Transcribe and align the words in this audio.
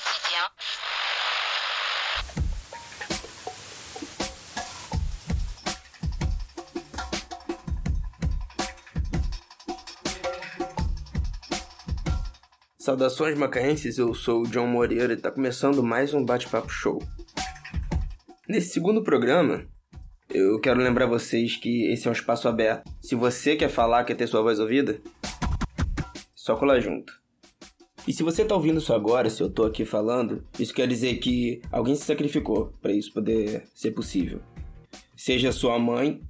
quotidien. 0.00 0.46
Saudações 12.78 13.36
macaenses, 13.36 13.98
eu 13.98 14.14
sou 14.14 14.42
o 14.42 14.46
John 14.48 14.68
Moreira 14.68 15.12
e 15.12 15.16
está 15.16 15.30
começando 15.30 15.82
mais 15.82 16.14
um 16.14 16.24
Bate-Papo 16.24 16.68
Show. 16.68 17.02
Nesse 18.48 18.74
segundo 18.74 19.02
programa, 19.02 19.66
eu 20.30 20.60
quero 20.60 20.80
lembrar 20.80 21.06
vocês 21.06 21.56
que 21.56 21.90
esse 21.90 22.06
é 22.06 22.10
um 22.10 22.12
espaço 22.12 22.48
aberto. 22.48 22.88
Se 23.02 23.16
você 23.16 23.56
quer 23.56 23.68
falar, 23.68 24.04
quer 24.04 24.14
ter 24.14 24.28
sua 24.28 24.42
voz 24.42 24.60
ouvida, 24.60 25.00
só 26.32 26.54
colar 26.54 26.78
junto. 26.78 27.25
E 28.06 28.12
se 28.12 28.22
você 28.22 28.44
tá 28.44 28.54
ouvindo 28.54 28.78
isso 28.78 28.94
agora, 28.94 29.28
se 29.28 29.42
eu 29.42 29.50
tô 29.50 29.64
aqui 29.64 29.84
falando, 29.84 30.44
isso 30.60 30.72
quer 30.72 30.86
dizer 30.86 31.16
que 31.16 31.60
alguém 31.72 31.96
se 31.96 32.04
sacrificou 32.04 32.72
para 32.80 32.92
isso 32.92 33.12
poder 33.12 33.64
ser 33.74 33.90
possível. 33.90 34.40
Seja 35.16 35.50
sua 35.50 35.76
mãe 35.76 36.20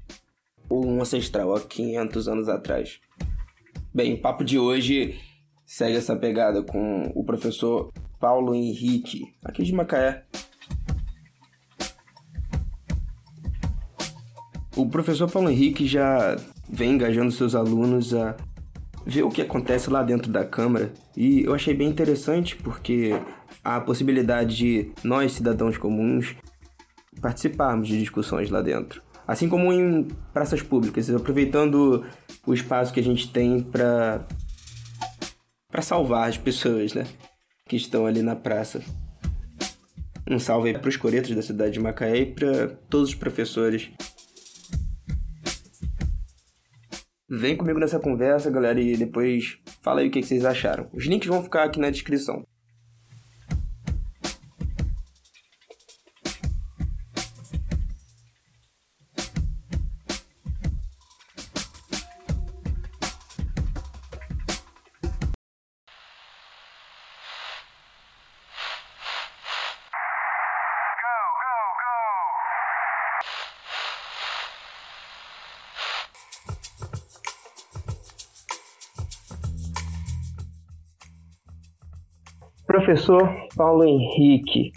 ou 0.71 0.87
um 0.87 1.03
ancestral 1.03 1.55
há 1.55 1.61
500 1.61 2.29
anos 2.29 2.49
atrás. 2.49 2.99
Bem, 3.93 4.15
o 4.15 4.21
papo 4.23 4.43
de 4.43 4.59
hoje 4.59 5.21
segue 5.67 5.97
essa 5.97 6.17
pegada 6.17 6.63
com 6.63 7.13
o 7.15 7.23
professor 7.23 7.93
Paulo 8.19 8.55
Henrique, 8.55 9.35
aqui 9.45 9.63
de 9.63 9.75
Macaé. 9.75 10.25
O 14.75 14.89
professor 14.89 15.31
Paulo 15.31 15.51
Henrique 15.51 15.87
já 15.87 16.37
vem 16.71 16.93
engajando 16.93 17.31
seus 17.31 17.55
alunos 17.55 18.15
a 18.15 18.35
ver 19.07 19.23
o 19.23 19.31
que 19.31 19.41
acontece 19.41 19.89
lá 19.89 20.03
dentro 20.03 20.31
da 20.33 20.45
Câmara 20.45 20.93
e 21.17 21.45
eu 21.45 21.55
achei 21.55 21.73
bem 21.73 21.89
interessante 21.89 22.57
porque 22.57 23.13
a 23.63 23.81
possibilidade 23.81 24.57
de 24.57 24.91
nós, 25.05 25.33
cidadãos 25.33 25.79
comuns, 25.79 26.35
participarmos 27.21 27.87
de 27.87 27.99
discussões 27.99 28.51
lá 28.51 28.61
dentro. 28.61 29.01
Assim 29.27 29.49
como 29.49 29.73
em 29.73 30.09
praças 30.33 30.61
públicas, 30.61 31.09
aproveitando 31.09 32.05
o 32.45 32.53
espaço 32.53 32.93
que 32.93 33.01
a 33.01 33.03
gente 33.03 33.31
tem 33.31 33.63
para 33.63 34.27
para 35.71 35.83
salvar 35.83 36.29
as 36.29 36.39
pessoas, 36.39 36.95
né, 36.95 37.07
que 37.69 37.77
estão 37.77 38.07
ali 38.07 38.23
na 38.23 38.35
praça. 38.35 38.83
Um 40.29 40.39
salve 40.39 40.73
para 40.79 40.89
os 40.89 40.97
coretos 40.97 41.35
da 41.35 41.43
cidade 41.43 41.75
de 41.75 41.81
Macaé 41.81 42.19
e 42.19 42.27
para 42.27 42.69
todos 42.89 43.11
os 43.11 43.15
professores 43.15 43.91
Vem 47.37 47.55
comigo 47.55 47.79
nessa 47.79 48.01
conversa, 48.01 48.51
galera, 48.51 48.81
e 48.81 48.97
depois 48.97 49.59
fala 49.83 50.01
aí 50.01 50.09
o 50.09 50.11
que 50.11 50.23
vocês 50.23 50.43
acharam. 50.43 50.89
Os 50.95 51.05
links 51.05 51.29
vão 51.29 51.43
ficar 51.43 51.65
aqui 51.65 51.79
na 51.79 51.91
descrição. 51.91 52.43
Professor 82.87 83.29
Paulo 83.57 83.83
Henrique, 83.83 84.71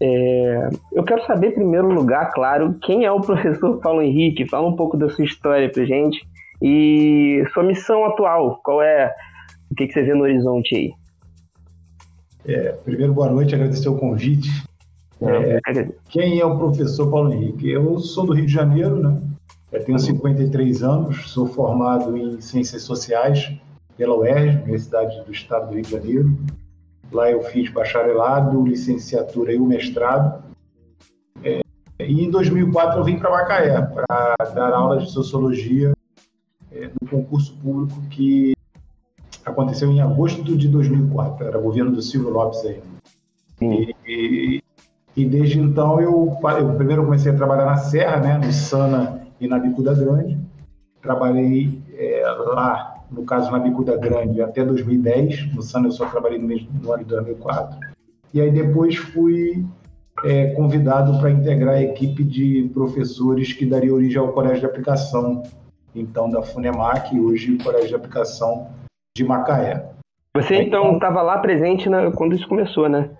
é, 0.00 0.68
eu 0.92 1.02
quero 1.02 1.26
saber, 1.26 1.48
em 1.48 1.54
primeiro 1.54 1.92
lugar, 1.92 2.30
claro, 2.32 2.74
quem 2.80 3.04
é 3.04 3.10
o 3.10 3.20
professor 3.20 3.80
Paulo 3.82 4.00
Henrique? 4.00 4.48
Fala 4.48 4.68
um 4.68 4.76
pouco 4.76 4.96
da 4.96 5.08
sua 5.10 5.24
história 5.24 5.68
pra 5.68 5.84
gente 5.84 6.24
e 6.62 7.42
sua 7.52 7.64
missão 7.64 8.04
atual. 8.04 8.60
Qual 8.62 8.80
é? 8.80 9.12
O 9.72 9.74
que, 9.74 9.88
que 9.88 9.92
você 9.92 10.04
vê 10.04 10.14
no 10.14 10.22
horizonte 10.22 10.76
aí? 10.76 10.92
É, 12.46 12.70
primeiro, 12.84 13.12
boa 13.12 13.28
noite, 13.28 13.56
agradecer 13.56 13.88
o 13.88 13.98
convite. 13.98 14.48
É, 15.20 15.58
quem 16.10 16.38
é 16.38 16.46
o 16.46 16.56
professor 16.56 17.10
Paulo 17.10 17.32
Henrique? 17.32 17.68
Eu 17.68 17.98
sou 17.98 18.24
do 18.24 18.34
Rio 18.34 18.46
de 18.46 18.52
Janeiro, 18.52 19.02
né? 19.02 19.20
Eu 19.72 19.84
tenho 19.84 19.98
53 19.98 20.84
anos, 20.84 21.28
sou 21.32 21.48
formado 21.48 22.16
em 22.16 22.40
Ciências 22.40 22.82
Sociais 22.82 23.52
pela 23.96 24.16
UERJ, 24.16 24.58
Universidade 24.58 25.24
do 25.24 25.32
Estado 25.32 25.66
do 25.66 25.74
Rio 25.74 25.82
de 25.82 25.90
Janeiro. 25.90 26.38
Lá 27.12 27.30
eu 27.30 27.42
fiz 27.44 27.70
bacharelado, 27.70 28.66
licenciatura 28.66 29.52
e 29.52 29.58
o 29.58 29.66
mestrado. 29.66 30.42
É, 31.42 31.60
e 32.00 32.24
em 32.24 32.30
2004 32.30 33.00
eu 33.00 33.04
vim 33.04 33.18
para 33.18 33.30
Macaé 33.30 33.80
para 33.80 34.36
dar 34.54 34.72
aulas 34.72 35.04
de 35.04 35.12
sociologia 35.12 35.92
é, 36.70 36.90
no 37.00 37.08
concurso 37.08 37.56
público 37.56 38.00
que 38.10 38.54
aconteceu 39.44 39.90
em 39.90 40.00
agosto 40.00 40.56
de 40.56 40.68
2004. 40.68 41.46
Era 41.46 41.58
governo 41.58 41.92
do 41.92 42.02
Silvio 42.02 42.30
Lopes 42.30 42.64
ainda. 42.64 42.98
E, 43.60 43.94
e, 44.06 44.62
e, 45.16 45.24
desde 45.24 45.58
então 45.58 46.00
eu, 46.00 46.36
eu, 46.58 46.74
primeiro 46.74 47.04
comecei 47.04 47.32
a 47.32 47.36
trabalhar 47.36 47.64
na 47.64 47.76
Serra, 47.76 48.20
né, 48.20 48.38
no 48.38 48.52
Sana 48.52 49.26
e 49.40 49.48
na 49.48 49.58
Bicuda 49.58 49.94
Grande. 49.94 50.38
Trabalhei 51.00 51.82
é, 51.94 52.22
lá 52.52 52.97
no 53.10 53.24
caso 53.24 53.50
na 53.50 53.58
Bicuda 53.58 53.96
Grande, 53.96 54.42
até 54.42 54.64
2010. 54.64 55.54
No 55.54 55.62
SAN 55.62 55.84
eu 55.84 55.92
só 55.92 56.06
trabalhei 56.06 56.38
no, 56.38 56.46
mês, 56.46 56.66
no 56.82 56.92
ano 56.92 57.04
de 57.04 57.10
2004. 57.10 57.78
E 58.32 58.40
aí 58.40 58.50
depois 58.50 58.96
fui 58.96 59.64
é, 60.24 60.48
convidado 60.52 61.18
para 61.18 61.30
integrar 61.30 61.76
a 61.76 61.82
equipe 61.82 62.22
de 62.22 62.70
professores 62.74 63.52
que 63.52 63.64
daria 63.64 63.94
origem 63.94 64.18
ao 64.18 64.32
Colégio 64.32 64.60
de 64.60 64.66
Aplicação, 64.66 65.42
então 65.94 66.30
da 66.30 66.42
FUNEMAC, 66.42 67.18
hoje 67.18 67.52
o 67.52 67.62
Colégio 67.62 67.88
de 67.88 67.94
Aplicação 67.94 68.68
de 69.16 69.24
Macaé. 69.24 69.90
Você 70.36 70.56
então 70.56 70.94
estava 70.94 71.22
lá 71.22 71.38
presente 71.38 71.88
na, 71.88 72.10
quando 72.12 72.34
isso 72.34 72.46
começou, 72.46 72.88
né? 72.88 73.10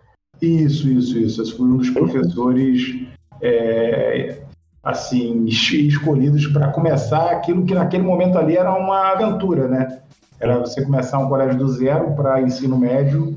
Isso, 0.41 0.89
isso, 0.89 1.19
isso. 1.19 1.43
Eu 1.43 1.47
fui 1.47 1.67
um 1.67 1.77
dos 1.79 1.91
professores 1.91 3.07
é, 3.41 4.41
assim 4.83 5.45
escolhidos 5.45 6.47
para 6.47 6.71
começar 6.73 7.31
aquilo 7.31 7.65
que 7.65 7.75
naquele 7.75 8.03
momento 8.03 8.39
ali 8.39 8.57
era 8.57 8.73
uma 8.75 9.13
aventura, 9.13 9.69
né? 9.69 10.03
Era 10.41 10.59
você 10.59 10.85
começar 10.85 11.19
um 11.19 11.29
colégio 11.29 11.59
do 11.59 11.69
zero 11.69 12.15
para 12.15 12.41
ensino 12.41 12.79
médio, 12.79 13.37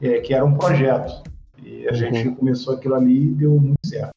é, 0.00 0.20
que 0.20 0.34
era 0.34 0.44
um 0.44 0.54
projeto. 0.54 1.22
E 1.62 1.88
a 1.88 1.90
uhum. 1.90 1.96
gente 1.96 2.30
começou 2.30 2.74
aquilo 2.74 2.94
ali 2.94 3.30
e 3.30 3.34
deu 3.34 3.58
muito 3.58 3.78
certo. 3.84 4.10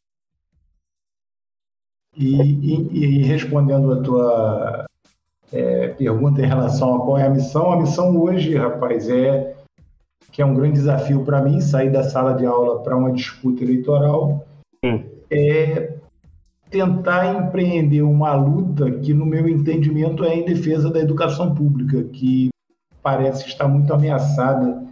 E, 2.15 2.41
e, 2.41 3.19
e 3.19 3.23
respondendo 3.23 3.93
a 3.93 4.01
tua 4.01 4.85
é, 5.53 5.87
pergunta 5.89 6.41
em 6.41 6.45
relação 6.45 6.95
a 6.95 6.99
qual 6.99 7.17
é 7.17 7.25
a 7.25 7.29
missão, 7.29 7.71
a 7.71 7.77
missão 7.77 8.17
hoje, 8.17 8.57
rapaz, 8.57 9.09
é 9.09 9.55
que 10.31 10.41
é 10.41 10.45
um 10.45 10.53
grande 10.53 10.73
desafio 10.73 11.23
para 11.23 11.41
mim 11.41 11.61
sair 11.61 11.89
da 11.89 12.03
sala 12.03 12.33
de 12.33 12.45
aula 12.45 12.83
para 12.83 12.95
uma 12.95 13.11
disputa 13.11 13.63
eleitoral. 13.63 14.45
Hum. 14.83 15.03
É 15.31 15.98
tentar 16.69 17.33
empreender 17.33 18.01
uma 18.01 18.35
luta 18.35 18.89
que, 18.91 19.13
no 19.13 19.25
meu 19.25 19.47
entendimento, 19.47 20.23
é 20.23 20.35
em 20.35 20.45
defesa 20.45 20.91
da 20.91 20.99
educação 20.99 21.53
pública, 21.53 22.03
que 22.03 22.49
parece 23.01 23.47
estar 23.47 23.67
muito 23.67 23.93
ameaçada 23.93 24.83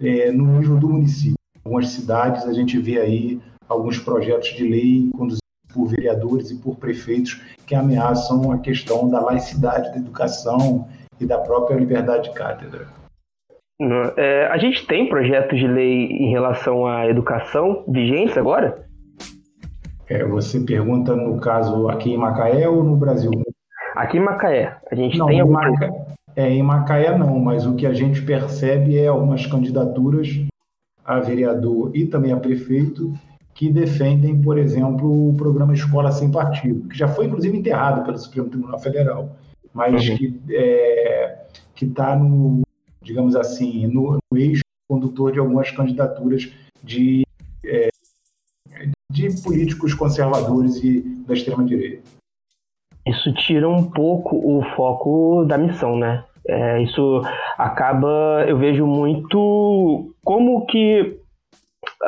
é, 0.00 0.30
no 0.30 0.58
nível 0.58 0.76
do 0.76 0.88
município. 0.88 1.36
Em 1.56 1.60
algumas 1.64 1.88
cidades 1.88 2.46
a 2.46 2.52
gente 2.52 2.78
vê 2.78 3.00
aí 3.00 3.40
alguns 3.68 3.98
projetos 3.98 4.50
de 4.50 4.68
lei 4.68 5.10
conduzidos 5.12 5.40
por 5.72 5.86
vereadores 5.86 6.50
e 6.50 6.56
por 6.56 6.76
prefeitos 6.76 7.40
que 7.66 7.74
ameaçam 7.74 8.52
a 8.52 8.58
questão 8.58 9.08
da 9.08 9.20
laicidade 9.20 9.90
da 9.90 9.96
educação 9.96 10.86
e 11.18 11.24
da 11.24 11.38
própria 11.38 11.76
liberdade 11.76 12.28
de 12.28 12.34
cátedra. 12.34 12.86
É, 14.16 14.46
a 14.46 14.56
gente 14.58 14.86
tem 14.86 15.08
projetos 15.08 15.58
de 15.58 15.66
lei 15.66 16.06
em 16.06 16.30
relação 16.30 16.86
à 16.86 17.08
educação 17.08 17.84
vigentes 17.88 18.36
agora? 18.36 18.83
É, 20.08 20.24
você 20.24 20.60
pergunta, 20.60 21.16
no 21.16 21.38
caso, 21.40 21.88
aqui 21.88 22.10
em 22.10 22.18
Macaé 22.18 22.68
ou 22.68 22.82
no 22.82 22.96
Brasil? 22.96 23.30
Aqui 23.94 24.18
em 24.18 24.24
Macaé. 24.24 24.76
A 24.90 24.94
gente 24.94 25.16
não, 25.18 25.26
tem 25.26 25.40
alguma... 25.40 25.62
É, 26.36 26.48
em 26.50 26.62
Macaé 26.62 27.16
não, 27.16 27.38
mas 27.38 27.64
o 27.64 27.74
que 27.74 27.86
a 27.86 27.94
gente 27.94 28.22
percebe 28.22 28.98
é 28.98 29.06
algumas 29.06 29.46
candidaturas 29.46 30.28
a 31.04 31.20
vereador 31.20 31.90
e 31.94 32.06
também 32.06 32.32
a 32.32 32.36
prefeito 32.36 33.12
que 33.54 33.70
defendem, 33.70 34.40
por 34.40 34.58
exemplo, 34.58 35.30
o 35.30 35.34
programa 35.34 35.74
Escola 35.74 36.10
Sem 36.10 36.30
Partido, 36.30 36.88
que 36.88 36.98
já 36.98 37.06
foi, 37.06 37.26
inclusive, 37.26 37.56
enterrado 37.56 38.04
pelo 38.04 38.18
Supremo 38.18 38.48
Tribunal 38.48 38.80
Federal, 38.80 39.36
mas 39.72 40.08
uhum. 40.08 40.16
que 40.16 40.40
é, 40.50 41.44
está 41.80 42.16
no, 42.16 42.62
digamos 43.00 43.36
assim, 43.36 43.86
no, 43.86 44.18
no 44.30 44.38
eixo 44.38 44.62
condutor 44.88 45.32
de 45.32 45.38
algumas 45.38 45.70
candidaturas 45.70 46.50
de 46.82 47.24
é, 47.64 47.88
de 49.14 49.40
políticos 49.42 49.94
conservadores 49.94 50.82
e 50.82 51.00
da 51.24 51.34
extrema-direita. 51.34 52.02
Isso 53.06 53.32
tira 53.34 53.68
um 53.68 53.88
pouco 53.88 54.36
o 54.36 54.60
foco 54.74 55.44
da 55.44 55.56
missão, 55.56 55.96
né? 55.96 56.24
É, 56.46 56.82
isso 56.82 57.22
acaba, 57.56 58.44
eu 58.48 58.58
vejo 58.58 58.84
muito 58.86 60.12
como 60.24 60.66
que 60.66 61.16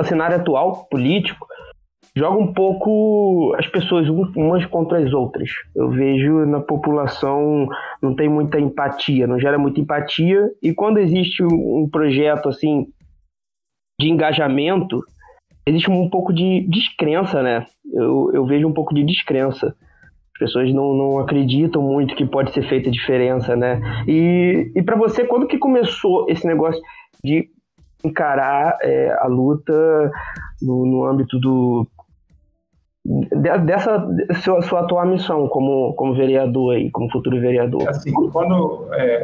o 0.00 0.04
cenário 0.04 0.36
atual 0.36 0.86
político 0.90 1.46
joga 2.16 2.38
um 2.38 2.52
pouco 2.52 3.54
as 3.56 3.68
pessoas 3.68 4.08
umas 4.08 4.66
contra 4.66 4.98
as 4.98 5.12
outras. 5.12 5.48
Eu 5.76 5.90
vejo 5.90 6.44
na 6.44 6.60
população 6.60 7.68
não 8.02 8.16
tem 8.16 8.28
muita 8.28 8.58
empatia, 8.58 9.28
não 9.28 9.38
gera 9.38 9.58
muita 9.58 9.80
empatia 9.80 10.50
e 10.60 10.74
quando 10.74 10.98
existe 10.98 11.44
um 11.44 11.88
projeto 11.90 12.48
assim 12.48 12.88
de 14.00 14.08
engajamento, 14.08 15.02
existe 15.66 15.90
um 15.90 16.08
pouco 16.08 16.32
de 16.32 16.66
descrença, 16.68 17.42
né? 17.42 17.66
Eu, 17.92 18.30
eu 18.32 18.46
vejo 18.46 18.68
um 18.68 18.72
pouco 18.72 18.94
de 18.94 19.04
descrença. 19.04 19.74
As 20.34 20.38
pessoas 20.38 20.72
não, 20.72 20.94
não 20.94 21.18
acreditam 21.18 21.82
muito 21.82 22.14
que 22.14 22.24
pode 22.24 22.52
ser 22.52 22.62
feita 22.68 22.90
diferença, 22.90 23.56
né? 23.56 23.80
E, 24.06 24.70
e 24.74 24.82
para 24.82 24.96
você, 24.96 25.24
quando 25.24 25.46
que 25.46 25.58
começou 25.58 26.26
esse 26.28 26.46
negócio 26.46 26.80
de 27.24 27.48
encarar 28.04 28.78
é, 28.82 29.16
a 29.18 29.26
luta 29.26 30.12
no, 30.62 30.86
no 30.86 31.04
âmbito 31.04 31.38
do 31.38 31.86
dessa 33.64 34.04
sua, 34.42 34.62
sua 34.62 34.80
atual 34.80 35.06
missão 35.06 35.46
como, 35.46 35.94
como 35.94 36.12
vereador 36.14 36.74
aí, 36.74 36.90
como 36.90 37.10
futuro 37.10 37.40
vereador? 37.40 37.88
Assim, 37.88 38.12
quando 38.12 38.88
é, 38.94 39.22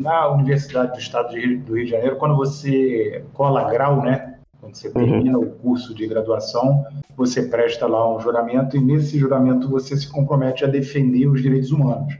na 0.00 0.28
Universidade 0.28 0.92
do 0.92 0.98
Estado 0.98 1.30
do 1.30 1.36
Rio 1.36 1.84
de 1.84 1.86
Janeiro, 1.86 2.16
quando 2.16 2.36
você 2.36 3.24
cola 3.34 3.68
grau, 3.70 4.02
né? 4.02 4.32
Quando 4.62 4.76
você 4.76 4.90
termina 4.90 5.36
uhum. 5.36 5.44
o 5.44 5.50
curso 5.56 5.92
de 5.92 6.06
graduação, 6.06 6.86
você 7.16 7.42
presta 7.42 7.84
lá 7.84 8.16
um 8.16 8.20
juramento 8.20 8.76
e 8.76 8.80
nesse 8.80 9.18
juramento 9.18 9.68
você 9.68 9.96
se 9.96 10.08
compromete 10.08 10.64
a 10.64 10.68
defender 10.68 11.26
os 11.26 11.42
direitos 11.42 11.72
humanos 11.72 12.16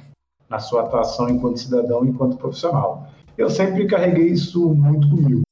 na 0.50 0.58
sua 0.58 0.82
atuação 0.82 1.30
enquanto 1.30 1.60
cidadão, 1.60 2.04
enquanto 2.04 2.36
profissional. 2.36 3.06
Eu 3.38 3.48
sempre 3.48 3.86
carreguei 3.86 4.26
isso 4.26 4.74
muito 4.74 5.08
comigo. 5.08 5.42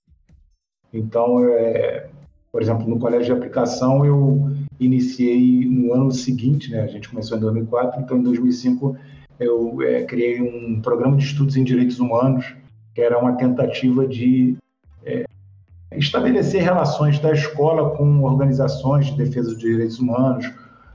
Então, 0.93 1.39
é, 1.49 2.11
por 2.51 2.61
exemplo, 2.61 2.89
no 2.89 2.99
colégio 2.99 3.27
de 3.27 3.33
aplicação 3.39 4.05
eu 4.05 4.51
iniciei 4.81 5.65
no 5.67 5.95
ano 5.95 6.11
seguinte, 6.11 6.73
né? 6.73 6.83
A 6.83 6.89
gente 6.89 7.09
começou 7.09 7.39
em 7.39 7.41
2004, 7.41 8.01
então 8.01 8.19
em 8.19 8.23
2005 8.23 8.97
eu 9.39 9.81
é, 9.83 10.03
criei 10.03 10.43
um 10.43 10.81
programa 10.81 11.17
de 11.17 11.23
estudos 11.23 11.57
em 11.57 11.63
direitos 11.63 12.01
humanos, 12.01 12.53
que 12.93 13.01
era 13.01 13.17
uma 13.17 13.37
tentativa 13.37 14.09
de 14.09 14.57
estabelecer 15.93 16.63
relações 16.63 17.19
da 17.19 17.33
escola 17.33 17.97
com 17.97 18.23
organizações 18.23 19.07
de 19.07 19.17
defesa 19.17 19.51
dos 19.51 19.59
direitos 19.59 19.99
humanos, 19.99 20.53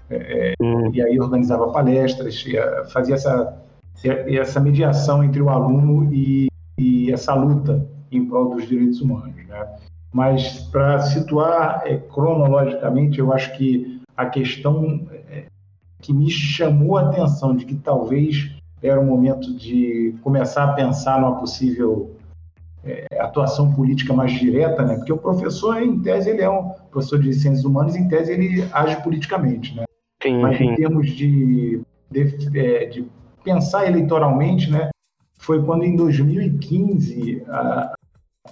é, 0.09 0.53
hum. 0.62 0.92
e 0.94 1.01
aí 1.01 1.19
organizava 1.19 1.71
palestras, 1.71 2.44
fazia 2.92 3.15
essa, 3.15 3.57
essa 4.03 4.59
mediação 4.59 5.24
entre 5.24 5.42
o 5.42 5.50
aluno 5.50 6.13
e, 6.13 6.47
e 6.77 7.12
essa 7.12 7.33
luta 7.33 7.86
em 8.12 8.25
prol 8.25 8.56
dos 8.56 8.68
direitos 8.68 9.01
humanos. 9.01 9.36
Né? 9.47 9.68
Mas 10.13 10.59
para 10.71 11.00
situar 11.01 11.83
é, 11.86 11.97
cronologicamente, 11.97 13.19
eu 13.19 13.33
acho 13.33 13.57
que 13.57 14.01
a 14.15 14.25
questão 14.27 15.07
é, 15.30 15.45
que 16.00 16.13
me 16.13 16.30
chamou 16.30 16.97
a 16.97 17.09
atenção 17.09 17.56
de 17.56 17.65
que 17.65 17.75
talvez 17.75 18.56
era 18.81 19.00
o 19.00 19.06
momento 19.06 19.53
de 19.57 20.15
começar 20.21 20.65
a 20.65 20.74
pensar 20.74 21.19
numa 21.19 21.39
possível 21.39 22.14
é, 22.85 23.05
atuação 23.19 23.73
política 23.73 24.13
mais 24.13 24.31
direta, 24.31 24.83
né? 24.83 24.95
Porque 24.95 25.11
o 25.11 25.17
professor, 25.17 25.81
em 25.81 25.99
tese, 25.99 26.29
ele 26.29 26.41
é 26.41 26.49
um 26.49 26.69
professor 26.91 27.19
de 27.19 27.33
ciências 27.33 27.65
humanas, 27.65 27.95
em 27.95 28.07
tese 28.07 28.31
ele 28.31 28.67
age 28.71 29.01
politicamente, 29.01 29.75
né? 29.75 29.85
Sim, 30.21 30.39
Mas 30.41 30.57
sim. 30.57 30.65
em 30.65 30.75
termos 30.75 31.09
de, 31.09 31.81
de, 32.11 32.59
é, 32.59 32.85
de, 32.85 33.05
pensar 33.43 33.87
eleitoralmente, 33.87 34.69
né? 34.71 34.89
Foi 35.39 35.63
quando 35.63 35.83
em 35.83 35.95
2015 35.95 37.43
a, 37.47 37.93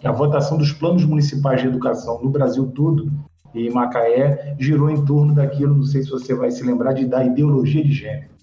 a 0.04 0.12
votação 0.12 0.58
dos 0.58 0.72
planos 0.72 1.06
municipais 1.06 1.62
de 1.62 1.68
educação 1.68 2.22
no 2.22 2.30
Brasil 2.30 2.68
todo 2.68 3.12
e 3.54 3.70
Macaé 3.70 4.56
girou 4.60 4.90
em 4.90 5.04
torno 5.06 5.34
daquilo, 5.34 5.76
não 5.76 5.84
sei 5.84 6.04
se 6.04 6.10
você 6.10 6.34
vai 6.34 6.52
se 6.52 6.64
lembrar, 6.64 6.94
de 6.94 7.06
da 7.06 7.24
ideologia 7.24 7.84
de 7.84 7.92
gênero. 7.92 8.34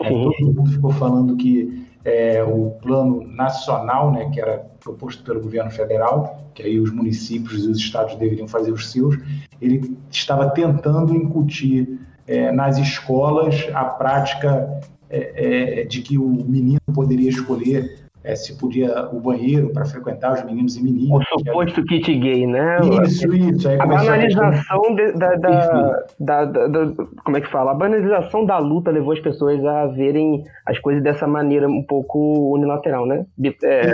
É, 0.00 0.08
todo 0.08 0.54
mundo 0.54 0.70
ficou 0.70 0.90
falando 0.92 1.36
que 1.36 1.83
é, 2.04 2.42
o 2.44 2.70
plano 2.82 3.26
nacional, 3.26 4.12
né, 4.12 4.30
que 4.30 4.40
era 4.40 4.58
proposto 4.80 5.22
pelo 5.24 5.40
governo 5.40 5.70
federal, 5.70 6.50
que 6.54 6.62
aí 6.62 6.78
os 6.78 6.90
municípios 6.90 7.64
e 7.64 7.68
os 7.68 7.78
estados 7.78 8.14
deveriam 8.16 8.46
fazer 8.46 8.70
os 8.70 8.90
seus, 8.90 9.16
ele 9.60 9.96
estava 10.10 10.50
tentando 10.50 11.14
incutir 11.14 11.98
é, 12.26 12.52
nas 12.52 12.78
escolas 12.78 13.66
a 13.74 13.84
prática 13.84 14.80
é, 15.08 15.80
é 15.80 15.84
de 15.84 16.02
que 16.02 16.18
o 16.18 16.28
menino 16.28 16.80
poderia 16.94 17.30
escolher 17.30 18.03
é, 18.24 18.34
se 18.34 18.56
podia 18.56 19.06
o 19.12 19.20
banheiro 19.20 19.70
para 19.70 19.84
frequentar 19.84 20.32
os 20.32 20.42
meninos 20.44 20.76
e 20.76 20.82
meninas. 20.82 21.22
O 21.30 21.38
suposto 21.38 21.84
kit 21.84 22.12
gay, 22.18 22.46
né? 22.46 22.78
Isso, 23.04 23.32
isso. 23.34 23.68
Aí 23.68 23.78
a 23.78 23.86
banalização 23.86 24.82
a 24.82 24.94
de, 24.94 25.12
da, 25.12 25.34
da, 25.34 26.04
da, 26.18 26.44
da, 26.44 26.94
Como 27.22 27.36
é 27.36 27.40
que 27.42 27.50
fala? 27.50 27.72
A 27.72 27.74
banalização 27.74 28.46
da 28.46 28.58
luta 28.58 28.90
levou 28.90 29.12
as 29.12 29.20
pessoas 29.20 29.62
a 29.62 29.86
verem 29.88 30.42
as 30.64 30.78
coisas 30.78 31.02
dessa 31.02 31.26
maneira 31.26 31.68
um 31.68 31.82
pouco 31.82 32.54
unilateral, 32.54 33.06
né? 33.06 33.26
É, 33.62 33.92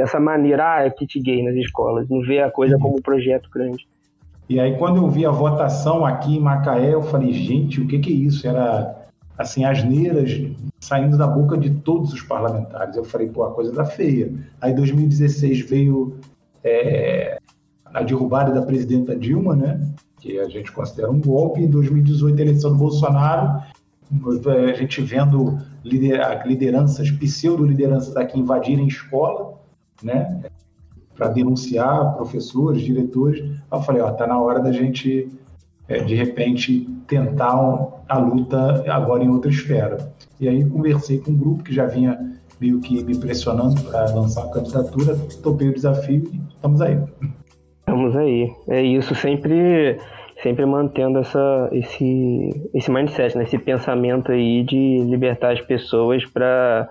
dessa 0.00 0.18
maneira, 0.18 0.76
ah, 0.76 0.86
é 0.86 0.90
kit 0.90 1.20
gay 1.20 1.42
nas 1.42 1.54
escolas, 1.56 2.08
não 2.08 2.22
vê 2.22 2.40
a 2.40 2.50
coisa 2.50 2.78
como 2.78 2.96
um 2.96 3.02
projeto 3.02 3.50
grande. 3.50 3.86
E 4.48 4.58
aí, 4.58 4.78
quando 4.78 4.96
eu 4.96 5.08
vi 5.08 5.26
a 5.26 5.30
votação 5.30 6.06
aqui 6.06 6.36
em 6.36 6.40
Macaé, 6.40 6.94
eu 6.94 7.02
falei, 7.02 7.32
gente, 7.32 7.80
o 7.80 7.86
que, 7.86 7.98
que 7.98 8.10
é 8.10 8.16
isso? 8.16 8.46
Era 8.46 9.05
assim, 9.36 9.64
asneiras 9.64 10.30
saindo 10.80 11.16
da 11.18 11.26
boca 11.26 11.56
de 11.56 11.70
todos 11.70 12.12
os 12.12 12.22
parlamentares. 12.22 12.96
Eu 12.96 13.04
falei, 13.04 13.28
pô, 13.28 13.44
a 13.44 13.52
coisa 13.52 13.72
tá 13.72 13.84
feia. 13.84 14.32
Aí, 14.60 14.72
2016 14.74 15.60
veio 15.68 16.16
é, 16.62 17.38
a 17.84 18.02
derrubada 18.02 18.52
da 18.52 18.62
presidenta 18.62 19.16
Dilma, 19.16 19.54
né? 19.54 19.80
Que 20.20 20.38
a 20.38 20.48
gente 20.48 20.72
considera 20.72 21.10
um 21.10 21.20
golpe. 21.20 21.60
Em 21.60 21.68
2018, 21.68 22.38
a 22.38 22.42
eleição 22.42 22.72
do 22.72 22.78
Bolsonaro, 22.78 23.62
a 24.70 24.72
gente 24.74 25.00
vendo 25.02 25.58
lideranças, 25.84 27.10
pseudo-lideranças 27.10 28.14
daqui 28.14 28.38
invadirem 28.38 28.86
escola, 28.86 29.54
né? 30.02 30.42
Para 31.14 31.28
denunciar 31.28 32.14
professores, 32.16 32.82
diretores. 32.82 33.44
Eu 33.70 33.80
falei, 33.82 34.02
ó, 34.02 34.10
tá 34.12 34.26
na 34.26 34.38
hora 34.38 34.60
da 34.60 34.72
gente 34.72 35.28
é, 35.88 36.02
de 36.02 36.14
repente 36.14 36.88
tentar 37.06 37.56
a 38.08 38.18
luta 38.18 38.84
agora 38.88 39.22
em 39.24 39.28
outra 39.28 39.50
esfera. 39.50 40.12
E 40.40 40.48
aí 40.48 40.64
conversei 40.68 41.18
com 41.18 41.30
um 41.30 41.36
grupo 41.36 41.62
que 41.62 41.74
já 41.74 41.86
vinha 41.86 42.18
meio 42.60 42.80
que 42.80 43.02
me 43.02 43.16
pressionando 43.18 43.80
para 43.82 44.06
lançar 44.14 44.44
a 44.44 44.50
candidatura, 44.50 45.16
topei 45.42 45.68
o 45.68 45.74
desafio 45.74 46.24
e 46.32 46.40
estamos 46.48 46.80
aí. 46.80 46.98
Estamos 47.80 48.16
aí. 48.16 48.52
É 48.68 48.82
isso, 48.82 49.14
sempre 49.14 49.98
sempre 50.42 50.66
mantendo 50.66 51.18
essa, 51.18 51.68
esse, 51.72 52.68
esse 52.74 52.90
mindset, 52.90 53.36
né? 53.38 53.44
esse 53.44 53.58
pensamento 53.58 54.30
aí 54.30 54.62
de 54.64 54.98
libertar 54.98 55.52
as 55.52 55.62
pessoas 55.62 56.26
para 56.26 56.88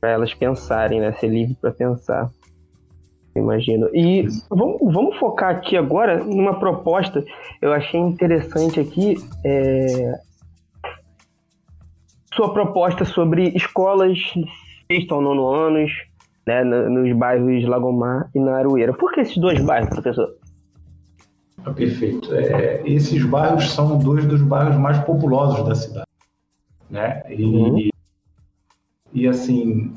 elas 0.00 0.32
pensarem, 0.32 1.00
né? 1.00 1.10
ser 1.12 1.26
livre 1.26 1.56
para 1.60 1.72
pensar 1.72 2.30
imagino. 3.38 3.88
E 3.94 4.26
vamos, 4.50 4.92
vamos, 4.92 5.16
focar 5.16 5.50
aqui 5.50 5.76
agora 5.76 6.22
numa 6.22 6.58
proposta 6.58 7.24
eu 7.60 7.72
achei 7.72 8.00
interessante 8.00 8.78
aqui. 8.80 9.16
É... 9.44 10.27
Sua 12.38 12.52
proposta 12.52 13.04
sobre 13.04 13.48
escolas 13.48 14.16
sexto 14.86 15.12
ao 15.12 15.20
nono 15.20 15.48
anos, 15.48 15.90
né, 16.46 16.62
nos 16.62 17.12
bairros 17.16 17.64
Lagomar 17.64 18.30
e 18.32 18.38
na 18.38 18.58
Arueira. 18.58 18.92
Por 18.92 19.12
que 19.12 19.22
esses 19.22 19.36
dois 19.38 19.60
bairros, 19.60 19.90
professor? 19.90 20.36
Ah, 21.64 21.72
perfeito. 21.72 22.32
É, 22.32 22.80
esses 22.86 23.24
bairros 23.24 23.72
são 23.72 23.98
dois 23.98 24.24
dos 24.24 24.40
bairros 24.40 24.76
mais 24.76 25.00
populosos 25.00 25.66
da 25.66 25.74
cidade. 25.74 26.06
Né? 26.88 27.24
E, 27.28 27.44
uhum. 27.44 27.88
e 29.12 29.26
assim, 29.26 29.92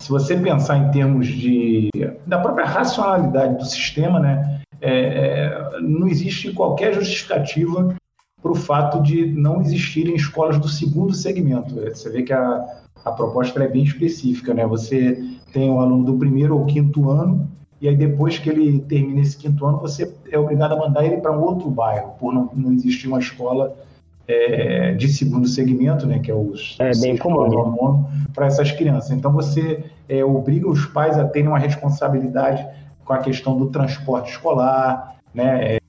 se 0.00 0.10
você 0.10 0.36
pensar 0.36 0.78
em 0.78 0.90
termos 0.90 1.28
de 1.28 1.88
da 2.26 2.40
própria 2.40 2.66
racionalidade 2.66 3.58
do 3.58 3.64
sistema, 3.64 4.18
né, 4.18 4.60
é, 4.80 4.90
é 4.90 5.80
não 5.80 6.08
existe 6.08 6.52
qualquer 6.52 6.94
justificativa 6.94 7.94
para 8.46 8.52
o 8.52 8.54
fato 8.54 9.02
de 9.02 9.26
não 9.26 9.60
existirem 9.60 10.14
escolas 10.14 10.58
do 10.58 10.68
segundo 10.68 11.12
segmento. 11.12 11.74
Você 11.74 12.08
vê 12.10 12.22
que 12.22 12.32
a, 12.32 12.64
a 13.04 13.10
proposta 13.10 13.62
é 13.62 13.68
bem 13.68 13.82
específica, 13.82 14.54
né? 14.54 14.64
Você 14.66 15.20
tem 15.52 15.68
um 15.68 15.80
aluno 15.80 16.04
do 16.04 16.16
primeiro 16.16 16.56
ou 16.56 16.64
quinto 16.64 17.10
ano 17.10 17.48
e 17.80 17.88
aí 17.88 17.96
depois 17.96 18.38
que 18.38 18.48
ele 18.48 18.80
termina 18.80 19.20
esse 19.20 19.36
quinto 19.36 19.66
ano, 19.66 19.78
você 19.78 20.14
é 20.30 20.38
obrigado 20.38 20.72
a 20.72 20.76
mandar 20.76 21.04
ele 21.04 21.18
para 21.18 21.36
um 21.36 21.42
outro 21.42 21.68
bairro, 21.70 22.12
por 22.18 22.32
não, 22.32 22.50
não 22.54 22.72
existir 22.72 23.08
uma 23.08 23.18
escola 23.18 23.76
é, 24.28 24.94
de 24.94 25.08
segundo 25.08 25.46
segmento, 25.46 26.06
né, 26.06 26.18
que 26.18 26.30
é 26.30 26.34
os 26.34 26.76
é 26.78 26.90
bem 27.00 27.16
comum 27.16 28.04
para 28.32 28.46
essas 28.46 28.72
crianças. 28.72 29.10
Então 29.10 29.32
você 29.32 29.84
é, 30.08 30.24
obriga 30.24 30.68
os 30.68 30.86
pais 30.86 31.18
a 31.18 31.24
terem 31.24 31.48
uma 31.48 31.58
responsabilidade 31.58 32.66
com 33.04 33.12
a 33.12 33.18
questão 33.18 33.56
do 33.56 33.66
transporte 33.66 34.30
escolar, 34.30 35.16
né, 35.34 35.76
é, 35.76 35.80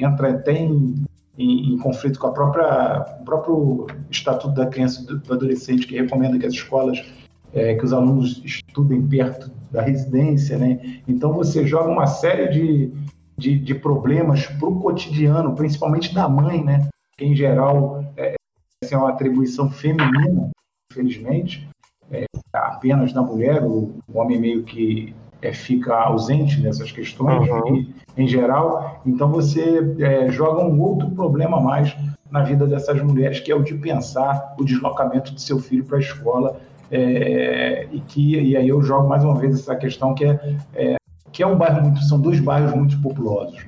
entra 0.00 0.30
até 0.30 0.52
em, 0.52 1.04
em, 1.38 1.74
em, 1.74 1.78
conflito 1.78 2.18
com 2.18 2.28
a 2.28 2.32
própria 2.32 3.18
o 3.20 3.24
próprio 3.24 3.86
estatuto 4.10 4.54
da 4.54 4.66
criança 4.66 5.02
e 5.02 5.14
do 5.14 5.32
adolescente 5.32 5.86
que 5.86 5.96
recomenda 5.96 6.38
que 6.38 6.46
as 6.46 6.54
escolas 6.54 7.04
é, 7.52 7.74
que 7.74 7.84
os 7.84 7.92
alunos 7.92 8.42
estudem 8.44 9.06
perto 9.06 9.50
da 9.70 9.82
residência, 9.82 10.58
né? 10.58 11.00
Então 11.06 11.32
você 11.32 11.66
joga 11.66 11.90
uma 11.90 12.06
série 12.06 12.48
de 12.48 12.92
de, 13.36 13.58
de 13.58 13.74
problemas 13.74 14.46
para 14.46 14.68
o 14.68 14.80
cotidiano, 14.80 15.54
principalmente 15.54 16.14
da 16.14 16.28
mãe, 16.28 16.64
né? 16.64 16.88
Que 17.16 17.24
em 17.24 17.36
geral 17.36 18.04
é, 18.16 18.34
é 18.82 18.96
uma 18.96 19.10
atribuição 19.10 19.70
feminina, 19.70 20.50
infelizmente, 20.90 21.68
é, 22.10 22.24
apenas 22.52 23.12
da 23.12 23.22
mulher, 23.22 23.62
o, 23.62 23.94
o 24.08 24.18
homem 24.18 24.38
meio 24.38 24.62
que 24.64 25.14
é, 25.46 25.52
fica 25.52 25.94
ausente 25.94 26.60
nessas 26.60 26.90
questões, 26.90 27.48
uhum. 27.48 27.76
e, 27.76 27.94
em 28.16 28.26
geral. 28.26 29.00
Então 29.06 29.28
você 29.28 29.94
é, 30.00 30.30
joga 30.30 30.62
um 30.62 30.80
outro 30.80 31.10
problema 31.10 31.58
a 31.58 31.60
mais 31.60 31.96
na 32.30 32.42
vida 32.42 32.66
dessas 32.66 33.00
mulheres, 33.02 33.40
que 33.40 33.52
é 33.52 33.54
o 33.54 33.62
de 33.62 33.74
pensar 33.74 34.54
o 34.58 34.64
deslocamento 34.64 35.34
de 35.34 35.40
seu 35.40 35.58
filho 35.58 35.84
para 35.84 35.98
a 35.98 36.00
escola. 36.00 36.60
É, 36.90 37.88
e 37.90 38.00
que 38.00 38.38
e 38.38 38.56
aí 38.56 38.68
eu 38.68 38.80
jogo 38.80 39.08
mais 39.08 39.24
uma 39.24 39.34
vez 39.34 39.54
essa 39.54 39.74
questão 39.74 40.14
que 40.14 40.24
é, 40.24 40.56
é 40.72 40.96
que 41.32 41.42
é 41.42 41.46
um 41.46 41.56
bairro 41.56 41.82
muito 41.82 42.00
são 42.04 42.20
dois 42.20 42.38
bairros 42.40 42.72
muito 42.74 43.00
populosos. 43.02 43.66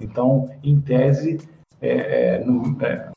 Então, 0.00 0.50
em 0.62 0.78
tese, 0.80 1.40
é, 1.80 2.36
é, 2.38 2.44
no, 2.44 2.76
é, 2.84 3.08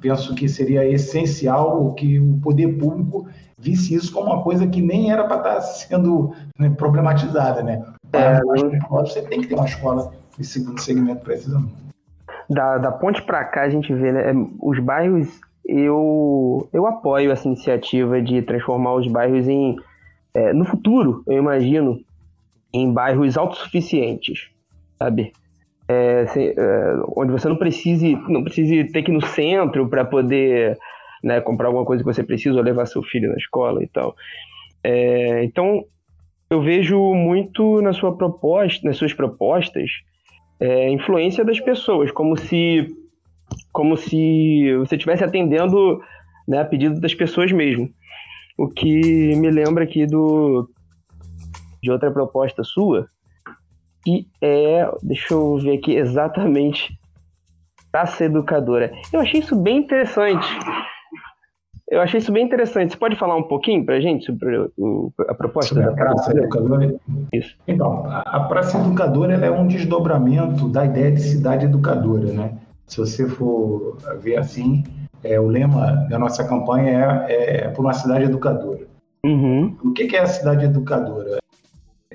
penso 0.00 0.34
que 0.34 0.48
seria 0.48 0.88
essencial 0.88 1.92
que 1.94 2.18
o 2.18 2.38
poder 2.40 2.78
público 2.78 3.26
visse 3.58 3.94
isso 3.94 4.12
como 4.12 4.32
uma 4.32 4.42
coisa 4.42 4.66
que 4.66 4.80
nem 4.80 5.10
era 5.10 5.24
para 5.24 5.36
estar 5.38 5.54
tá 5.54 5.60
sendo 5.60 6.32
né, 6.58 6.70
problematizada, 6.70 7.62
né? 7.62 7.84
É, 8.12 8.40
você 8.88 9.22
tem 9.22 9.40
que 9.40 9.48
ter 9.48 9.54
uma 9.54 9.66
escola 9.66 10.12
de 10.38 10.44
segundo 10.44 10.80
segmento 10.80 11.22
para 11.22 11.34
esses 11.34 11.52
alunos. 11.52 11.72
Da, 12.48 12.78
da 12.78 12.92
ponte 12.92 13.20
para 13.22 13.44
cá 13.44 13.62
a 13.62 13.68
gente 13.68 13.92
vê, 13.92 14.12
né, 14.12 14.32
os 14.60 14.78
bairros, 14.78 15.28
eu, 15.66 16.68
eu 16.72 16.86
apoio 16.86 17.30
essa 17.30 17.46
iniciativa 17.46 18.22
de 18.22 18.40
transformar 18.40 18.94
os 18.94 19.06
bairros 19.06 19.46
em, 19.46 19.76
é, 20.32 20.52
no 20.52 20.64
futuro, 20.64 21.22
eu 21.26 21.38
imagino, 21.38 22.00
em 22.72 22.90
bairros 22.90 23.36
autossuficientes, 23.36 24.48
sabe? 24.98 25.32
É, 25.88 26.26
se, 26.26 26.50
é, 26.50 26.94
onde 27.16 27.32
você 27.32 27.48
não 27.48 27.56
precise, 27.56 28.14
não 28.28 28.44
precise 28.44 28.84
ter 28.92 29.02
que 29.02 29.10
ir 29.10 29.14
no 29.14 29.24
centro 29.26 29.88
para 29.88 30.04
poder 30.04 30.76
né, 31.24 31.40
comprar 31.40 31.68
alguma 31.68 31.84
coisa 31.84 32.02
que 32.02 32.12
você 32.12 32.22
precisa 32.22 32.56
ou 32.56 32.62
levar 32.62 32.86
seu 32.86 33.02
filho 33.02 33.30
na 33.30 33.36
escola 33.36 33.82
e 33.82 33.86
tal. 33.88 34.14
É, 34.84 35.42
então, 35.44 35.84
eu 36.50 36.62
vejo 36.62 37.14
muito 37.14 37.80
na 37.80 37.92
sua 37.92 38.16
proposta, 38.16 38.86
nas 38.86 38.96
suas 38.96 39.12
propostas, 39.12 39.90
é, 40.60 40.90
influência 40.90 41.44
das 41.44 41.60
pessoas, 41.60 42.10
como 42.10 42.36
se, 42.36 42.86
como 43.72 43.96
se 43.96 44.74
você 44.78 44.96
estivesse 44.96 45.24
atendendo 45.24 46.00
né, 46.46 46.60
a 46.60 46.64
pedido 46.64 47.00
das 47.00 47.14
pessoas 47.14 47.52
mesmo. 47.52 47.88
O 48.56 48.68
que 48.68 49.36
me 49.36 49.50
lembra 49.50 49.84
aqui 49.84 50.06
do 50.06 50.68
de 51.80 51.92
outra 51.92 52.10
proposta 52.10 52.64
sua, 52.64 53.06
que 54.04 54.26
é, 54.40 54.90
deixa 55.02 55.34
eu 55.34 55.56
ver 55.58 55.78
aqui 55.78 55.96
exatamente, 55.96 56.98
praça 57.90 58.24
educadora. 58.24 58.92
Eu 59.12 59.20
achei 59.20 59.40
isso 59.40 59.56
bem 59.56 59.78
interessante. 59.78 60.46
Eu 61.90 62.02
achei 62.02 62.18
isso 62.18 62.30
bem 62.30 62.44
interessante. 62.44 62.92
Você 62.92 62.98
pode 62.98 63.16
falar 63.16 63.36
um 63.36 63.44
pouquinho 63.44 63.84
para 63.84 63.96
a 63.96 64.00
gente 64.00 64.26
sobre 64.26 64.70
o, 64.76 65.10
a 65.26 65.34
proposta 65.34 65.74
sobre 65.74 65.84
da 65.84 65.92
Praça 65.92 66.32
Educadora? 66.32 66.94
Isso. 67.32 67.56
Então, 67.66 68.04
a 68.06 68.40
Praça 68.40 68.78
Educadora 68.78 69.34
é 69.34 69.50
um 69.50 69.66
desdobramento 69.66 70.68
da 70.68 70.84
ideia 70.84 71.10
de 71.10 71.22
cidade 71.22 71.64
educadora, 71.64 72.30
né? 72.30 72.58
Se 72.86 72.98
você 72.98 73.26
for 73.26 73.96
ver 74.20 74.36
assim, 74.36 74.84
é, 75.24 75.40
o 75.40 75.46
lema 75.46 76.06
da 76.10 76.18
nossa 76.18 76.46
campanha 76.46 77.24
é, 77.26 77.64
é 77.64 77.68
por 77.68 77.82
uma 77.82 77.94
cidade 77.94 78.24
educadora. 78.24 78.86
Uhum. 79.24 79.76
O 79.82 79.92
que 79.92 80.14
é 80.14 80.20
a 80.20 80.26
cidade 80.26 80.66
educadora? 80.66 81.38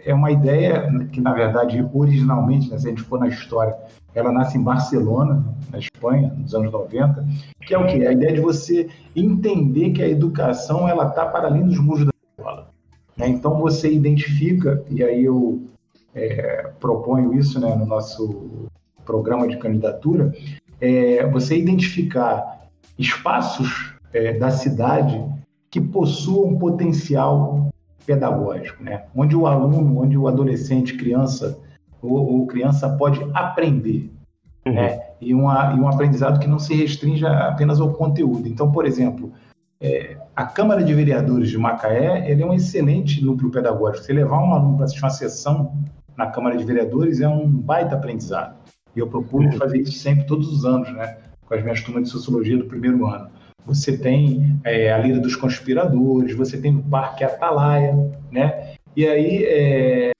É 0.05 0.13
uma 0.13 0.31
ideia 0.31 0.89
que, 1.11 1.21
na 1.21 1.33
verdade, 1.33 1.85
originalmente, 1.93 2.69
né, 2.69 2.77
se 2.77 2.87
a 2.87 2.89
gente 2.89 3.03
for 3.03 3.19
na 3.19 3.27
história, 3.27 3.75
ela 4.13 4.31
nasce 4.31 4.57
em 4.57 4.63
Barcelona, 4.63 5.43
na 5.71 5.79
Espanha, 5.79 6.33
nos 6.37 6.53
anos 6.53 6.71
90, 6.71 7.25
que 7.65 7.73
é 7.73 7.77
o 7.77 7.87
quê? 7.87 8.05
A 8.05 8.11
ideia 8.11 8.33
de 8.33 8.41
você 8.41 8.89
entender 9.15 9.91
que 9.91 10.03
a 10.03 10.07
educação 10.07 10.87
ela 10.87 11.07
está 11.07 11.25
para 11.25 11.47
além 11.47 11.63
dos 11.63 11.79
muros 11.79 12.05
da 12.05 12.11
escola. 12.37 12.69
Né? 13.17 13.27
Então 13.29 13.59
você 13.59 13.91
identifica, 13.91 14.83
e 14.89 15.03
aí 15.03 15.23
eu 15.23 15.63
é, 16.13 16.69
proponho 16.79 17.33
isso 17.33 17.59
né, 17.59 17.75
no 17.75 17.85
nosso 17.85 18.67
programa 19.05 19.47
de 19.47 19.57
candidatura, 19.57 20.33
é, 20.79 21.25
você 21.27 21.57
identificar 21.57 22.67
espaços 22.97 23.95
é, 24.13 24.33
da 24.33 24.51
cidade 24.51 25.23
que 25.69 25.81
possuam 25.81 26.55
potencial 26.57 27.72
pedagógico, 28.05 28.83
né? 28.83 29.03
onde 29.15 29.35
o 29.35 29.47
aluno, 29.47 30.01
onde 30.01 30.17
o 30.17 30.27
adolescente, 30.27 30.95
criança, 30.95 31.59
ou, 32.01 32.13
ou 32.13 32.47
criança 32.47 32.89
pode 32.89 33.19
aprender. 33.33 34.11
Uhum. 34.65 34.73
Né? 34.73 34.99
E, 35.19 35.33
uma, 35.33 35.73
e 35.73 35.79
um 35.79 35.87
aprendizado 35.87 36.39
que 36.39 36.47
não 36.47 36.59
se 36.59 36.73
restringe 36.73 37.25
apenas 37.25 37.79
ao 37.79 37.93
conteúdo. 37.93 38.47
Então, 38.47 38.71
por 38.71 38.85
exemplo, 38.85 39.31
é, 39.81 40.17
a 40.35 40.45
Câmara 40.45 40.83
de 40.83 40.93
Vereadores 40.93 41.49
de 41.49 41.57
Macaé 41.57 42.29
ele 42.29 42.41
é 42.41 42.45
um 42.45 42.53
excelente 42.53 43.23
núcleo 43.23 43.51
pedagógico. 43.51 44.05
Você 44.05 44.13
levar 44.13 44.39
um 44.39 44.53
aluno 44.53 44.75
para 44.77 44.85
assistir 44.85 45.03
uma 45.03 45.09
sessão 45.09 45.73
na 46.15 46.27
Câmara 46.27 46.57
de 46.57 46.63
Vereadores 46.63 47.21
é 47.21 47.27
um 47.27 47.47
baita 47.49 47.95
aprendizado. 47.95 48.55
E 48.95 48.99
eu 48.99 49.07
procuro 49.07 49.45
uhum. 49.45 49.51
fazer 49.53 49.79
isso 49.79 49.93
sempre, 49.93 50.25
todos 50.25 50.47
os 50.47 50.65
anos, 50.65 50.91
né? 50.93 51.17
com 51.45 51.53
as 51.53 51.63
minhas 51.63 51.81
turmas 51.81 52.03
de 52.03 52.09
Sociologia 52.09 52.57
do 52.57 52.65
primeiro 52.65 53.05
ano. 53.05 53.29
Você 53.65 53.97
tem 53.97 54.59
é, 54.63 54.91
a 54.91 54.97
Lira 54.97 55.19
dos 55.19 55.35
Conspiradores, 55.35 56.35
você 56.35 56.57
tem 56.57 56.75
o 56.75 56.83
Parque 56.83 57.23
Atalaia, 57.23 57.95
né? 58.31 58.73
E 58.95 59.07
aí, 59.07 59.43
é, 59.45 60.11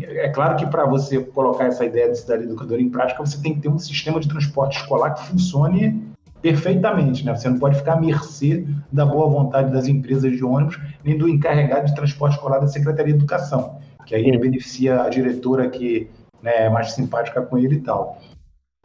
é 0.00 0.28
claro 0.30 0.56
que 0.56 0.66
para 0.66 0.86
você 0.86 1.20
colocar 1.20 1.66
essa 1.66 1.84
ideia 1.84 2.10
de 2.10 2.18
cidade 2.18 2.44
educadora 2.44 2.80
em 2.80 2.88
prática, 2.88 3.24
você 3.24 3.40
tem 3.40 3.54
que 3.54 3.60
ter 3.60 3.68
um 3.68 3.78
sistema 3.78 4.20
de 4.20 4.28
transporte 4.28 4.78
escolar 4.78 5.14
que 5.14 5.26
funcione 5.26 6.12
perfeitamente, 6.40 7.24
né? 7.24 7.34
Você 7.34 7.48
não 7.48 7.58
pode 7.58 7.76
ficar 7.76 7.94
à 7.94 8.00
mercê 8.00 8.66
da 8.90 9.06
boa 9.06 9.28
vontade 9.28 9.72
das 9.72 9.86
empresas 9.86 10.32
de 10.32 10.44
ônibus, 10.44 10.78
nem 11.04 11.16
do 11.16 11.28
encarregado 11.28 11.86
de 11.86 11.94
transporte 11.94 12.34
escolar 12.34 12.58
da 12.58 12.66
Secretaria 12.66 13.12
de 13.12 13.18
Educação, 13.18 13.78
que 14.04 14.14
aí 14.14 14.26
ele 14.26 14.38
beneficia 14.38 15.02
a 15.02 15.08
diretora 15.08 15.68
que 15.70 16.10
né, 16.42 16.66
é 16.66 16.68
mais 16.68 16.92
simpática 16.92 17.40
com 17.42 17.56
ele 17.56 17.76
e 17.76 17.80
tal. 17.80 18.18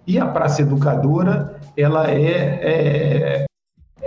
E 0.05 0.19
a 0.19 0.27
praça 0.27 0.61
educadora, 0.61 1.59
ela 1.75 2.09
é, 2.09 2.21
é, 2.21 3.43
é 3.43 3.45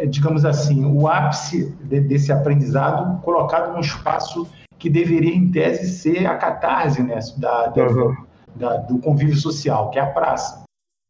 digamos 0.07 0.45
assim, 0.45 0.85
o 0.85 1.07
ápice 1.07 1.75
de, 1.83 2.01
desse 2.01 2.33
aprendizado 2.33 3.21
colocado 3.23 3.73
num 3.73 3.81
espaço 3.81 4.47
que 4.79 4.89
deveria, 4.89 5.35
em 5.35 5.51
tese, 5.51 5.89
ser 5.89 6.27
a 6.27 6.37
catarse 6.37 7.03
né, 7.03 7.19
da, 7.37 7.67
da, 7.67 7.87
uhum. 7.87 8.17
da, 8.57 8.77
do 8.79 8.99
convívio 8.99 9.37
social, 9.37 9.91
que 9.91 9.99
é 9.99 10.03
a 10.03 10.07
praça. 10.07 10.63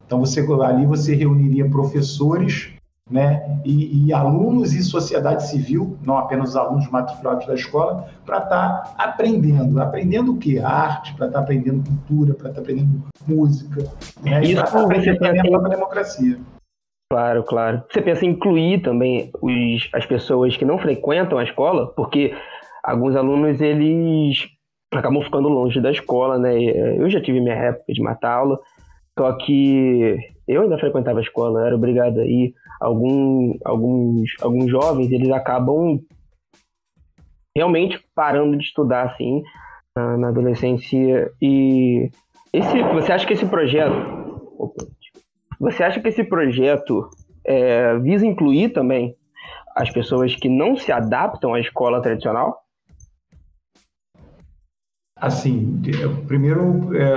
Então, 0.05 0.19
você, 0.19 0.41
ali 0.61 0.85
você 0.85 1.15
reuniria 1.15 1.69
professores 1.69 2.73
né, 3.09 3.59
e, 3.63 4.07
e, 4.07 4.13
alunos 4.13 4.73
e 4.73 4.83
sociedade 4.83 5.47
civil, 5.47 5.97
não 6.03 6.17
apenas 6.17 6.49
os 6.49 6.55
alunos 6.55 6.89
matriculados 6.89 7.45
da 7.45 7.55
escola, 7.55 8.09
para 8.25 8.39
estar 8.39 8.83
tá 8.83 8.93
aprendendo. 8.97 9.81
Aprendendo 9.81 10.33
o 10.33 10.37
quê? 10.37 10.59
arte, 10.59 11.13
para 11.15 11.27
estar 11.27 11.39
tá 11.39 11.43
aprendendo 11.43 11.83
cultura, 11.87 12.33
para 12.33 12.49
estar 12.49 12.61
tá 12.61 12.61
aprendendo 12.61 13.03
música. 13.27 13.83
Né, 14.21 14.43
Isso 14.43 14.55
para 14.55 14.63
estar 14.63 14.79
tá 14.79 14.83
aprendendo 14.83 15.19
também 15.19 15.55
a 15.55 15.69
democracia. 15.69 16.39
Claro, 17.11 17.43
claro. 17.43 17.83
Você 17.91 18.01
pensa 18.01 18.25
em 18.25 18.29
incluir 18.29 18.81
também 18.81 19.29
os, 19.41 19.89
as 19.93 20.05
pessoas 20.05 20.55
que 20.55 20.63
não 20.63 20.77
frequentam 20.77 21.37
a 21.37 21.43
escola, 21.43 21.87
porque 21.87 22.33
alguns 22.81 23.17
alunos 23.17 23.59
eles 23.59 24.47
acabam 24.93 25.21
ficando 25.21 25.49
longe 25.49 25.81
da 25.81 25.91
escola, 25.91 26.39
né? 26.39 26.57
Eu 26.97 27.09
já 27.09 27.19
tive 27.19 27.41
minha 27.41 27.53
época 27.53 27.91
de 27.91 28.01
matar 28.01 28.35
aula, 28.35 28.57
só 29.19 29.33
que 29.33 30.19
eu 30.47 30.61
ainda 30.61 30.77
frequentava 30.77 31.19
a 31.19 31.21
escola, 31.21 31.67
era 31.67 31.75
obrigado 31.75 32.21
a 32.21 32.25
ir. 32.25 32.53
Algum, 32.79 33.57
alguns, 33.65 34.31
alguns 34.41 34.71
jovens 34.71 35.11
eles 35.11 35.31
acabam 35.31 35.99
realmente 37.53 37.99
parando 38.15 38.57
de 38.57 38.63
estudar 38.63 39.03
assim 39.03 39.43
na, 39.93 40.15
na 40.15 40.27
adolescência 40.29 41.29
e 41.41 42.09
esse 42.53 42.81
você 42.83 43.11
acha 43.11 43.27
que 43.27 43.33
esse 43.33 43.45
projeto 43.45 44.21
você 45.61 45.83
acha 45.83 45.99
que 45.99 46.07
esse 46.07 46.23
projeto 46.23 47.09
é, 47.45 47.97
visa 47.99 48.25
incluir 48.25 48.69
também 48.69 49.15
as 49.75 49.89
pessoas 49.89 50.35
que 50.35 50.49
não 50.49 50.75
se 50.75 50.91
adaptam 50.91 51.53
à 51.53 51.59
escola 51.59 52.01
tradicional 52.01 52.61
Assim, 55.21 55.79
primeiro, 56.25 56.97
é, 56.97 57.15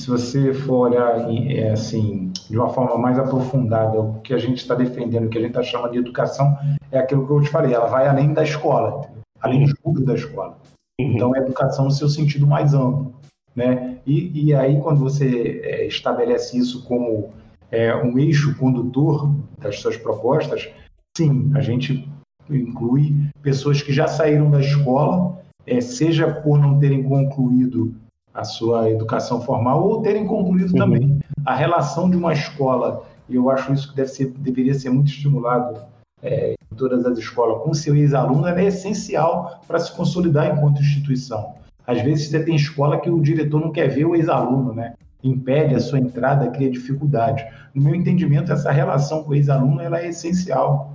se 0.00 0.08
você 0.08 0.54
for 0.54 0.88
olhar 0.88 1.30
é, 1.50 1.70
assim, 1.70 2.32
de 2.48 2.56
uma 2.56 2.70
forma 2.70 2.96
mais 2.96 3.18
aprofundada, 3.18 4.00
o 4.00 4.20
que 4.22 4.32
a 4.32 4.38
gente 4.38 4.56
está 4.56 4.74
defendendo, 4.74 5.26
o 5.26 5.28
que 5.28 5.36
a 5.36 5.40
gente 5.42 5.50
está 5.50 5.62
chamando 5.62 5.92
de 5.92 5.98
educação, 5.98 6.56
é 6.90 6.98
aquilo 6.98 7.26
que 7.26 7.32
eu 7.34 7.42
te 7.42 7.50
falei, 7.50 7.74
ela 7.74 7.88
vai 7.88 8.08
além 8.08 8.32
da 8.32 8.42
escola, 8.42 9.06
além 9.38 9.64
do 9.64 9.70
estudo 9.70 10.02
da 10.02 10.14
escola. 10.14 10.56
Uhum. 10.98 11.12
Então, 11.12 11.36
é 11.36 11.40
educação 11.40 11.84
no 11.84 11.90
seu 11.90 12.08
sentido 12.08 12.46
mais 12.46 12.72
amplo. 12.72 13.12
Né? 13.54 13.98
E, 14.06 14.46
e 14.46 14.54
aí, 14.54 14.80
quando 14.80 15.00
você 15.00 15.60
é, 15.62 15.86
estabelece 15.86 16.56
isso 16.56 16.86
como 16.86 17.34
é, 17.70 17.94
um 17.96 18.18
eixo 18.18 18.56
condutor 18.56 19.34
das 19.58 19.80
suas 19.80 19.96
propostas, 19.96 20.68
sim, 21.16 21.50
a 21.54 21.60
gente 21.60 22.08
inclui 22.48 23.14
pessoas 23.42 23.80
que 23.80 23.92
já 23.92 24.06
saíram 24.06 24.50
da 24.50 24.60
escola 24.60 25.40
é, 25.66 25.80
seja 25.80 26.28
por 26.28 26.58
não 26.58 26.78
terem 26.78 27.02
concluído 27.02 27.94
a 28.34 28.44
sua 28.44 28.90
educação 28.90 29.40
formal 29.40 29.86
ou 29.86 30.02
terem 30.02 30.26
concluído 30.26 30.72
uhum. 30.72 30.78
também. 30.78 31.20
A 31.44 31.54
relação 31.54 32.08
de 32.10 32.16
uma 32.16 32.32
escola, 32.32 33.04
e 33.28 33.36
eu 33.36 33.50
acho 33.50 33.72
isso 33.72 33.90
que 33.90 33.96
deve 33.96 34.08
ser, 34.08 34.32
deveria 34.38 34.74
ser 34.74 34.90
muito 34.90 35.08
estimulado 35.08 35.80
é, 36.22 36.52
em 36.52 36.76
todas 36.76 37.04
as 37.06 37.18
escolas, 37.18 37.62
com 37.62 37.74
seu 37.74 37.94
ex-aluno, 37.96 38.46
é 38.46 38.64
essencial 38.64 39.60
para 39.66 39.78
se 39.78 39.94
consolidar 39.96 40.54
enquanto 40.56 40.80
instituição. 40.80 41.54
Às 41.86 42.02
vezes 42.02 42.28
você 42.28 42.42
tem 42.44 42.54
escola 42.54 43.00
que 43.00 43.10
o 43.10 43.20
diretor 43.20 43.60
não 43.60 43.72
quer 43.72 43.88
ver 43.88 44.04
o 44.04 44.14
ex-aluno, 44.14 44.72
né? 44.72 44.94
Impede 45.22 45.74
a 45.74 45.80
sua 45.80 45.98
entrada, 45.98 46.50
cria 46.50 46.70
dificuldade. 46.70 47.46
No 47.74 47.82
meu 47.82 47.94
entendimento, 47.94 48.52
essa 48.52 48.70
relação 48.70 49.22
com 49.22 49.30
o 49.30 49.34
ex-aluno 49.34 49.80
ela 49.80 50.00
é 50.00 50.08
essencial, 50.08 50.94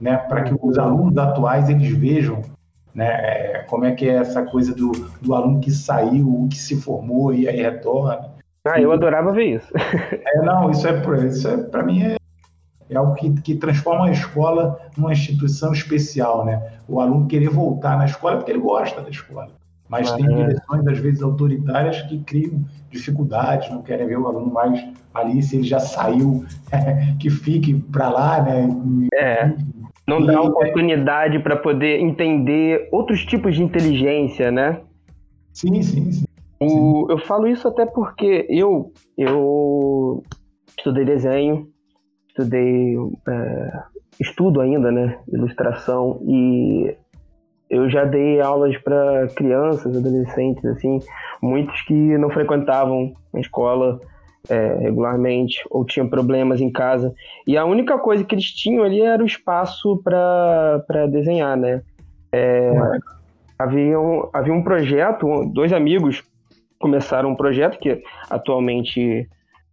né, 0.00 0.16
para 0.16 0.42
que 0.42 0.54
os 0.60 0.78
alunos 0.78 1.16
atuais 1.16 1.68
eles 1.68 1.88
vejam, 1.96 2.42
né, 2.94 3.06
é, 3.06 3.66
como 3.68 3.84
é 3.84 3.92
que 3.92 4.08
é 4.08 4.14
essa 4.14 4.42
coisa 4.42 4.74
do, 4.74 4.92
do 5.20 5.34
aluno 5.34 5.60
que 5.60 5.70
saiu, 5.70 6.46
que 6.50 6.56
se 6.56 6.76
formou 6.76 7.32
e 7.32 7.48
aí 7.48 7.62
retorna. 7.62 8.32
Ah, 8.66 8.80
eu 8.80 8.92
adorava 8.92 9.32
ver 9.32 9.56
isso. 9.56 9.72
É, 10.26 10.42
não, 10.42 10.70
isso 10.70 10.88
é, 10.88 11.26
isso 11.26 11.46
é 11.46 11.56
para 11.58 11.82
mim 11.82 12.02
é, 12.02 12.16
é 12.88 12.96
algo 12.96 13.14
que, 13.14 13.30
que 13.42 13.54
transforma 13.56 14.06
a 14.06 14.10
escola 14.10 14.80
numa 14.96 15.12
instituição 15.12 15.72
especial, 15.72 16.44
né? 16.44 16.72
O 16.88 17.00
aluno 17.00 17.26
querer 17.26 17.50
voltar 17.50 17.96
na 17.96 18.06
escola 18.06 18.36
porque 18.36 18.50
ele 18.50 18.60
gosta 18.60 19.00
da 19.00 19.10
escola. 19.10 19.50
Mas 19.88 20.10
tem 20.12 20.26
direções, 20.26 20.86
às 20.86 20.98
vezes, 20.98 21.22
autoritárias 21.22 22.00
que 22.02 22.18
criam 22.20 22.64
dificuldades, 22.90 23.70
não 23.70 23.82
querem 23.82 24.06
ver 24.06 24.18
o 24.18 24.26
aluno 24.26 24.52
mais 24.52 24.82
ali, 25.12 25.42
se 25.42 25.56
ele 25.56 25.64
já 25.64 25.78
saiu, 25.78 26.44
que 27.20 27.30
fique 27.30 27.74
para 27.74 28.08
lá, 28.08 28.42
né? 28.42 28.68
É. 29.14 29.52
Não 30.06 30.24
dá 30.24 30.40
oportunidade 30.40 31.38
para 31.38 31.56
poder 31.56 32.00
entender 32.00 32.88
outros 32.92 33.24
tipos 33.24 33.54
de 33.54 33.62
inteligência, 33.62 34.50
né? 34.50 34.80
Sim, 35.52 35.82
sim, 35.82 36.12
sim. 36.12 36.24
O, 36.60 37.06
eu 37.10 37.18
falo 37.18 37.46
isso 37.46 37.66
até 37.68 37.86
porque 37.86 38.46
eu, 38.48 38.92
eu 39.16 40.22
estudei 40.76 41.04
desenho, 41.04 41.68
estudei 42.28 42.96
é, 43.28 43.82
estudo 44.20 44.60
ainda, 44.60 44.90
né? 44.90 45.18
Ilustração 45.32 46.18
e 46.22 46.96
eu 47.74 47.90
já 47.90 48.04
dei 48.04 48.40
aulas 48.40 48.76
para 48.78 49.26
crianças, 49.34 49.96
adolescentes, 49.96 50.64
assim, 50.64 51.00
muitos 51.42 51.82
que 51.82 51.92
não 52.18 52.30
frequentavam 52.30 53.12
a 53.34 53.40
escola 53.40 54.00
é, 54.48 54.74
regularmente 54.80 55.60
ou 55.70 55.84
tinham 55.84 56.08
problemas 56.08 56.60
em 56.60 56.70
casa. 56.70 57.12
E 57.46 57.56
a 57.56 57.64
única 57.64 57.98
coisa 57.98 58.22
que 58.22 58.34
eles 58.34 58.50
tinham 58.52 58.84
ali 58.84 59.00
era 59.00 59.22
o 59.22 59.26
espaço 59.26 60.00
para 60.04 61.06
desenhar, 61.10 61.56
né? 61.56 61.82
É, 62.32 62.72
havia, 63.58 63.98
um, 63.98 64.28
havia 64.32 64.52
um 64.52 64.62
projeto, 64.62 65.44
dois 65.52 65.72
amigos 65.72 66.22
começaram 66.78 67.30
um 67.30 67.36
projeto 67.36 67.78
que 67.78 68.02
atualmente 68.30 69.28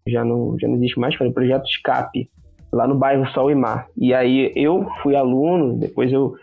já 0.08 0.26
não, 0.26 0.58
já 0.60 0.68
não 0.68 0.76
existe 0.76 1.00
mais, 1.00 1.14
foi 1.14 1.28
o 1.28 1.34
projeto 1.34 1.66
Escape, 1.66 2.30
lá 2.72 2.88
no 2.88 2.96
bairro 2.96 3.28
Sol 3.28 3.52
e 3.52 3.56
Mar. 3.56 3.88
E 3.96 4.14
aí 4.14 4.52
eu 4.56 4.88
fui 5.04 5.16
aluno, 5.16 5.78
depois 5.78 6.12
eu 6.12 6.36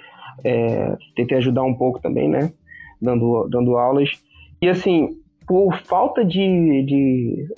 é, 0.45 0.97
tentei 1.15 1.39
ajudar 1.39 1.63
um 1.63 1.75
pouco 1.75 2.01
também, 2.01 2.29
né? 2.29 2.53
Dando, 3.01 3.49
dando 3.49 3.77
aulas. 3.77 4.11
E 4.61 4.69
assim, 4.69 5.11
por 5.47 5.79
falta 5.85 6.25
de, 6.25 6.83
de 6.85 7.49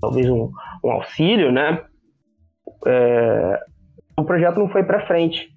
talvez 0.00 0.28
um, 0.28 0.50
um 0.84 0.90
auxílio, 0.90 1.52
né? 1.52 1.82
É, 2.86 3.60
o 4.16 4.24
projeto 4.24 4.58
não 4.58 4.68
foi 4.68 4.82
para 4.82 5.06
frente. 5.06 5.48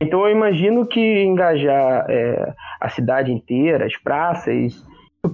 Então 0.00 0.26
eu 0.26 0.34
imagino 0.34 0.86
que 0.86 1.22
engajar 1.22 2.06
é, 2.08 2.54
a 2.80 2.88
cidade 2.88 3.32
inteira, 3.32 3.84
as 3.84 3.96
praças, 3.96 4.82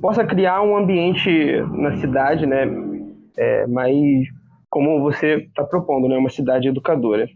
possa 0.01 0.25
criar 0.25 0.63
um 0.63 0.77
ambiente 0.77 1.31
na 1.73 1.97
cidade, 1.99 2.47
né? 2.47 2.67
É, 3.37 3.67
mais 3.67 4.27
como 4.69 5.01
você 5.01 5.37
está 5.37 5.63
propondo, 5.63 6.09
né? 6.09 6.17
Uma 6.17 6.31
cidade 6.31 6.69
educadora. 6.69 7.29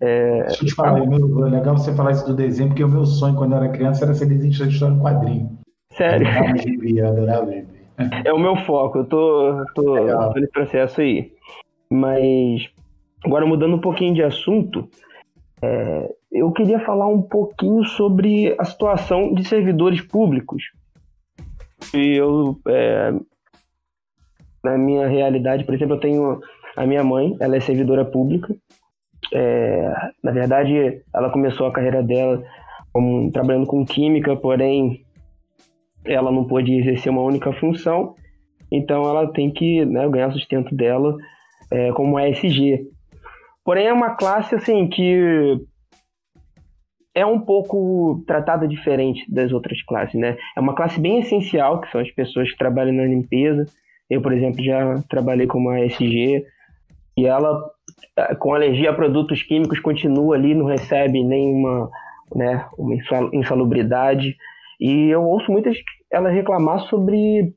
É, 0.00 0.44
Deixa 0.44 0.62
eu 0.62 0.68
te 0.68 0.74
falar, 0.74 1.04
meu, 1.06 1.46
é 1.46 1.50
legal 1.50 1.76
você 1.76 1.92
falar 1.92 2.12
isso 2.12 2.26
do 2.26 2.34
desenho, 2.34 2.68
porque 2.68 2.84
o 2.84 2.88
meu 2.88 3.04
sonho 3.04 3.34
quando 3.34 3.52
eu 3.52 3.58
era 3.58 3.68
criança 3.68 4.04
era 4.04 4.14
ser 4.14 4.26
desenhista 4.26 4.66
de 4.66 4.74
história 4.74 4.94
em 4.94 5.00
quadrinho. 5.00 5.58
Sério? 5.92 6.26
Eu 6.96 7.08
adorava 7.08 7.52
É 8.24 8.32
o 8.32 8.38
meu 8.38 8.56
foco, 8.58 8.98
eu 8.98 9.04
tô, 9.04 9.64
tô, 9.74 9.84
tô 9.84 10.40
nesse 10.40 10.52
processo 10.52 11.00
aí. 11.00 11.32
Mas, 11.90 12.68
agora 13.24 13.44
mudando 13.44 13.74
um 13.74 13.80
pouquinho 13.80 14.14
de 14.14 14.22
assunto, 14.22 14.88
é, 15.60 16.14
eu 16.30 16.52
queria 16.52 16.78
falar 16.80 17.08
um 17.08 17.22
pouquinho 17.22 17.82
sobre 17.84 18.54
a 18.58 18.64
situação 18.64 19.34
de 19.34 19.44
servidores 19.44 20.00
públicos. 20.00 20.62
E 21.92 22.16
eu, 22.16 22.58
é, 22.68 23.12
na 24.62 24.78
minha 24.78 25.08
realidade, 25.08 25.64
por 25.64 25.74
exemplo, 25.74 25.96
eu 25.96 26.00
tenho 26.00 26.40
a 26.76 26.86
minha 26.86 27.02
mãe, 27.02 27.36
ela 27.40 27.56
é 27.56 27.60
servidora 27.60 28.04
pública, 28.04 28.54
é, 29.32 29.92
na 30.22 30.30
verdade, 30.30 31.02
ela 31.14 31.30
começou 31.30 31.66
a 31.66 31.72
carreira 31.72 32.02
dela 32.02 32.42
como, 32.92 33.30
trabalhando 33.30 33.66
com 33.66 33.84
química, 33.84 34.36
porém 34.36 35.04
ela 36.04 36.30
não 36.30 36.44
pôde 36.44 36.72
exercer 36.72 37.10
uma 37.10 37.22
única 37.22 37.52
função, 37.52 38.14
então 38.70 39.08
ela 39.08 39.30
tem 39.32 39.50
que 39.50 39.84
né, 39.84 40.08
ganhar 40.08 40.32
sustento 40.32 40.74
dela 40.74 41.16
é, 41.70 41.92
como 41.92 42.16
ASG. 42.16 42.86
Porém, 43.64 43.86
é 43.86 43.92
uma 43.92 44.14
classe 44.14 44.54
assim 44.54 44.88
que 44.88 45.60
é 47.14 47.26
um 47.26 47.40
pouco 47.40 48.22
tratada 48.26 48.66
diferente 48.66 49.30
das 49.30 49.52
outras 49.52 49.82
classes, 49.82 50.18
né? 50.18 50.36
É 50.56 50.60
uma 50.60 50.74
classe 50.74 51.00
bem 51.00 51.18
essencial, 51.18 51.80
que 51.80 51.90
são 51.90 52.00
as 52.00 52.10
pessoas 52.12 52.50
que 52.50 52.56
trabalham 52.56 52.94
na 52.94 53.04
limpeza. 53.04 53.66
Eu, 54.08 54.22
por 54.22 54.32
exemplo, 54.32 54.62
já 54.62 55.02
trabalhei 55.08 55.46
como 55.46 55.70
ASG 55.70 56.44
e 57.16 57.26
ela 57.26 57.60
com 58.38 58.54
alergia 58.54 58.90
a 58.90 58.94
produtos 58.94 59.42
químicos 59.42 59.80
continua 59.80 60.36
ali, 60.36 60.54
não 60.54 60.66
recebe 60.66 61.22
nenhuma 61.22 61.90
né, 62.34 62.66
uma 62.76 62.94
insalubridade. 63.32 64.36
E 64.80 65.08
eu 65.08 65.22
ouço 65.24 65.50
muitas 65.50 65.76
elas 66.10 66.32
reclamar 66.32 66.80
sobre 66.80 67.54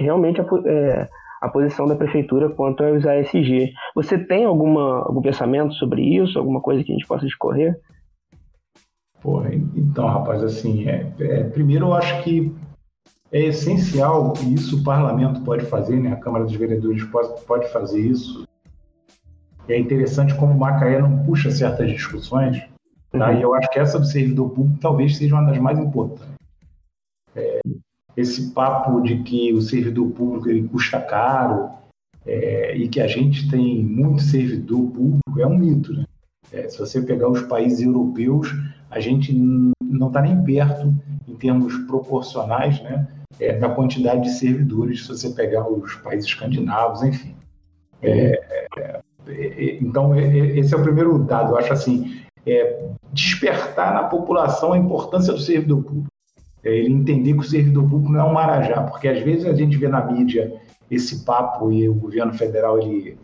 realmente 0.00 0.40
a, 0.40 0.44
é, 0.66 1.08
a 1.40 1.48
posição 1.48 1.86
da 1.86 1.96
prefeitura 1.96 2.48
quanto 2.48 2.82
aos 2.82 3.06
ASG. 3.06 3.72
Você 3.94 4.18
tem 4.18 4.44
alguma, 4.44 5.04
algum 5.04 5.22
pensamento 5.22 5.74
sobre 5.74 6.02
isso? 6.02 6.38
Alguma 6.38 6.60
coisa 6.60 6.82
que 6.82 6.92
a 6.92 6.94
gente 6.94 7.06
possa 7.06 7.26
discorrer? 7.26 7.78
Pô, 9.20 9.42
então, 9.74 10.06
rapaz, 10.06 10.42
assim, 10.44 10.88
é, 10.88 11.12
é, 11.18 11.44
primeiro 11.44 11.86
eu 11.86 11.94
acho 11.94 12.22
que 12.22 12.54
é 13.32 13.42
essencial, 13.42 14.32
e 14.42 14.54
isso 14.54 14.80
o 14.80 14.84
parlamento 14.84 15.42
pode 15.42 15.66
fazer, 15.66 15.96
né? 15.96 16.12
a 16.12 16.16
Câmara 16.16 16.44
dos 16.44 16.54
Vereadores 16.54 17.04
pode, 17.04 17.44
pode 17.44 17.68
fazer 17.72 18.00
isso, 18.00 18.47
é 19.68 19.78
interessante 19.78 20.34
como 20.34 20.52
o 20.52 20.58
Macaé 20.58 21.00
não 21.00 21.24
puxa 21.24 21.50
certas 21.50 21.90
discussões, 21.90 22.62
tá? 23.10 23.30
Uhum. 23.30 23.38
e 23.38 23.42
eu 23.42 23.54
acho 23.54 23.70
que 23.70 23.78
essa 23.78 23.98
do 23.98 24.06
servidor 24.06 24.50
público 24.50 24.80
talvez 24.80 25.16
seja 25.16 25.34
uma 25.34 25.44
das 25.44 25.58
mais 25.58 25.78
importantes. 25.78 26.26
É, 27.36 27.60
esse 28.16 28.50
papo 28.50 29.00
de 29.00 29.22
que 29.22 29.52
o 29.52 29.60
servidor 29.60 30.10
público 30.10 30.48
ele 30.48 30.66
custa 30.68 31.00
caro 31.00 31.70
é, 32.26 32.76
e 32.76 32.88
que 32.88 33.00
a 33.00 33.06
gente 33.06 33.48
tem 33.50 33.84
muito 33.84 34.22
servidor 34.22 34.90
público 34.90 35.40
é 35.40 35.46
um 35.46 35.58
mito. 35.58 35.92
Né? 35.92 36.04
É, 36.52 36.68
se 36.68 36.78
você 36.78 37.00
pegar 37.02 37.28
os 37.28 37.42
países 37.42 37.80
europeus, 37.80 38.48
a 38.90 38.98
gente 38.98 39.32
não 39.34 40.08
está 40.08 40.22
nem 40.22 40.42
perto, 40.42 40.92
em 41.28 41.34
termos 41.36 41.76
proporcionais, 41.86 42.82
né, 42.82 43.06
é, 43.38 43.56
da 43.58 43.68
quantidade 43.68 44.22
de 44.22 44.30
servidores, 44.30 45.02
se 45.02 45.08
você 45.08 45.30
pegar 45.30 45.68
os 45.68 45.94
países 45.96 46.26
escandinavos, 46.26 47.02
enfim. 47.02 47.34
É 48.00 48.67
então, 49.80 50.14
esse 50.16 50.74
é 50.74 50.76
o 50.76 50.82
primeiro 50.82 51.18
dado. 51.18 51.52
Eu 51.52 51.58
acho 51.58 51.72
assim, 51.72 52.20
é, 52.46 52.88
despertar 53.12 53.94
na 53.94 54.04
população 54.04 54.72
a 54.72 54.78
importância 54.78 55.32
do 55.32 55.40
servidor 55.40 55.82
público. 55.82 56.08
É 56.64 56.70
ele 56.70 56.92
entender 56.92 57.34
que 57.34 57.40
o 57.40 57.44
servidor 57.44 57.88
público 57.88 58.12
não 58.12 58.20
é 58.20 58.24
um 58.24 58.32
marajá, 58.32 58.82
porque 58.82 59.08
às 59.08 59.20
vezes 59.22 59.46
a 59.46 59.54
gente 59.54 59.76
vê 59.76 59.88
na 59.88 60.04
mídia 60.04 60.60
esse 60.90 61.24
papo 61.24 61.70
e 61.70 61.88
o 61.88 61.94
governo 61.94 62.34
federal, 62.34 62.78
ele, 62.78 63.16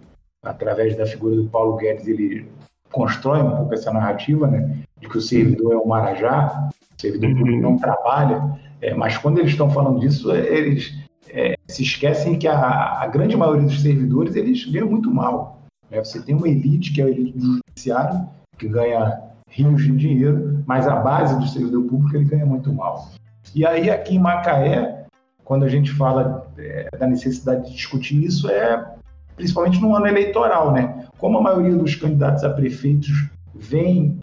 através 0.42 0.96
da 0.96 1.06
figura 1.06 1.34
do 1.34 1.46
Paulo 1.46 1.76
Guedes, 1.76 2.06
ele 2.06 2.46
constrói 2.92 3.42
um 3.42 3.56
pouco 3.56 3.74
essa 3.74 3.92
narrativa, 3.92 4.46
né, 4.46 4.78
de 5.00 5.08
que 5.08 5.18
o 5.18 5.20
servidor 5.20 5.72
é 5.72 5.76
um 5.76 5.86
marajá, 5.86 6.68
o 6.96 7.00
servidor 7.00 7.30
uhum. 7.30 7.38
público 7.38 7.62
não 7.62 7.76
trabalha, 7.76 8.56
é, 8.80 8.94
mas 8.94 9.18
quando 9.18 9.38
eles 9.38 9.50
estão 9.50 9.68
falando 9.68 9.98
disso, 9.98 10.30
eles 10.32 10.94
é, 11.30 11.56
se 11.66 11.82
esquecem 11.82 12.38
que 12.38 12.46
a, 12.46 13.00
a, 13.00 13.06
grande 13.08 13.36
maioria 13.36 13.66
dos 13.66 13.82
servidores, 13.82 14.36
eles 14.36 14.64
ganham 14.66 14.88
muito 14.88 15.10
mal. 15.10 15.53
Né? 15.94 16.04
Você 16.04 16.20
tem 16.20 16.34
uma 16.34 16.48
elite, 16.48 16.92
que 16.92 17.00
é 17.00 17.04
a 17.04 17.08
elite 17.08 17.38
do 17.38 17.60
judiciário, 17.66 18.28
que 18.58 18.68
ganha 18.68 19.20
rios 19.48 19.82
de 19.82 19.96
dinheiro, 19.96 20.64
mas 20.66 20.86
a 20.88 20.96
base 20.96 21.38
do 21.38 21.46
servidor 21.46 21.84
público 21.84 22.16
ele 22.16 22.24
ganha 22.24 22.44
muito 22.44 22.72
mal. 22.72 23.10
E 23.54 23.64
aí, 23.64 23.88
aqui 23.88 24.16
em 24.16 24.18
Macaé, 24.18 25.06
quando 25.44 25.64
a 25.64 25.68
gente 25.68 25.92
fala 25.92 26.50
é, 26.58 26.88
da 26.98 27.06
necessidade 27.06 27.68
de 27.68 27.76
discutir 27.76 28.24
isso, 28.24 28.50
é 28.50 28.94
principalmente 29.36 29.80
no 29.80 29.94
ano 29.94 30.06
eleitoral, 30.06 30.72
né? 30.72 31.06
Como 31.18 31.38
a 31.38 31.42
maioria 31.42 31.76
dos 31.76 31.94
candidatos 31.94 32.42
a 32.44 32.50
prefeitos 32.50 33.28
veem 33.54 34.18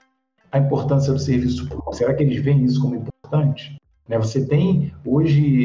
a 0.52 0.60
importância 0.60 1.14
do 1.14 1.20
serviço 1.20 1.68
público, 1.68 1.94
será 1.94 2.14
que 2.14 2.24
eles 2.24 2.44
veem 2.44 2.64
isso 2.66 2.82
como 2.82 2.96
importante? 2.96 3.78
Né? 4.08 4.18
Você 4.18 4.46
tem 4.46 4.94
hoje 5.06 5.64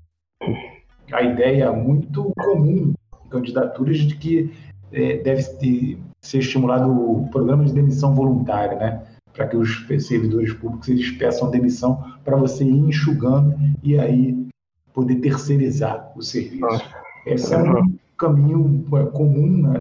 a 1.12 1.22
ideia 1.22 1.72
muito 1.72 2.32
comum 2.38 2.92
em 3.24 3.28
candidaturas 3.28 3.98
de 3.98 4.16
que 4.16 4.52
é, 4.96 5.18
deve 5.18 5.44
ter, 5.58 5.98
ser 6.22 6.38
estimulado 6.38 6.90
o 6.90 7.28
programa 7.28 7.64
de 7.64 7.72
demissão 7.72 8.14
voluntária, 8.14 8.76
né? 8.78 9.02
para 9.34 9.46
que 9.46 9.56
os 9.56 9.86
servidores 10.00 10.54
públicos 10.54 10.88
eles 10.88 11.10
peçam 11.10 11.50
demissão 11.50 12.02
para 12.24 12.36
você 12.36 12.64
ir 12.64 12.70
enxugando 12.70 13.54
e 13.82 13.98
aí 13.98 14.48
poder 14.94 15.16
terceirizar 15.16 16.10
o 16.16 16.22
serviço. 16.22 16.82
Esse 17.26 17.54
é 17.54 17.58
um 17.58 17.94
caminho 18.16 18.82
é, 18.94 19.04
comum, 19.10 19.62
né? 19.62 19.78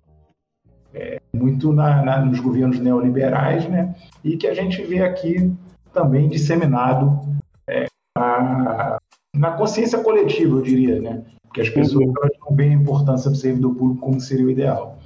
é, 0.93 1.21
muito 1.33 1.71
na, 1.71 2.03
na, 2.03 2.25
nos 2.25 2.41
governos 2.41 2.79
neoliberais, 2.79 3.69
né? 3.69 3.95
e 4.21 4.35
que 4.35 4.47
a 4.47 4.53
gente 4.53 4.83
vê 4.83 5.01
aqui 5.01 5.53
também 5.93 6.27
disseminado 6.27 7.21
é, 7.65 7.85
a, 8.17 8.97
na 9.33 9.51
consciência 9.51 9.99
coletiva, 9.99 10.57
eu 10.57 10.61
diria, 10.61 11.01
né? 11.01 11.23
porque 11.43 11.61
as 11.61 11.69
pessoas 11.69 12.05
uhum. 12.05 12.13
não 12.49 12.57
veem 12.57 12.71
a 12.71 12.81
importância 12.81 13.31
do 13.31 13.37
servidor 13.37 13.73
público 13.75 14.01
como 14.01 14.19
seria 14.19 14.45
o 14.45 14.51
ideal. 14.51 14.99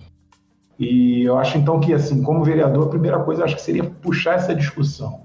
E 0.80 1.24
eu 1.24 1.38
acho 1.38 1.58
então 1.58 1.78
que, 1.80 1.94
assim, 1.94 2.24
como 2.24 2.44
vereador, 2.44 2.88
a 2.88 2.90
primeira 2.90 3.20
coisa 3.20 3.44
acho 3.44 3.56
que 3.56 3.62
seria 3.62 3.84
puxar 3.84 4.36
essa 4.36 4.56
discussão, 4.56 5.24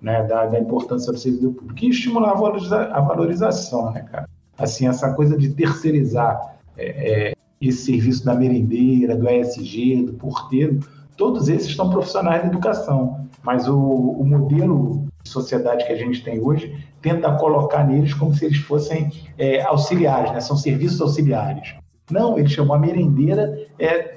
né, 0.00 0.22
da, 0.24 0.46
da 0.46 0.58
importância 0.58 1.12
do 1.12 1.18
servidor 1.18 1.52
público 1.52 1.84
e 1.84 1.90
estimular 1.90 2.30
a, 2.30 2.34
valoriza 2.34 2.76
a 2.86 3.00
valorização, 3.00 3.90
né, 3.90 4.00
cara? 4.10 4.28
Assim, 4.56 4.88
essa 4.88 5.12
coisa 5.12 5.36
de 5.36 5.50
terceirizar 5.50 6.56
é, 6.76 7.30
é, 7.30 7.34
esse 7.60 7.84
serviço 7.84 8.24
da 8.24 8.34
merendeira, 8.34 9.14
do 9.14 9.28
ESG, 9.28 10.04
do 10.06 10.14
porteiro, 10.14 10.80
todos 11.16 11.48
esses 11.48 11.68
estão 11.68 11.90
profissionais 11.90 12.42
da 12.42 12.48
educação, 12.48 13.28
mas 13.42 13.68
o, 13.68 13.76
o 13.78 14.24
modelo 14.24 15.06
de 15.22 15.28
sociedade 15.28 15.84
que 15.86 15.92
a 15.92 15.96
gente 15.96 16.24
tem 16.24 16.40
hoje 16.40 16.74
tenta 17.02 17.30
colocar 17.32 17.84
neles 17.86 18.14
como 18.14 18.34
se 18.34 18.46
eles 18.46 18.58
fossem 18.58 19.10
é, 19.36 19.62
auxiliares, 19.62 20.32
né? 20.32 20.40
São 20.40 20.56
serviços 20.56 21.00
auxiliares. 21.00 21.74
Não, 22.10 22.38
ele 22.38 22.48
chamou 22.48 22.76
a 22.76 22.78
merendeira, 22.78 23.66
é, 23.78 24.16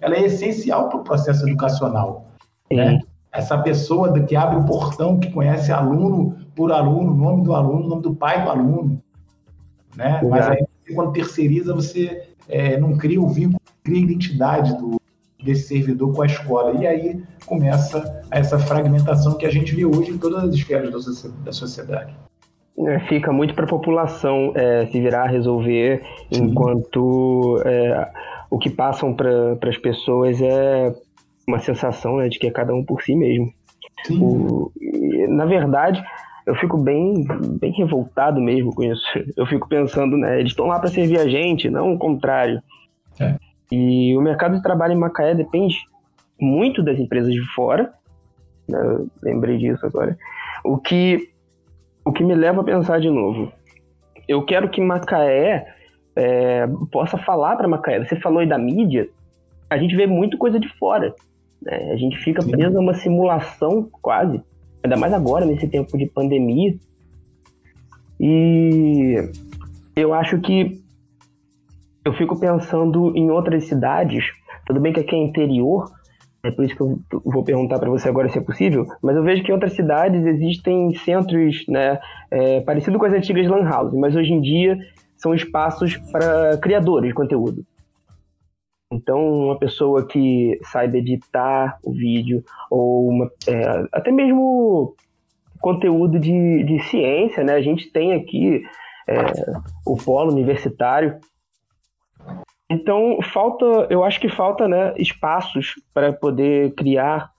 ela 0.00 0.16
é 0.16 0.24
essencial 0.24 0.88
para 0.88 1.00
o 1.00 1.04
processo 1.04 1.46
educacional. 1.46 2.30
Né? 2.70 3.00
Essa 3.30 3.58
pessoa 3.58 4.12
que 4.24 4.34
abre 4.34 4.56
o 4.56 4.64
portão, 4.64 5.20
que 5.20 5.30
conhece 5.30 5.70
aluno 5.70 6.36
por 6.54 6.72
aluno, 6.72 7.14
nome 7.14 7.44
do 7.44 7.54
aluno, 7.54 7.88
nome 7.88 8.02
do 8.02 8.14
pai 8.14 8.42
do 8.42 8.50
aluno. 8.50 9.02
Né? 9.94 10.20
Mas 10.28 10.48
aí, 10.48 10.66
quando 10.94 11.12
terceiriza, 11.12 11.74
você 11.74 12.30
é, 12.48 12.78
não 12.78 12.96
cria 12.96 13.20
o 13.20 13.28
vínculo, 13.28 13.60
cria 13.84 13.98
a 13.98 14.04
identidade 14.04 14.76
do, 14.78 15.00
desse 15.42 15.68
servidor 15.68 16.14
com 16.14 16.22
a 16.22 16.26
escola. 16.26 16.72
E 16.80 16.86
aí 16.86 17.22
começa 17.44 18.22
essa 18.30 18.58
fragmentação 18.58 19.36
que 19.36 19.44
a 19.44 19.50
gente 19.50 19.74
vê 19.74 19.84
hoje 19.84 20.12
em 20.12 20.18
todas 20.18 20.44
as 20.44 20.54
esferas 20.54 20.90
da 21.44 21.52
sociedade. 21.52 22.16
É, 22.78 23.00
fica 23.00 23.32
muito 23.32 23.54
para 23.54 23.64
a 23.64 23.68
população 23.68 24.52
é, 24.54 24.86
se 24.86 25.00
virar 25.00 25.22
a 25.22 25.28
resolver, 25.28 26.02
Sim. 26.30 26.44
enquanto 26.44 27.62
é, 27.64 28.10
o 28.50 28.58
que 28.58 28.68
passam 28.68 29.14
para 29.14 29.56
as 29.62 29.78
pessoas 29.78 30.40
é 30.42 30.94
uma 31.48 31.58
sensação 31.58 32.18
né, 32.18 32.28
de 32.28 32.38
que 32.38 32.46
é 32.46 32.50
cada 32.50 32.74
um 32.74 32.84
por 32.84 33.00
si 33.02 33.16
mesmo. 33.16 33.50
O, 34.10 34.70
na 35.28 35.46
verdade, 35.46 36.04
eu 36.46 36.54
fico 36.56 36.76
bem, 36.76 37.24
bem 37.58 37.72
revoltado 37.72 38.40
mesmo 38.40 38.74
com 38.74 38.82
isso. 38.82 39.02
Eu 39.36 39.46
fico 39.46 39.66
pensando, 39.68 40.16
né, 40.18 40.38
eles 40.38 40.52
estão 40.52 40.66
lá 40.66 40.78
para 40.78 40.90
servir 40.90 41.18
a 41.18 41.26
gente, 41.26 41.70
não 41.70 41.94
o 41.94 41.98
contrário. 41.98 42.62
É. 43.18 43.36
E 43.72 44.14
o 44.16 44.20
mercado 44.20 44.54
de 44.56 44.62
trabalho 44.62 44.92
em 44.92 44.98
Macaé 44.98 45.34
depende 45.34 45.78
muito 46.38 46.82
das 46.82 46.98
empresas 46.98 47.32
de 47.32 47.40
fora. 47.54 47.90
Né, 48.68 48.78
lembrei 49.22 49.56
disso 49.56 49.86
agora. 49.86 50.16
O 50.62 50.76
que 50.76 51.30
o 52.06 52.12
que 52.12 52.22
me 52.22 52.36
leva 52.36 52.60
a 52.60 52.64
pensar 52.64 53.00
de 53.00 53.10
novo. 53.10 53.52
Eu 54.28 54.44
quero 54.44 54.70
que 54.70 54.80
Macaé 54.80 55.66
é, 56.14 56.64
possa 56.92 57.18
falar 57.18 57.56
para 57.56 57.66
Macaé. 57.66 57.98
Você 58.04 58.14
falou 58.20 58.38
aí 58.38 58.48
da 58.48 58.56
mídia, 58.56 59.08
a 59.68 59.76
gente 59.76 59.96
vê 59.96 60.06
muito 60.06 60.38
coisa 60.38 60.60
de 60.60 60.68
fora. 60.78 61.12
Né? 61.60 61.90
A 61.92 61.96
gente 61.96 62.16
fica 62.18 62.40
Sim. 62.42 62.52
preso 62.52 62.78
a 62.78 62.80
uma 62.80 62.94
simulação 62.94 63.88
quase, 64.00 64.40
ainda 64.84 64.96
mais 64.96 65.12
agora, 65.12 65.44
nesse 65.44 65.66
tempo 65.66 65.98
de 65.98 66.06
pandemia. 66.06 66.76
E 68.20 69.16
eu 69.96 70.14
acho 70.14 70.40
que 70.40 70.80
eu 72.04 72.12
fico 72.12 72.38
pensando 72.38 73.12
em 73.16 73.32
outras 73.32 73.64
cidades. 73.64 74.24
Tudo 74.64 74.78
bem 74.78 74.92
que 74.92 75.00
aqui 75.00 75.16
é 75.16 75.18
interior, 75.18 75.90
é 76.46 76.50
por 76.50 76.64
isso 76.64 76.76
que 76.76 76.82
eu 76.82 77.00
vou 77.24 77.42
perguntar 77.42 77.78
para 77.78 77.90
você 77.90 78.08
agora 78.08 78.28
se 78.28 78.38
é 78.38 78.40
possível, 78.40 78.86
mas 79.02 79.16
eu 79.16 79.22
vejo 79.22 79.42
que 79.42 79.50
em 79.50 79.54
outras 79.54 79.74
cidades 79.74 80.24
existem 80.24 80.94
centros, 80.94 81.64
né, 81.68 81.98
é, 82.30 82.60
parecido 82.60 82.98
com 82.98 83.04
as 83.04 83.12
antigas 83.12 83.48
lan 83.48 83.68
mas 83.94 84.14
hoje 84.14 84.32
em 84.32 84.40
dia 84.40 84.78
são 85.16 85.34
espaços 85.34 85.96
para 86.12 86.56
criadores 86.58 87.08
de 87.08 87.14
conteúdo. 87.14 87.64
Então, 88.92 89.18
uma 89.46 89.58
pessoa 89.58 90.06
que 90.06 90.58
saiba 90.62 90.98
editar 90.98 91.78
o 91.82 91.92
vídeo, 91.92 92.44
ou 92.70 93.08
uma, 93.08 93.30
é, 93.48 93.84
até 93.92 94.12
mesmo 94.12 94.94
conteúdo 95.60 96.20
de, 96.20 96.62
de 96.62 96.78
ciência, 96.84 97.42
né? 97.42 97.54
A 97.54 97.60
gente 97.60 97.90
tem 97.90 98.12
aqui 98.12 98.62
é, 99.08 99.16
o 99.84 99.96
polo 99.96 100.30
universitário 100.30 101.18
então, 102.68 103.18
falta, 103.22 103.64
eu 103.90 104.02
acho 104.02 104.20
que 104.20 104.28
falta 104.28 104.66
né, 104.66 104.92
espaços 104.96 105.74
para 105.94 106.12
poder 106.12 106.74
criar 106.74 107.30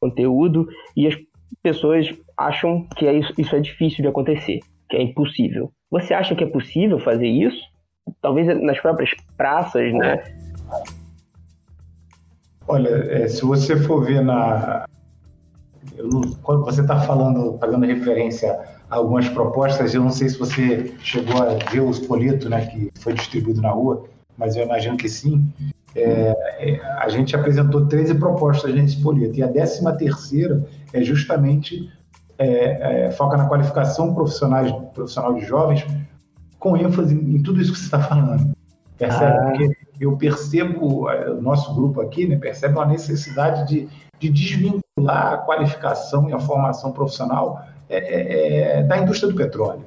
conteúdo 0.00 0.68
e 0.96 1.06
as 1.06 1.16
pessoas 1.62 2.08
acham 2.36 2.86
que 2.96 3.06
é 3.06 3.14
isso, 3.14 3.32
isso 3.36 3.56
é 3.56 3.60
difícil 3.60 4.02
de 4.02 4.08
acontecer, 4.08 4.60
que 4.88 4.96
é 4.96 5.02
impossível. 5.02 5.72
Você 5.90 6.14
acha 6.14 6.36
que 6.36 6.44
é 6.44 6.46
possível 6.46 7.00
fazer 7.00 7.26
isso? 7.26 7.60
Talvez 8.22 8.46
nas 8.62 8.78
próprias 8.80 9.10
praças, 9.36 9.92
né? 9.92 10.22
Olha, 12.68 12.88
é, 12.88 13.26
se 13.26 13.44
você 13.44 13.76
for 13.76 14.04
ver 14.04 14.22
na. 14.22 14.86
Quando 16.42 16.64
você 16.64 16.82
está 16.82 17.00
falando, 17.00 17.58
fazendo 17.58 17.84
referência 17.84 18.52
a 18.88 18.96
algumas 18.96 19.28
propostas, 19.28 19.94
eu 19.94 20.02
não 20.02 20.10
sei 20.10 20.28
se 20.28 20.38
você 20.38 20.94
chegou 21.00 21.42
a 21.42 21.54
ver 21.70 21.80
os 21.80 21.98
folhetos 22.06 22.48
né, 22.48 22.66
que 22.66 22.90
foi 23.00 23.14
distribuído 23.14 23.60
na 23.60 23.70
rua 23.70 24.08
mas 24.38 24.56
eu 24.56 24.64
imagino 24.64 24.96
que 24.96 25.08
sim. 25.08 25.52
É, 25.94 26.34
é 26.60 26.80
a 26.98 27.08
gente 27.08 27.34
apresentou 27.34 27.86
13 27.86 28.14
propostas 28.14 28.72
nesse 28.72 29.02
folheto, 29.02 29.38
e 29.38 29.42
a 29.42 29.48
13 29.48 29.98
terceira 29.98 30.64
é 30.92 31.02
justamente 31.02 31.90
é, 32.38 33.06
é, 33.06 33.10
foca 33.10 33.36
na 33.36 33.48
qualificação 33.48 34.14
profissional, 34.14 34.82
profissional 34.94 35.34
de 35.34 35.44
jovens, 35.44 35.84
com 36.58 36.76
ênfase 36.76 37.14
em 37.14 37.42
tudo 37.42 37.60
isso 37.60 37.72
que 37.72 37.78
você 37.78 37.86
está 37.86 38.00
falando. 38.00 38.52
Percebe? 38.96 39.36
Ah. 39.38 39.44
Porque 39.46 39.76
eu 40.00 40.16
percebo, 40.16 41.10
é, 41.10 41.30
o 41.30 41.42
nosso 41.42 41.74
grupo 41.74 42.00
aqui 42.00 42.28
né, 42.28 42.36
percebe 42.36 42.74
uma 42.74 42.86
necessidade 42.86 43.66
de, 43.66 43.88
de 44.20 44.28
desvincular 44.28 45.32
a 45.32 45.38
qualificação 45.38 46.28
e 46.28 46.32
a 46.32 46.38
formação 46.38 46.92
profissional 46.92 47.64
é, 47.88 48.82
da 48.84 48.98
indústria 48.98 49.32
do 49.32 49.36
petróleo. 49.36 49.82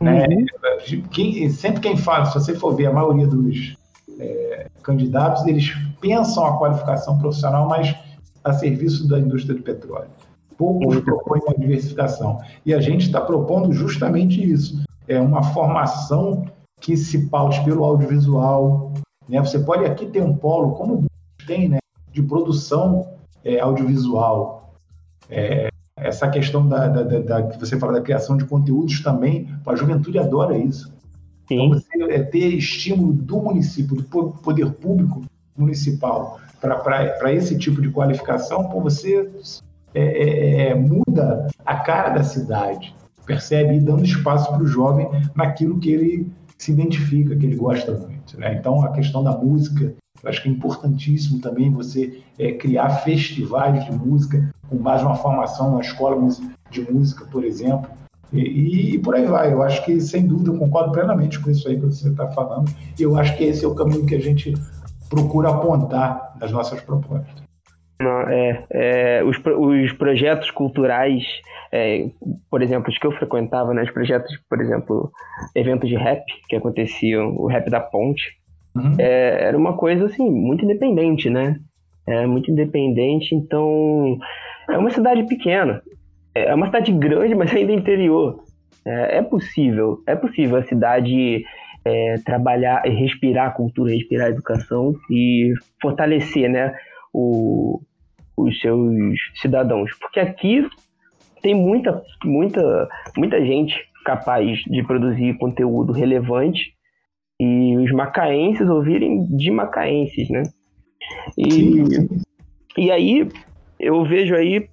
Né? 0.00 0.26
Uhum. 0.26 1.02
Quem, 1.10 1.48
sempre 1.50 1.80
quem 1.80 1.96
fala, 1.96 2.26
se 2.26 2.34
você 2.34 2.54
for 2.54 2.74
ver 2.74 2.86
a 2.86 2.92
maioria 2.92 3.26
dos 3.26 3.76
é, 4.18 4.68
candidatos, 4.82 5.46
eles 5.46 5.72
pensam 6.00 6.44
a 6.44 6.58
qualificação 6.58 7.18
profissional, 7.18 7.68
mas 7.68 7.94
a 8.44 8.52
serviço 8.52 9.08
da 9.08 9.18
indústria 9.18 9.54
do 9.54 9.62
petróleo. 9.62 10.08
Poucos 10.56 10.96
uhum. 10.96 11.02
propõem 11.02 11.40
uma 11.46 11.54
diversificação. 11.54 12.40
E 12.64 12.74
a 12.74 12.80
gente 12.80 13.06
está 13.06 13.20
propondo 13.20 13.72
justamente 13.72 14.42
isso. 14.42 14.82
É 15.06 15.20
uma 15.20 15.42
formação 15.42 16.44
que 16.80 16.96
se 16.96 17.26
paute 17.28 17.62
pelo 17.64 17.84
audiovisual. 17.84 18.92
Né? 19.28 19.40
Você 19.40 19.58
pode 19.58 19.84
aqui 19.84 20.06
ter 20.06 20.22
um 20.22 20.34
polo, 20.34 20.72
como 20.72 21.06
tem, 21.46 21.68
né? 21.68 21.78
de 22.12 22.22
produção 22.22 23.08
é, 23.44 23.60
audiovisual. 23.60 24.74
É, 25.30 25.68
essa 26.08 26.28
questão 26.28 26.66
da, 26.68 26.88
da, 26.88 27.02
da, 27.02 27.18
da, 27.20 27.42
que 27.44 27.58
você 27.58 27.78
fala 27.78 27.94
da 27.94 28.00
criação 28.00 28.36
de 28.36 28.44
conteúdos 28.44 29.00
também, 29.00 29.48
a 29.66 29.76
juventude 29.76 30.18
adora 30.18 30.56
isso. 30.56 30.92
Sim. 31.46 31.66
Então, 31.66 31.80
você 31.80 32.12
é, 32.12 32.22
ter 32.22 32.48
estímulo 32.48 33.12
do 33.12 33.40
município, 33.40 33.96
do 33.96 34.04
poder 34.04 34.70
público 34.72 35.22
municipal, 35.56 36.40
para 36.60 37.32
esse 37.32 37.56
tipo 37.56 37.80
de 37.80 37.90
qualificação, 37.90 38.68
pô, 38.68 38.80
você 38.80 39.30
é, 39.94 40.02
é, 40.02 40.68
é, 40.68 40.74
muda 40.74 41.46
a 41.64 41.76
cara 41.76 42.10
da 42.10 42.22
cidade, 42.22 42.94
percebe? 43.24 43.76
E 43.76 43.80
dando 43.80 44.04
espaço 44.04 44.50
para 44.50 44.62
o 44.62 44.66
jovem 44.66 45.08
naquilo 45.34 45.78
que 45.78 45.90
ele 45.90 46.32
se 46.58 46.72
identifica, 46.72 47.36
que 47.36 47.46
ele 47.46 47.56
gosta 47.56 47.92
muito. 47.92 48.38
Né? 48.38 48.54
Então, 48.54 48.82
a 48.84 48.92
questão 48.92 49.22
da 49.22 49.32
música, 49.32 49.94
eu 50.22 50.28
acho 50.28 50.42
que 50.42 50.48
é 50.48 50.52
importantíssimo 50.52 51.40
também 51.40 51.70
você 51.70 52.20
é, 52.38 52.52
criar 52.52 52.90
festivais 53.00 53.84
de 53.84 53.92
música 53.92 54.52
com 54.68 54.76
mais 54.76 55.02
uma 55.02 55.14
formação 55.14 55.74
na 55.74 55.80
escola 55.80 56.28
de 56.70 56.92
música, 56.92 57.24
por 57.26 57.44
exemplo. 57.44 57.88
E, 58.32 58.94
e, 58.94 58.98
por 58.98 59.14
aí 59.14 59.24
vai. 59.24 59.52
Eu 59.52 59.62
acho 59.62 59.82
que, 59.84 59.98
sem 60.00 60.26
dúvida, 60.26 60.50
eu 60.50 60.58
concordo 60.58 60.92
plenamente 60.92 61.40
com 61.40 61.50
isso 61.50 61.66
aí 61.66 61.76
que 61.76 61.86
você 61.86 62.08
está 62.10 62.28
falando. 62.28 62.70
E 62.98 63.02
eu 63.02 63.16
acho 63.16 63.36
que 63.36 63.44
esse 63.44 63.64
é 63.64 63.68
o 63.68 63.74
caminho 63.74 64.04
que 64.04 64.14
a 64.14 64.20
gente 64.20 64.52
procura 65.08 65.48
apontar 65.48 66.34
nas 66.38 66.52
nossas 66.52 66.80
propostas. 66.80 67.42
Não, 68.00 68.20
é, 68.28 68.64
é, 68.70 69.24
os, 69.24 69.36
os 69.38 69.92
projetos 69.94 70.50
culturais, 70.52 71.24
é, 71.72 72.08
por 72.48 72.62
exemplo, 72.62 72.90
os 72.90 72.98
que 72.98 73.06
eu 73.06 73.12
frequentava, 73.12 73.74
né, 73.74 73.82
os 73.82 73.90
projetos, 73.90 74.30
por 74.48 74.60
exemplo, 74.60 75.10
eventos 75.54 75.88
de 75.88 75.96
rap 75.96 76.22
que 76.48 76.54
aconteciam, 76.54 77.34
o 77.36 77.46
rap 77.46 77.68
da 77.68 77.80
ponte, 77.80 78.38
uhum. 78.78 78.94
é, 78.98 79.44
era 79.48 79.56
uma 79.56 79.76
coisa 79.76 80.06
assim, 80.06 80.30
muito 80.30 80.64
independente, 80.64 81.28
né? 81.28 81.56
É 82.06 82.26
muito 82.26 82.50
independente, 82.50 83.34
então 83.34 84.18
é 84.70 84.78
uma 84.78 84.90
cidade 84.90 85.24
pequena. 85.26 85.82
É 86.34 86.54
uma 86.54 86.66
cidade 86.66 86.92
grande, 86.92 87.34
mas 87.36 87.54
ainda 87.54 87.72
interior. 87.72 88.42
É, 88.86 89.18
é 89.18 89.22
possível, 89.22 89.98
é 90.06 90.14
possível 90.14 90.56
a 90.56 90.62
cidade 90.62 91.44
é, 91.84 92.14
trabalhar 92.24 92.82
e 92.86 92.90
respirar 92.90 93.48
a 93.48 93.50
cultura, 93.50 93.92
respirar 93.92 94.28
a 94.28 94.30
educação 94.30 94.94
e 95.10 95.52
fortalecer, 95.80 96.48
né? 96.48 96.74
O, 97.12 97.80
os 98.36 98.60
seus 98.60 99.18
cidadãos. 99.34 99.90
Porque 99.98 100.20
aqui 100.20 100.66
tem 101.42 101.54
muita, 101.54 102.02
muita, 102.24 102.88
muita 103.16 103.44
gente 103.44 103.74
capaz 104.04 104.58
de 104.60 104.82
produzir 104.84 105.36
conteúdo 105.38 105.92
relevante 105.92 106.77
e 107.40 107.76
os 107.76 107.92
macaenses 107.92 108.68
ouvirem 108.68 109.24
de 109.36 109.50
macaenses, 109.50 110.28
né? 110.28 110.42
E, 111.36 111.84
e 112.76 112.90
aí 112.90 113.28
eu 113.78 114.04
vejo 114.04 114.34
aí 114.34 114.68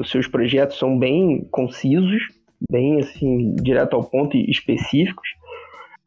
os 0.00 0.10
seus 0.10 0.26
projetos 0.26 0.78
são 0.78 0.98
bem 0.98 1.46
concisos, 1.50 2.22
bem 2.70 3.00
assim, 3.00 3.54
direto 3.56 3.94
ao 3.94 4.04
ponto 4.04 4.36
e 4.36 4.50
específicos. 4.50 5.28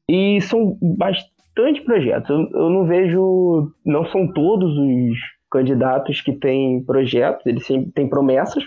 E 0.09 0.41
são 0.41 0.77
bastante 0.81 1.81
projetos. 1.83 2.29
Eu, 2.29 2.49
eu 2.53 2.69
não 2.69 2.85
vejo, 2.85 3.71
não 3.85 4.05
são 4.05 4.27
todos 4.31 4.77
os 4.77 5.17
candidatos 5.51 6.21
que 6.21 6.31
têm 6.33 6.81
projetos, 6.83 7.45
eles 7.45 7.65
sempre 7.65 7.91
têm 7.91 8.07
promessas. 8.07 8.63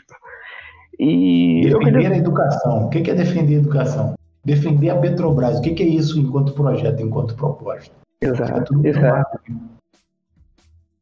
E 0.99 1.63
defender 1.63 1.93
queria... 1.93 2.11
a 2.11 2.17
educação. 2.19 2.87
O 2.87 2.91
que 2.91 3.11
é 3.11 3.15
defender 3.15 3.57
a 3.57 3.59
educação? 3.59 4.15
Defender 4.45 4.91
a 4.91 4.97
Petrobras. 4.97 5.59
O 5.59 5.63
que 5.63 5.83
é 5.83 5.87
isso 5.87 6.19
enquanto 6.21 6.53
projeto, 6.53 7.01
enquanto 7.01 7.35
proposta? 7.35 7.95
Exato, 8.21 8.81
é 8.85 8.89
exato. 8.89 9.41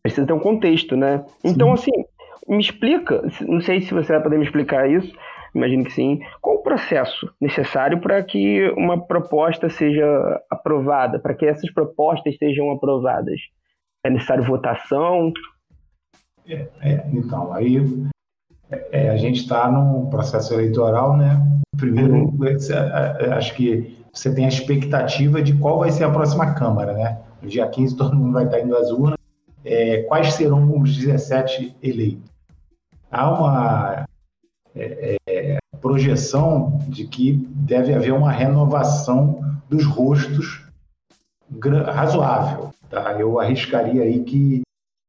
Precisa 0.03 0.27
ter 0.27 0.33
um 0.33 0.41
contexto, 0.41 0.97
né? 0.97 1.25
Então, 1.45 1.77
sim. 1.77 1.91
assim, 1.93 2.05
me 2.49 2.61
explica, 2.61 3.23
não 3.43 3.61
sei 3.61 3.81
se 3.83 3.95
você 3.95 4.13
vai 4.13 4.23
poder 4.23 4.39
me 4.39 4.45
explicar 4.45 4.91
isso, 4.91 5.13
imagino 5.55 5.85
que 5.85 5.93
sim. 5.93 6.21
Qual 6.41 6.57
o 6.57 6.63
processo 6.63 7.33
necessário 7.41 8.01
para 8.01 8.23
que 8.23 8.69
uma 8.77 9.01
proposta 9.01 9.69
seja 9.69 10.05
aprovada, 10.51 11.19
para 11.19 11.35
que 11.35 11.47
essas 11.47 11.73
propostas 11.73 12.37
sejam 12.37 12.71
aprovadas? 12.71 13.41
É 14.05 14.11
necessário 14.11 14.45
votação? 14.45 15.33
É, 16.49 16.67
é, 16.81 17.07
então, 17.13 17.53
aí 17.53 17.81
é, 18.91 19.11
a 19.11 19.17
gente 19.17 19.41
está 19.41 19.71
num 19.71 20.07
processo 20.07 20.55
eleitoral, 20.55 21.17
né? 21.17 21.41
Primeiro, 21.77 22.15
uhum. 22.15 22.39
acho 23.37 23.55
que 23.55 23.99
você 24.13 24.35
tem 24.35 24.45
a 24.45 24.49
expectativa 24.49 25.43
de 25.43 25.55
qual 25.55 25.79
vai 25.79 25.91
ser 25.91 26.05
a 26.05 26.11
próxima 26.11 26.55
Câmara, 26.55 26.93
né? 26.93 27.19
No 27.41 27.49
dia 27.49 27.67
15 27.67 27.97
todo 27.97 28.17
mundo 28.17 28.33
vai 28.33 28.45
estar 28.45 28.61
indo 28.61 28.77
às 28.77 28.91
urnas. 28.91 29.19
É, 29.65 30.03
quais 30.03 30.35
serão 30.35 30.81
os 30.81 30.97
17 30.97 31.77
eleitos? 31.83 32.31
Há 33.11 33.31
uma 33.31 34.05
é, 34.75 35.17
é, 35.29 35.59
projeção 35.81 36.79
de 36.89 37.07
que 37.07 37.33
deve 37.33 37.95
haver 37.95 38.13
uma 38.13 38.33
renovação 38.33 39.41
dos 39.69 39.85
rostos 39.85 40.65
razoável. 41.87 42.71
Tá? 42.89 43.13
Eu 43.19 43.39
arriscaria 43.39 44.03
aí 44.03 44.23
que 44.25 44.63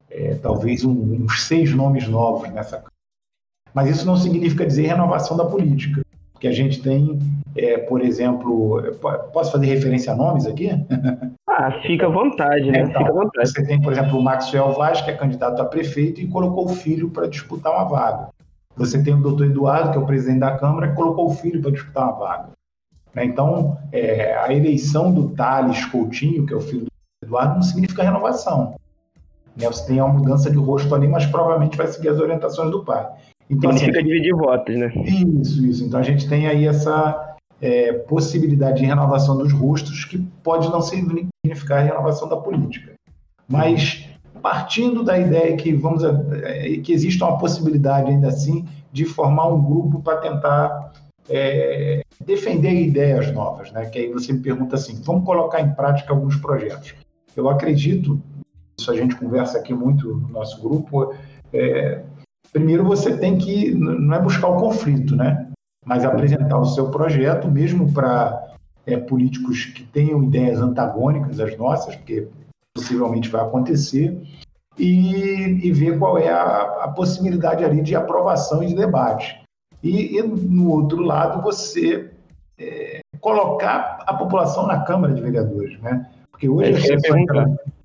é, 0.10 0.36
talvez 0.36 0.84
um, 0.84 1.24
uns 1.24 1.44
seis 1.44 1.74
nomes 1.74 2.08
novos 2.08 2.50
nessa 2.50 2.78
Câmara. 2.78 2.93
Mas 3.74 3.90
isso 3.90 4.06
não 4.06 4.16
significa 4.16 4.66
dizer 4.66 4.88
renovação 4.88 5.36
da 5.36 5.46
política, 5.46 6.02
porque 6.32 6.48
a 6.48 6.52
gente 6.52 6.82
tem, 6.82 7.20
é, 7.56 7.78
por 7.78 8.02
exemplo, 8.02 8.82
posso 9.32 9.52
fazer 9.52 9.66
referência 9.66 10.14
a 10.14 10.16
nomes 10.16 10.46
aqui? 10.46 10.70
Ah, 11.56 11.72
fica 11.84 12.08
à 12.08 12.10
vontade, 12.10 12.72
né? 12.72 12.80
Então, 12.80 13.04
fica 13.04 13.12
à 13.12 13.14
vontade. 13.14 13.48
Você 13.48 13.64
tem, 13.64 13.80
por 13.80 13.94
exemplo, 13.94 14.18
o 14.18 14.24
Maxwell 14.24 14.72
Vaz, 14.72 15.02
que 15.02 15.12
é 15.12 15.14
candidato 15.14 15.62
a 15.62 15.66
prefeito 15.66 16.20
e 16.20 16.28
colocou 16.28 16.66
o 16.66 16.70
filho 16.70 17.12
para 17.12 17.28
disputar 17.28 17.72
uma 17.72 17.84
vaga. 17.84 18.30
Você 18.76 19.04
tem 19.04 19.14
o 19.14 19.22
doutor 19.22 19.46
Eduardo, 19.46 19.92
que 19.92 19.98
é 19.98 20.02
o 20.02 20.06
presidente 20.06 20.40
da 20.40 20.58
Câmara, 20.58 20.90
que 20.90 20.96
colocou 20.96 21.28
o 21.28 21.34
filho 21.36 21.62
para 21.62 21.70
disputar 21.70 22.06
uma 22.06 22.14
vaga. 22.14 22.50
Né? 23.14 23.26
Então, 23.26 23.78
é, 23.92 24.36
a 24.36 24.52
eleição 24.52 25.14
do 25.14 25.30
Thales 25.30 25.86
Coutinho, 25.86 26.46
que 26.46 26.54
é 26.54 26.58
o 26.58 26.62
filho 26.62 26.86
do 26.86 26.88
Eduardo, 27.24 27.56
não 27.56 27.62
significa 27.62 28.02
renovação. 28.02 28.76
Né? 29.56 29.68
Você 29.68 29.86
tem 29.86 30.02
uma 30.02 30.12
mudança 30.12 30.50
de 30.50 30.58
rosto 30.58 30.94
ali, 30.96 31.08
mas 31.08 31.26
provavelmente 31.28 31.78
vai 31.78 31.88
seguir 31.88 32.10
as 32.10 32.20
orientações 32.20 32.72
do 32.72 32.84
pai. 32.84 33.08
Então, 33.50 33.72
Significa 33.72 34.00
assim, 34.00 34.08
dividir 34.08 34.36
votos, 34.36 34.76
né? 34.76 34.92
Isso, 35.06 35.66
isso. 35.66 35.86
Então 35.86 36.00
a 36.00 36.04
gente 36.04 36.28
tem 36.28 36.48
aí 36.48 36.66
essa 36.66 37.36
é, 37.62 37.94
possibilidade 37.94 38.80
de 38.80 38.86
renovação 38.86 39.38
dos 39.38 39.52
rostos 39.52 40.06
que 40.06 40.18
pode 40.42 40.70
não 40.70 40.82
significar 40.82 41.80
a 41.80 41.82
renovação 41.82 42.28
da 42.28 42.38
política. 42.38 42.94
Mas 43.48 44.10
partindo 44.42 45.04
da 45.04 45.18
ideia 45.18 45.56
que 45.56 45.74
vamos 45.74 46.04
é, 46.04 46.78
que 46.78 46.92
existe 46.92 47.24
uma 47.24 47.38
possibilidade 47.38 48.12
ainda 48.12 48.28
assim 48.28 48.66
de 48.92 49.06
formar 49.06 49.48
um 49.48 49.62
grupo 49.62 50.02
para 50.02 50.18
tentar 50.18 50.92
é, 51.30 52.02
defender 52.26 52.74
ideias 52.74 53.32
novas, 53.32 53.72
né? 53.72 53.86
Que 53.86 54.00
aí 54.00 54.12
você 54.12 54.34
me 54.34 54.40
pergunta 54.40 54.76
assim, 54.76 55.02
vamos 55.04 55.26
colocar 55.26 55.62
em 55.62 55.74
prática 55.74 56.14
alguns 56.14 56.36
projetos. 56.36 56.94
Eu 57.36 57.50
acredito 57.50 58.22
isso 58.78 58.92
a 58.92 58.96
gente 58.96 59.16
conversa 59.16 59.58
aqui 59.58 59.74
muito 59.74 60.16
no 60.16 60.30
nosso 60.30 60.62
grupo, 60.62 61.14
é, 61.54 62.02
primeiro 62.54 62.86
você 62.86 63.18
tem 63.18 63.38
que, 63.38 63.74
não 63.74 64.16
é 64.16 64.20
buscar 64.20 64.48
o 64.48 64.58
conflito, 64.58 65.16
né? 65.16 65.50
Mas 65.86 66.06
apresentar 66.06 66.58
o 66.60 66.66
seu 66.66 66.90
projeto, 66.90 67.50
mesmo 67.50 67.92
para 67.92 68.54
é, 68.86 68.96
políticos 68.96 69.66
que 69.66 69.84
tenham 69.84 70.24
ideias 70.24 70.62
antagônicas 70.62 71.40
às 71.40 71.58
nossas, 71.58 71.96
porque 71.96 72.28
possivelmente 72.74 73.30
vai 73.30 73.42
acontecer, 73.42 74.18
e, 74.78 75.68
e 75.68 75.72
ver 75.72 76.00
qual 76.00 76.18
é 76.18 76.30
a, 76.30 76.84
a, 76.84 76.88
possibilidade 76.90 77.64
ali 77.64 77.82
de 77.82 77.96
aprovação 77.96 78.64
e 78.64 78.68
de 78.68 78.76
debate. 78.76 79.42
E, 79.84 80.18
e 80.18 80.24
no 80.24 80.72
outro 80.72 81.02
lado, 81.02 81.42
você 81.42 82.12
é, 82.58 83.00
colocar 83.20 84.00
a 84.06 84.14
população 84.14 84.66
na 84.66 84.80
Câmara 84.80 85.14
de 85.14 85.22
Vereadores, 85.22 85.80
né? 85.82 86.10
Porque 86.32 86.50
hoje 86.50 86.72
é, 86.72 86.76
as 86.76 86.84
sessões, 86.84 87.26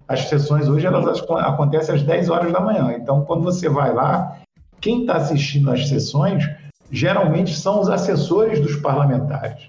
as 0.08 0.28
sessões 0.28 0.68
hoje 0.68 0.86
elas 0.86 1.22
acontecem 1.30 1.94
às 1.94 2.02
10 2.02 2.30
horas 2.30 2.52
da 2.52 2.60
manhã. 2.60 2.92
Então, 2.92 3.24
quando 3.24 3.42
você 3.42 3.68
vai 3.68 3.92
lá, 3.92 4.38
quem 4.80 5.02
está 5.02 5.16
assistindo 5.16 5.70
às 5.70 5.88
sessões 5.88 6.48
geralmente 6.90 7.54
são 7.54 7.80
os 7.80 7.88
assessores 7.88 8.60
dos 8.60 8.76
parlamentares. 8.76 9.68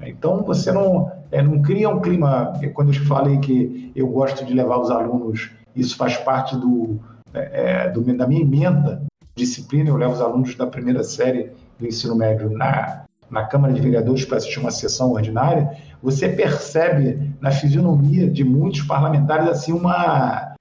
Então, 0.00 0.42
você 0.42 0.72
não, 0.72 1.10
é, 1.30 1.42
não 1.42 1.62
cria 1.62 1.88
um 1.88 2.00
clima. 2.00 2.52
Quando 2.74 2.92
eu 2.92 3.04
falei 3.06 3.38
que 3.38 3.92
eu 3.94 4.08
gosto 4.08 4.44
de 4.44 4.52
levar 4.52 4.78
os 4.78 4.90
alunos, 4.90 5.50
isso 5.74 5.96
faz 5.96 6.16
parte 6.16 6.56
do, 6.56 7.00
é, 7.32 7.90
do 7.90 8.02
da 8.16 8.26
minha 8.26 8.42
emenda 8.42 9.02
disciplina, 9.34 9.90
eu 9.90 9.96
levo 9.96 10.12
os 10.12 10.20
alunos 10.20 10.54
da 10.54 10.66
primeira 10.66 11.02
série 11.02 11.50
do 11.78 11.86
ensino 11.86 12.14
médio 12.14 12.50
na, 12.50 13.04
na 13.28 13.44
Câmara 13.44 13.72
de 13.72 13.80
Vereadores 13.80 14.24
para 14.24 14.36
assistir 14.36 14.60
uma 14.60 14.70
sessão 14.70 15.12
ordinária, 15.12 15.76
você 16.02 16.28
percebe 16.28 17.32
na 17.40 17.50
fisionomia 17.50 18.30
de 18.30 18.44
muitos 18.44 18.82
parlamentares 18.82 19.48
assim 19.48 19.72
uma 19.72 20.53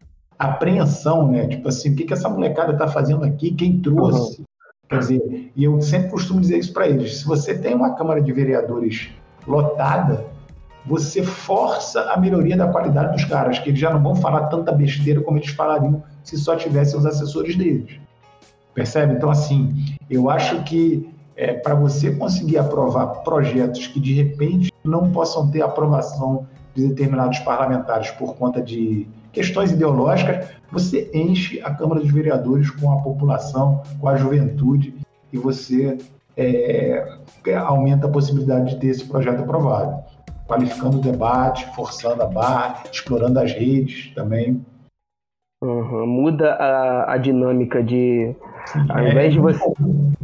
apreensão, 0.44 1.28
né? 1.32 1.48
Tipo 1.48 1.70
assim, 1.70 1.92
o 1.92 1.96
que, 1.96 2.04
que 2.04 2.14
essa 2.14 2.30
molecada 2.30 2.74
está 2.74 2.88
fazendo 2.88 3.24
aqui? 3.24 3.52
Quem 3.52 3.80
trouxe? 3.80 4.42
Uhum. 4.42 4.46
Quer 4.90 5.00
dizer, 5.00 5.52
e 5.56 5.64
eu 5.64 5.82
sempre 5.82 6.10
costumo 6.10 6.42
dizer 6.42 6.58
isso 6.58 6.74
para 6.74 6.88
eles: 6.88 7.20
se 7.20 7.26
você 7.26 7.58
tem 7.58 7.74
uma 7.74 7.96
Câmara 7.96 8.22
de 8.22 8.32
Vereadores 8.32 9.10
lotada, 9.48 10.26
você 10.86 11.24
força 11.24 12.12
a 12.12 12.18
melhoria 12.18 12.58
da 12.58 12.68
qualidade 12.68 13.14
dos 13.14 13.26
caras, 13.26 13.60
que 13.60 13.70
eles 13.70 13.80
já 13.80 13.92
não 13.92 14.04
vão 14.04 14.16
falar 14.16 14.48
tanta 14.48 14.72
besteira 14.72 15.22
como 15.22 15.38
eles 15.38 15.50
falariam 15.50 16.04
se 16.24 16.38
só 16.38 16.56
tivessem 16.56 17.00
os 17.00 17.06
assessores 17.06 17.56
deles. 17.56 18.00
Percebe? 18.74 19.14
Então, 19.14 19.30
assim, 19.30 19.74
eu 20.10 20.30
acho 20.30 20.62
que 20.64 21.10
é, 21.36 21.54
para 21.54 21.76
você 21.76 22.12
conseguir 22.12 22.58
aprovar 22.58 23.08
projetos 23.24 23.88
que 23.88 24.00
de 24.00 24.14
repente 24.14 24.72
não 24.84 25.12
possam 25.12 25.50
ter 25.50 25.62
aprovação 25.62 26.48
de 26.76 26.88
determinados 26.88 27.40
parlamentares 27.40 28.12
por 28.12 28.36
conta 28.36 28.62
de 28.62 29.08
questões 29.34 29.72
ideológicas, 29.72 30.48
você 30.72 31.10
enche 31.14 31.60
a 31.62 31.74
Câmara 31.74 32.00
dos 32.00 32.12
Vereadores 32.12 32.70
com 32.70 32.92
a 32.92 33.02
população, 33.02 33.82
com 34.00 34.08
a 34.08 34.16
juventude 34.16 34.96
e 35.32 35.38
você 35.38 35.98
é, 36.38 37.04
aumenta 37.58 38.08
a 38.08 38.12
possibilidade 38.12 38.70
de 38.72 38.80
ter 38.80 38.88
esse 38.88 39.06
projeto 39.06 39.42
aprovado, 39.42 40.04
qualificando 40.48 41.00
o 41.00 41.02
debate, 41.02 41.66
forçando 41.76 42.22
a 42.22 42.28
barra, 42.28 42.84
explorando 42.92 43.40
as 43.40 43.52
redes 43.52 44.14
também. 44.14 44.64
Uhum. 45.64 46.06
Muda 46.06 46.54
a, 46.54 47.14
a 47.14 47.18
dinâmica 47.18 47.82
de 47.82 48.36
ao 48.90 49.00
é, 49.00 49.12
invés 49.12 49.34
de 49.34 49.40
você. 49.40 49.64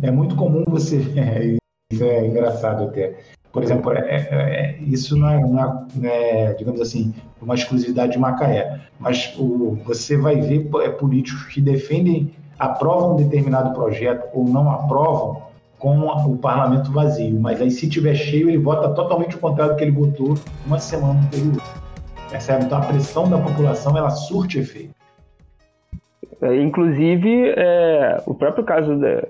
É 0.02 0.12
muito 0.12 0.36
comum 0.36 0.64
você. 0.68 1.00
É, 1.18 1.58
isso 1.92 2.04
é 2.04 2.28
engraçado 2.28 2.84
até. 2.84 3.18
Por 3.52 3.64
exemplo, 3.64 3.92
é, 3.94 4.00
é, 4.00 4.28
é 4.32 4.78
isso 4.82 5.18
não 5.18 5.30
é, 5.30 5.40
não 5.40 6.10
é, 6.10 6.54
digamos 6.54 6.80
assim, 6.80 7.14
uma 7.42 7.56
exclusividade 7.56 8.14
de 8.14 8.20
Macaé, 8.20 8.80
mas 9.00 9.34
o, 9.38 9.78
você 9.86 10.18
vai 10.18 10.40
ver 10.40 10.70
é, 10.84 10.90
políticos 10.90 11.46
que 11.46 11.60
defendem, 11.60 12.32
aprovam 12.60 13.14
um 13.14 13.16
determinado 13.16 13.74
projeto 13.74 14.28
ou 14.34 14.48
não 14.48 14.70
aprovam 14.70 15.50
com 15.80 16.08
o 16.08 16.38
parlamento 16.38 16.92
vazio, 16.92 17.40
mas 17.40 17.62
aí 17.62 17.72
se 17.72 17.90
tiver 17.90 18.14
cheio 18.14 18.50
ele 18.50 18.58
vota 18.58 18.90
totalmente 18.90 19.38
o 19.38 19.40
contrário 19.40 19.74
do 19.74 19.78
que 19.78 19.84
ele 19.84 19.92
votou 19.92 20.36
uma 20.66 20.78
semana 20.78 21.20
anterior. 21.22 21.64
Percebe? 22.30 22.66
Então 22.66 22.78
a 22.78 22.82
pressão 22.82 23.30
da 23.30 23.38
população 23.38 23.98
ela 23.98 24.10
surte 24.10 24.60
efeito. 24.60 24.94
É, 26.42 26.62
inclusive, 26.62 27.54
é, 27.58 28.22
o 28.26 28.34
próprio 28.34 28.64
caso 28.64 28.96
da, 28.98 29.26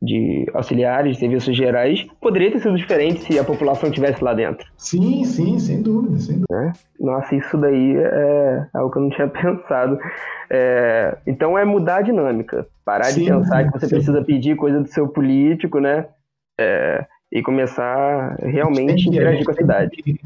de 0.00 0.46
auxiliares, 0.54 1.14
de 1.14 1.20
serviços 1.20 1.56
gerais, 1.56 2.06
poderia 2.20 2.52
ter 2.52 2.60
sido 2.60 2.76
diferente 2.76 3.24
se 3.24 3.38
a 3.38 3.44
população 3.44 3.88
estivesse 3.88 4.22
lá 4.22 4.32
dentro. 4.32 4.66
Sim, 4.76 5.24
sim, 5.24 5.58
sem 5.58 5.82
dúvida, 5.82 6.18
sem 6.18 6.36
dúvida. 6.36 6.68
É? 6.68 6.72
Nossa, 7.04 7.34
isso 7.34 7.56
daí 7.58 7.96
é 7.96 8.66
algo 8.74 8.92
que 8.92 8.98
eu 8.98 9.02
não 9.02 9.10
tinha 9.10 9.26
pensado. 9.28 9.98
É, 10.50 11.16
então 11.26 11.58
é 11.58 11.64
mudar 11.64 11.96
a 11.96 12.02
dinâmica. 12.02 12.66
Parar 12.84 13.04
sim, 13.04 13.24
de 13.24 13.30
pensar 13.30 13.64
que 13.64 13.72
você 13.72 13.86
sim. 13.86 13.94
precisa 13.96 14.22
pedir 14.22 14.56
coisa 14.56 14.80
do 14.80 14.88
seu 14.88 15.08
político, 15.08 15.80
né? 15.80 16.06
É, 16.58 17.04
e 17.30 17.42
começar 17.42 18.36
realmente 18.40 19.06
a 19.06 19.10
interagir 19.10 19.44
com 19.44 19.50
a 19.50 19.54
cidade. 19.54 19.96
Que, 19.96 20.18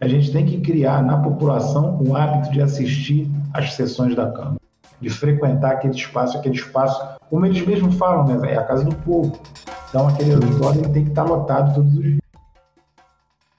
a 0.00 0.08
gente 0.08 0.32
tem 0.32 0.44
que 0.44 0.60
criar 0.60 1.02
na 1.04 1.16
população 1.18 2.02
o 2.04 2.16
hábito 2.16 2.50
de 2.50 2.60
assistir 2.60 3.28
às 3.54 3.74
sessões 3.74 4.16
da 4.16 4.30
Câmara 4.32 4.61
de 5.02 5.10
frequentar 5.10 5.72
aquele 5.72 5.94
espaço, 5.94 6.38
aquele 6.38 6.54
espaço, 6.54 7.18
como 7.28 7.44
eles 7.44 7.66
mesmos 7.66 7.96
falam, 7.98 8.24
né? 8.24 8.52
É 8.52 8.56
a 8.56 8.62
casa 8.62 8.84
do 8.84 8.94
povo. 8.96 9.38
Então 9.88 10.06
aquele 10.06 10.32
auditório 10.32 10.82
tem 10.92 11.04
que 11.04 11.10
estar 11.10 11.24
lotado 11.24 11.74
todos 11.74 11.92
os 11.92 12.02
dias. 12.02 12.20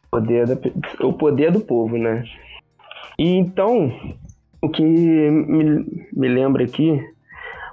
O 0.08 0.10
poder, 0.10 0.48
da, 0.48 0.58
o 1.06 1.14
poder 1.14 1.52
do 1.52 1.60
povo, 1.60 1.98
né? 1.98 2.24
E 3.20 3.36
então, 3.36 3.92
o 4.62 4.70
que 4.70 4.82
me, 4.82 6.08
me 6.14 6.28
lembra 6.30 6.64
aqui, 6.64 7.00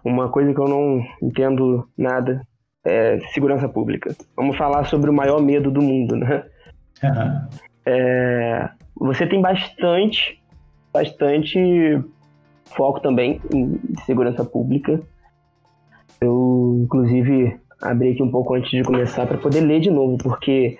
uma 0.04 0.28
coisa 0.28 0.52
que 0.52 0.60
eu 0.60 0.68
não 0.68 1.00
entendo 1.22 1.88
nada 1.96 2.42
é 2.84 3.20
segurança 3.32 3.68
pública. 3.68 4.14
Vamos 4.36 4.56
falar 4.56 4.84
sobre 4.84 5.10
o 5.10 5.14
maior 5.14 5.40
medo 5.40 5.70
do 5.70 5.80
mundo, 5.80 6.16
né? 6.16 6.44
Uhum. 7.04 7.48
É, 7.86 8.70
você 8.96 9.26
tem 9.26 9.40
bastante, 9.40 10.42
bastante 10.92 12.02
foco 12.74 13.00
também 13.00 13.40
em 13.52 13.78
segurança 14.06 14.44
pública. 14.44 15.00
Eu, 16.20 16.80
inclusive, 16.82 17.58
abri 17.80 18.10
aqui 18.12 18.22
um 18.22 18.30
pouco 18.30 18.54
antes 18.54 18.70
de 18.70 18.82
começar 18.82 19.26
para 19.26 19.38
poder 19.38 19.60
ler 19.60 19.80
de 19.80 19.90
novo, 19.90 20.18
porque 20.18 20.78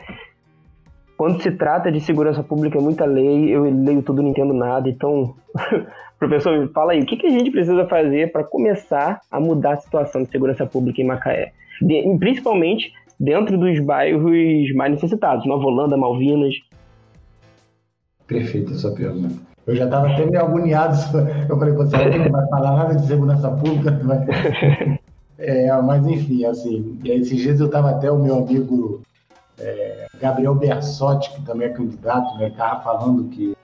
quando 1.16 1.42
se 1.42 1.50
trata 1.50 1.90
de 1.90 2.00
segurança 2.00 2.42
pública 2.42 2.78
é 2.78 2.80
muita 2.80 3.04
lei, 3.04 3.54
eu 3.54 3.64
leio 3.64 4.02
tudo, 4.02 4.22
não 4.22 4.30
entendo 4.30 4.54
nada. 4.54 4.88
Então, 4.88 5.34
professor, 6.18 6.70
fala 6.72 6.92
aí, 6.92 7.00
o 7.00 7.06
que, 7.06 7.16
que 7.16 7.26
a 7.26 7.30
gente 7.30 7.50
precisa 7.50 7.86
fazer 7.86 8.32
para 8.32 8.44
começar 8.44 9.20
a 9.30 9.40
mudar 9.40 9.74
a 9.74 9.76
situação 9.76 10.22
de 10.22 10.30
segurança 10.30 10.66
pública 10.66 11.00
em 11.00 11.06
Macaé? 11.06 11.52
De, 11.80 12.16
principalmente 12.18 12.92
dentro 13.18 13.58
dos 13.58 13.78
bairros 13.80 14.74
mais 14.74 14.92
necessitados, 14.92 15.46
Nova 15.46 15.64
Holanda, 15.66 15.96
Malvinas. 15.96 16.54
Perfeito 18.26 18.72
essa 18.72 18.90
pergunta. 18.94 19.49
Eu 19.70 19.76
já 19.76 19.84
estava 19.84 20.08
até 20.08 20.26
meio 20.26 20.42
agoniado. 20.42 20.96
Eu 21.48 21.56
falei, 21.56 21.72
você 21.74 21.96
não 21.96 22.30
vai 22.30 22.48
falar 22.48 22.76
nada 22.76 22.94
de 22.96 23.06
segurança 23.06 23.50
pública. 23.50 23.98
É, 25.42 25.72
mas 25.80 26.06
enfim, 26.06 26.44
assim, 26.44 26.98
esses 27.02 27.40
dias 27.40 27.60
eu 27.60 27.64
estava 27.64 27.88
até 27.88 28.12
o 28.12 28.18
meu 28.18 28.40
amigo 28.40 29.00
é, 29.58 30.06
Gabriel 30.20 30.54
Bersotti, 30.54 31.32
que 31.32 31.40
também 31.46 31.68
é 31.68 31.70
candidato, 31.70 32.36
né, 32.36 32.48
estava 32.48 32.82
falando 32.82 33.24
que 33.30 33.56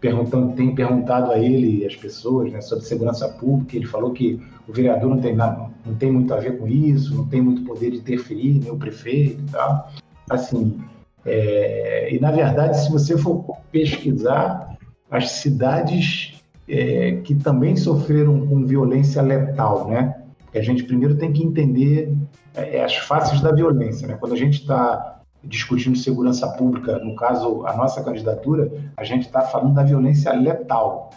perguntando, 0.00 0.54
tem 0.54 0.72
perguntado 0.72 1.32
a 1.32 1.38
ele 1.40 1.84
as 1.84 1.96
pessoas 1.96 2.52
né, 2.52 2.60
sobre 2.60 2.84
segurança 2.84 3.28
pública. 3.28 3.74
Ele 3.74 3.86
falou 3.86 4.12
que 4.12 4.40
o 4.68 4.72
vereador 4.72 5.10
não 5.10 5.20
tem 5.20 5.34
nada, 5.34 5.68
não 5.84 5.96
tem 5.96 6.12
muito 6.12 6.32
a 6.32 6.36
ver 6.36 6.58
com 6.58 6.68
isso, 6.68 7.12
não 7.12 7.26
tem 7.26 7.42
muito 7.42 7.64
poder 7.64 7.90
de 7.90 7.96
interferir, 7.96 8.60
nem 8.60 8.70
o 8.70 8.78
prefeito 8.78 9.42
e 9.42 9.50
tal. 9.50 9.90
Assim, 10.30 10.80
é, 11.26 12.14
e 12.14 12.20
na 12.20 12.30
verdade, 12.30 12.78
se 12.78 12.92
você 12.92 13.18
for 13.18 13.44
pesquisar, 13.72 14.73
as 15.10 15.30
cidades 15.30 16.42
é, 16.68 17.20
que 17.24 17.34
também 17.34 17.76
sofreram 17.76 18.46
com 18.46 18.64
violência 18.64 19.20
letal, 19.22 19.88
né? 19.88 20.14
a 20.58 20.62
gente 20.62 20.84
primeiro 20.84 21.16
tem 21.16 21.32
que 21.32 21.42
entender 21.42 22.16
é, 22.54 22.82
as 22.84 22.96
faces 22.96 23.40
da 23.40 23.52
violência, 23.52 24.06
né? 24.06 24.16
Quando 24.18 24.34
a 24.34 24.36
gente 24.36 24.60
está 24.60 25.20
discutindo 25.42 25.98
segurança 25.98 26.48
pública, 26.52 26.98
no 26.98 27.14
caso 27.16 27.66
a 27.66 27.76
nossa 27.76 28.02
candidatura, 28.02 28.70
a 28.96 29.04
gente 29.04 29.26
está 29.26 29.42
falando 29.42 29.74
da 29.74 29.82
violência 29.82 30.32
letal. 30.32 31.10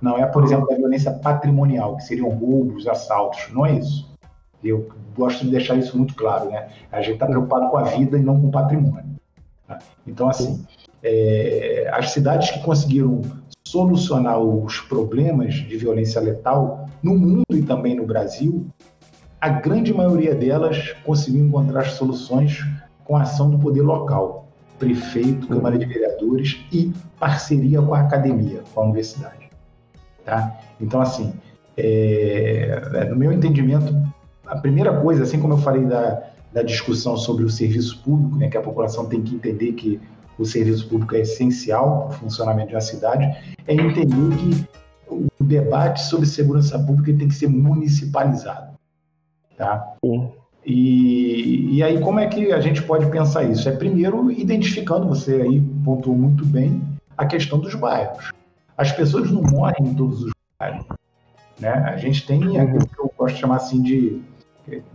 Não 0.00 0.16
é, 0.16 0.26
por 0.26 0.44
exemplo, 0.44 0.68
da 0.68 0.76
violência 0.76 1.12
patrimonial, 1.12 1.96
que 1.96 2.04
seriam 2.04 2.28
roubos, 2.28 2.86
assaltos. 2.86 3.48
Não 3.52 3.66
é 3.66 3.72
isso. 3.72 4.10
Eu 4.62 4.88
gosto 5.16 5.44
de 5.44 5.50
deixar 5.50 5.76
isso 5.76 5.96
muito 5.96 6.14
claro, 6.14 6.50
né? 6.50 6.68
A 6.90 7.02
gente 7.02 7.14
está 7.14 7.26
preocupado 7.26 7.68
com 7.70 7.76
a 7.76 7.84
vida 7.84 8.18
e 8.18 8.22
não 8.22 8.40
com 8.40 8.48
o 8.48 8.50
patrimônio. 8.50 9.16
Tá? 9.66 9.78
Então, 10.06 10.28
assim, 10.28 10.64
é, 11.04 11.88
as 11.92 12.10
cidades 12.10 12.50
que 12.50 12.60
conseguiram 12.60 13.20
solucionar 13.66 14.38
os 14.38 14.80
problemas 14.80 15.54
de 15.54 15.76
violência 15.76 16.20
letal 16.20 16.88
no 17.02 17.14
mundo 17.14 17.44
e 17.50 17.62
também 17.62 17.94
no 17.94 18.06
Brasil, 18.06 18.66
a 19.40 19.48
grande 19.50 19.92
maioria 19.92 20.34
delas 20.34 20.92
conseguiu 21.04 21.44
encontrar 21.44 21.84
soluções 21.84 22.64
com 23.04 23.16
a 23.16 23.22
ação 23.22 23.50
do 23.50 23.58
poder 23.58 23.82
local, 23.82 24.48
prefeito, 24.78 25.46
Câmara 25.46 25.78
de 25.78 25.84
Vereadores 25.84 26.64
e 26.72 26.92
parceria 27.20 27.82
com 27.82 27.92
a 27.92 28.00
academia, 28.00 28.62
com 28.72 28.80
a 28.80 28.84
universidade. 28.84 29.50
Tá? 30.24 30.58
Então, 30.80 31.00
assim, 31.00 31.34
é, 31.76 32.80
é 32.94 33.04
no 33.04 33.16
meu 33.16 33.30
entendimento, 33.30 33.94
a 34.46 34.56
primeira 34.56 34.98
coisa, 35.00 35.24
assim 35.24 35.38
como 35.38 35.54
eu 35.54 35.58
falei 35.58 35.84
da, 35.84 36.22
da 36.52 36.62
discussão 36.62 37.16
sobre 37.16 37.44
o 37.44 37.50
serviço 37.50 38.00
público, 38.02 38.36
né, 38.36 38.48
que 38.48 38.56
a 38.56 38.62
população 38.62 39.06
tem 39.06 39.20
que 39.20 39.34
entender 39.34 39.72
que 39.72 40.00
o 40.38 40.44
serviço 40.44 40.88
público 40.88 41.14
é 41.14 41.20
essencial 41.20 42.08
para 42.08 42.16
o 42.16 42.18
funcionamento 42.20 42.68
de 42.68 42.74
uma 42.74 42.80
cidade, 42.80 43.24
é 43.66 43.74
entender 43.74 44.36
que 44.36 44.66
o 45.08 45.28
debate 45.40 46.02
sobre 46.02 46.26
segurança 46.26 46.78
pública 46.78 47.16
tem 47.16 47.28
que 47.28 47.34
ser 47.34 47.48
municipalizado. 47.48 48.74
Tá? 49.56 49.94
Sim. 50.04 50.32
E, 50.66 51.76
e 51.76 51.82
aí, 51.82 52.00
como 52.00 52.18
é 52.18 52.26
que 52.26 52.52
a 52.52 52.60
gente 52.60 52.82
pode 52.82 53.06
pensar 53.10 53.44
isso? 53.44 53.68
É 53.68 53.72
primeiro 53.72 54.30
identificando, 54.30 55.06
você 55.06 55.42
aí 55.42 55.60
pontuou 55.84 56.16
muito 56.16 56.44
bem, 56.44 56.80
a 57.16 57.26
questão 57.26 57.58
dos 57.58 57.74
bairros. 57.74 58.32
As 58.76 58.90
pessoas 58.90 59.30
não 59.30 59.42
morrem 59.42 59.86
em 59.86 59.94
todos 59.94 60.24
os 60.24 60.32
bairros. 60.58 60.86
Né? 61.60 61.70
A 61.70 61.96
gente 61.96 62.26
tem 62.26 62.46
uhum. 62.46 62.60
aquilo 62.60 62.86
que 62.86 62.98
eu 62.98 63.12
gosto 63.16 63.34
de 63.34 63.40
chamar 63.40 63.56
assim 63.56 63.82
de. 63.82 64.22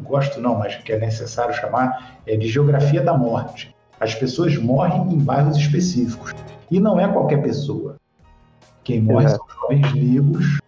Gosto 0.01 0.41
não, 0.41 0.57
mas 0.57 0.75
que 0.77 0.91
é 0.91 0.97
necessário 0.97 1.53
chamar, 1.53 2.19
é 2.25 2.35
de 2.35 2.47
geografia 2.47 3.03
da 3.03 3.15
morte. 3.15 3.73
As 3.99 4.15
pessoas 4.15 4.57
morrem 4.57 5.13
em 5.13 5.19
bairros 5.19 5.57
específicos. 5.57 6.33
E 6.71 6.79
não 6.79 6.99
é 6.99 7.07
qualquer 7.07 7.41
pessoa. 7.41 7.97
Quem 8.83 9.01
morre 9.01 9.25
uhum. 9.25 9.31
são 9.31 9.45
jovens 9.61 9.93
negros, 9.93 10.59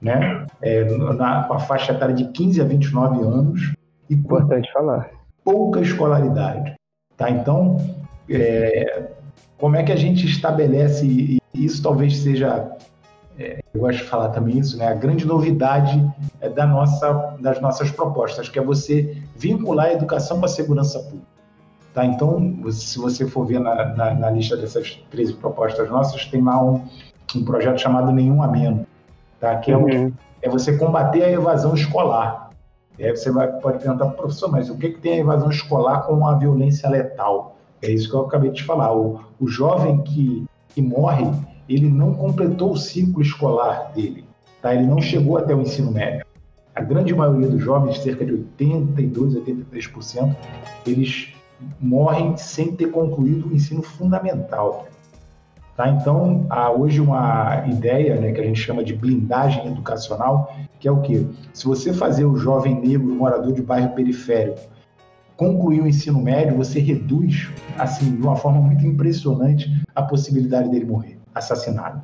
né? 0.00 0.46
É, 0.62 0.84
na, 1.14 1.44
com 1.44 1.54
a 1.54 1.58
faixa 1.58 1.92
etária 1.92 2.14
de 2.14 2.28
15 2.28 2.60
a 2.60 2.64
29 2.64 3.22
anos. 3.22 3.74
E 4.08 4.14
Importante 4.14 4.72
falar. 4.72 5.10
Pouca 5.44 5.80
escolaridade. 5.80 6.74
Tá? 7.16 7.30
Então, 7.30 7.76
é, 8.28 9.10
como 9.58 9.76
é 9.76 9.82
que 9.82 9.92
a 9.92 9.96
gente 9.96 10.26
estabelece, 10.26 11.06
e 11.06 11.38
isso 11.54 11.82
talvez 11.82 12.16
seja, 12.18 12.70
é, 13.38 13.60
eu 13.74 13.80
gosto 13.80 13.98
de 13.98 14.04
falar 14.04 14.30
também 14.30 14.58
isso, 14.58 14.78
né? 14.78 14.88
a 14.88 14.94
grande 14.94 15.26
novidade 15.26 16.02
é 16.40 16.48
da 16.48 16.66
nossa, 16.66 17.36
das 17.40 17.60
nossas 17.60 17.90
propostas, 17.90 18.48
que 18.48 18.58
é 18.58 18.62
você 18.62 19.22
vincular 19.36 19.86
a 19.86 19.92
educação 19.92 20.40
com 20.40 20.46
a 20.46 20.48
segurança 20.48 20.98
pública. 21.00 21.29
Tá? 21.92 22.04
Então, 22.04 22.54
se 22.70 22.98
você 22.98 23.26
for 23.26 23.44
ver 23.44 23.60
na, 23.60 23.86
na, 23.94 24.14
na 24.14 24.30
lista 24.30 24.56
dessas 24.56 25.02
13 25.10 25.34
propostas 25.34 25.90
nossas, 25.90 26.24
tem 26.26 26.42
lá 26.42 26.62
um, 26.62 26.84
um 27.34 27.44
projeto 27.44 27.80
chamado 27.80 28.12
Nenhum 28.12 28.42
a 28.42 28.48
Menos, 28.48 28.86
tá? 29.40 29.56
que 29.56 29.72
é, 29.72 29.76
uhum. 29.76 30.12
é 30.40 30.48
você 30.48 30.76
combater 30.76 31.24
a 31.24 31.30
evasão 31.30 31.74
escolar. 31.74 32.50
E 32.98 33.04
aí 33.04 33.16
você 33.16 33.30
vai, 33.30 33.48
pode 33.48 33.78
perguntar, 33.78 34.06
professor, 34.10 34.50
mas 34.50 34.68
o 34.70 34.76
que, 34.76 34.90
que 34.90 35.00
tem 35.00 35.14
a 35.14 35.18
evasão 35.18 35.50
escolar 35.50 36.02
com 36.02 36.26
a 36.26 36.34
violência 36.34 36.88
letal? 36.88 37.56
É 37.82 37.90
isso 37.90 38.08
que 38.08 38.14
eu 38.14 38.26
acabei 38.26 38.50
de 38.50 38.62
falar. 38.62 38.94
O, 38.94 39.20
o 39.40 39.48
jovem 39.48 40.02
que, 40.02 40.46
que 40.68 40.82
morre, 40.82 41.26
ele 41.68 41.88
não 41.88 42.14
completou 42.14 42.72
o 42.72 42.76
ciclo 42.76 43.22
escolar 43.22 43.90
dele. 43.94 44.24
Tá? 44.60 44.74
Ele 44.74 44.86
não 44.86 45.00
chegou 45.00 45.38
até 45.38 45.54
o 45.54 45.62
ensino 45.62 45.90
médio. 45.90 46.26
A 46.74 46.82
grande 46.82 47.14
maioria 47.14 47.48
dos 47.48 47.62
jovens, 47.62 47.98
cerca 47.98 48.24
de 48.24 48.32
82, 48.32 49.34
83%, 49.34 50.36
eles 50.86 51.32
morrem 51.80 52.36
sem 52.36 52.74
ter 52.74 52.90
concluído 52.90 53.48
o 53.48 53.54
ensino 53.54 53.82
fundamental. 53.82 54.86
Tá? 55.76 55.88
Então, 55.88 56.46
há 56.50 56.70
hoje 56.70 57.00
uma 57.00 57.64
ideia 57.66 58.20
né, 58.20 58.32
que 58.32 58.40
a 58.40 58.44
gente 58.44 58.60
chama 58.60 58.84
de 58.84 58.94
blindagem 58.94 59.66
educacional, 59.66 60.54
que 60.78 60.86
é 60.86 60.90
o 60.92 61.00
quê? 61.00 61.26
Se 61.52 61.64
você 61.64 61.92
fazer 61.92 62.24
o 62.24 62.36
jovem 62.36 62.80
negro 62.80 63.14
morador 63.14 63.52
de 63.52 63.62
bairro 63.62 63.94
periférico 63.94 64.60
concluir 65.40 65.80
o 65.80 65.86
ensino 65.86 66.20
médio, 66.20 66.54
você 66.54 66.78
reduz, 66.80 67.48
assim, 67.78 68.14
de 68.14 68.20
uma 68.20 68.36
forma 68.36 68.60
muito 68.60 68.84
impressionante, 68.84 69.70
a 69.94 70.02
possibilidade 70.02 70.68
dele 70.68 70.84
morrer 70.84 71.18
assassinado. 71.34 72.02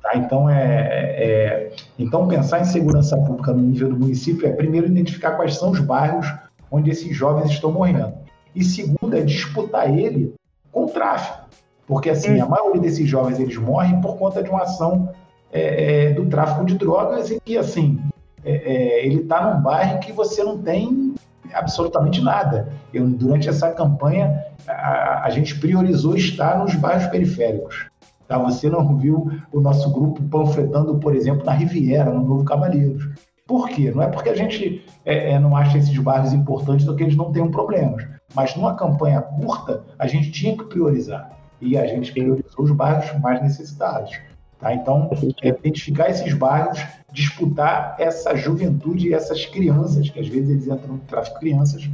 Tá? 0.00 0.12
Então, 0.14 0.48
é, 0.48 0.56
é, 0.60 1.72
então, 1.98 2.28
pensar 2.28 2.60
em 2.60 2.64
segurança 2.64 3.16
pública 3.16 3.52
no 3.52 3.60
nível 3.60 3.88
do 3.88 3.98
município 3.98 4.46
é, 4.46 4.52
primeiro, 4.52 4.86
identificar 4.86 5.32
quais 5.32 5.56
são 5.56 5.72
os 5.72 5.80
bairros 5.80 6.32
onde 6.70 6.90
esses 6.90 7.14
jovens 7.16 7.50
estão 7.50 7.72
morrendo. 7.72 8.14
E 8.54 8.64
segundo, 8.64 9.16
é 9.16 9.22
disputar 9.22 9.90
ele 9.96 10.34
com 10.72 10.84
o 10.84 10.88
tráfico. 10.88 11.48
Porque, 11.86 12.10
assim, 12.10 12.38
a 12.38 12.46
maioria 12.46 12.82
desses 12.82 13.08
jovens, 13.08 13.40
eles 13.40 13.56
morrem 13.56 14.00
por 14.00 14.16
conta 14.16 14.42
de 14.42 14.50
uma 14.50 14.62
ação 14.62 15.10
é, 15.50 16.08
é, 16.08 16.12
do 16.12 16.26
tráfico 16.26 16.64
de 16.64 16.76
drogas 16.76 17.30
e 17.30 17.40
que, 17.40 17.56
assim, 17.56 17.98
é, 18.44 18.52
é, 18.52 19.06
ele 19.06 19.22
está 19.22 19.54
num 19.54 19.62
bairro 19.62 19.98
que 19.98 20.12
você 20.12 20.44
não 20.44 20.58
tem 20.58 21.14
absolutamente 21.52 22.20
nada. 22.20 22.68
Eu, 22.92 23.08
durante 23.08 23.48
essa 23.48 23.70
campanha, 23.72 24.44
a, 24.66 25.24
a 25.24 25.30
gente 25.30 25.58
priorizou 25.58 26.14
estar 26.14 26.58
nos 26.58 26.74
bairros 26.74 27.06
periféricos. 27.06 27.86
Tá? 28.26 28.36
Você 28.38 28.68
não 28.68 28.96
viu 28.98 29.30
o 29.50 29.60
nosso 29.60 29.90
grupo 29.90 30.22
panfletando, 30.24 30.98
por 30.98 31.16
exemplo, 31.16 31.44
na 31.44 31.52
Riviera, 31.52 32.10
no 32.10 32.22
Novo 32.22 32.44
Cavaleiros. 32.44 33.08
Por 33.48 33.66
quê? 33.70 33.90
Não 33.90 34.02
é 34.02 34.08
porque 34.08 34.28
a 34.28 34.36
gente 34.36 34.84
é, 35.06 35.30
é, 35.30 35.38
não 35.38 35.56
acha 35.56 35.78
esses 35.78 35.98
bairros 35.98 36.34
importantes 36.34 36.86
ou 36.86 36.94
que 36.94 37.02
eles 37.02 37.16
não 37.16 37.32
tenham 37.32 37.50
problemas. 37.50 38.06
Mas 38.34 38.54
numa 38.54 38.76
campanha 38.76 39.22
curta, 39.22 39.84
a 39.98 40.06
gente 40.06 40.30
tinha 40.30 40.54
que 40.54 40.64
priorizar. 40.64 41.32
E 41.58 41.76
a 41.78 41.86
gente 41.86 42.12
priorizou 42.12 42.62
os 42.62 42.70
bairros 42.70 43.10
mais 43.20 43.40
necessitados. 43.40 44.20
Tá? 44.60 44.74
Então, 44.74 45.08
é 45.42 45.48
identificar 45.48 46.10
esses 46.10 46.30
bairros, 46.34 46.84
disputar 47.10 47.96
essa 47.98 48.36
juventude 48.36 49.08
e 49.08 49.14
essas 49.14 49.46
crianças, 49.46 50.10
que 50.10 50.20
às 50.20 50.28
vezes 50.28 50.50
eles 50.50 50.68
entram 50.68 50.96
no 50.96 50.98
tráfico 50.98 51.36
de 51.36 51.40
crianças, 51.40 51.88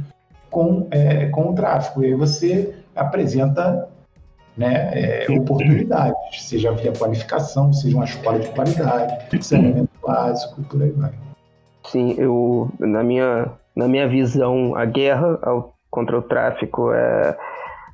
com, 0.49 0.87
é, 0.91 1.27
com 1.27 1.51
o 1.51 1.55
tráfico. 1.55 2.03
E 2.03 2.07
aí 2.07 2.13
você 2.15 2.75
apresenta 2.93 3.87
né, 4.57 4.91
é, 4.93 5.31
oportunidades, 5.31 6.43
seja 6.43 6.73
via 6.73 6.91
qualificação, 6.91 7.71
seja 7.71 7.95
uma 7.95 8.05
escola 8.05 8.39
de 8.39 8.49
qualidade, 8.49 9.41
saneamento 9.41 9.89
básico, 10.05 10.61
por 10.63 10.83
aí 10.83 10.91
vai. 10.91 11.13
Sim, 11.85 12.15
eu, 12.17 12.69
na 12.79 13.03
minha, 13.03 13.51
na 13.75 13.87
minha 13.87 14.07
visão, 14.07 14.75
a 14.75 14.85
guerra 14.85 15.39
ao, 15.41 15.75
contra 15.89 16.17
o 16.17 16.21
tráfico 16.21 16.91
é, 16.91 17.37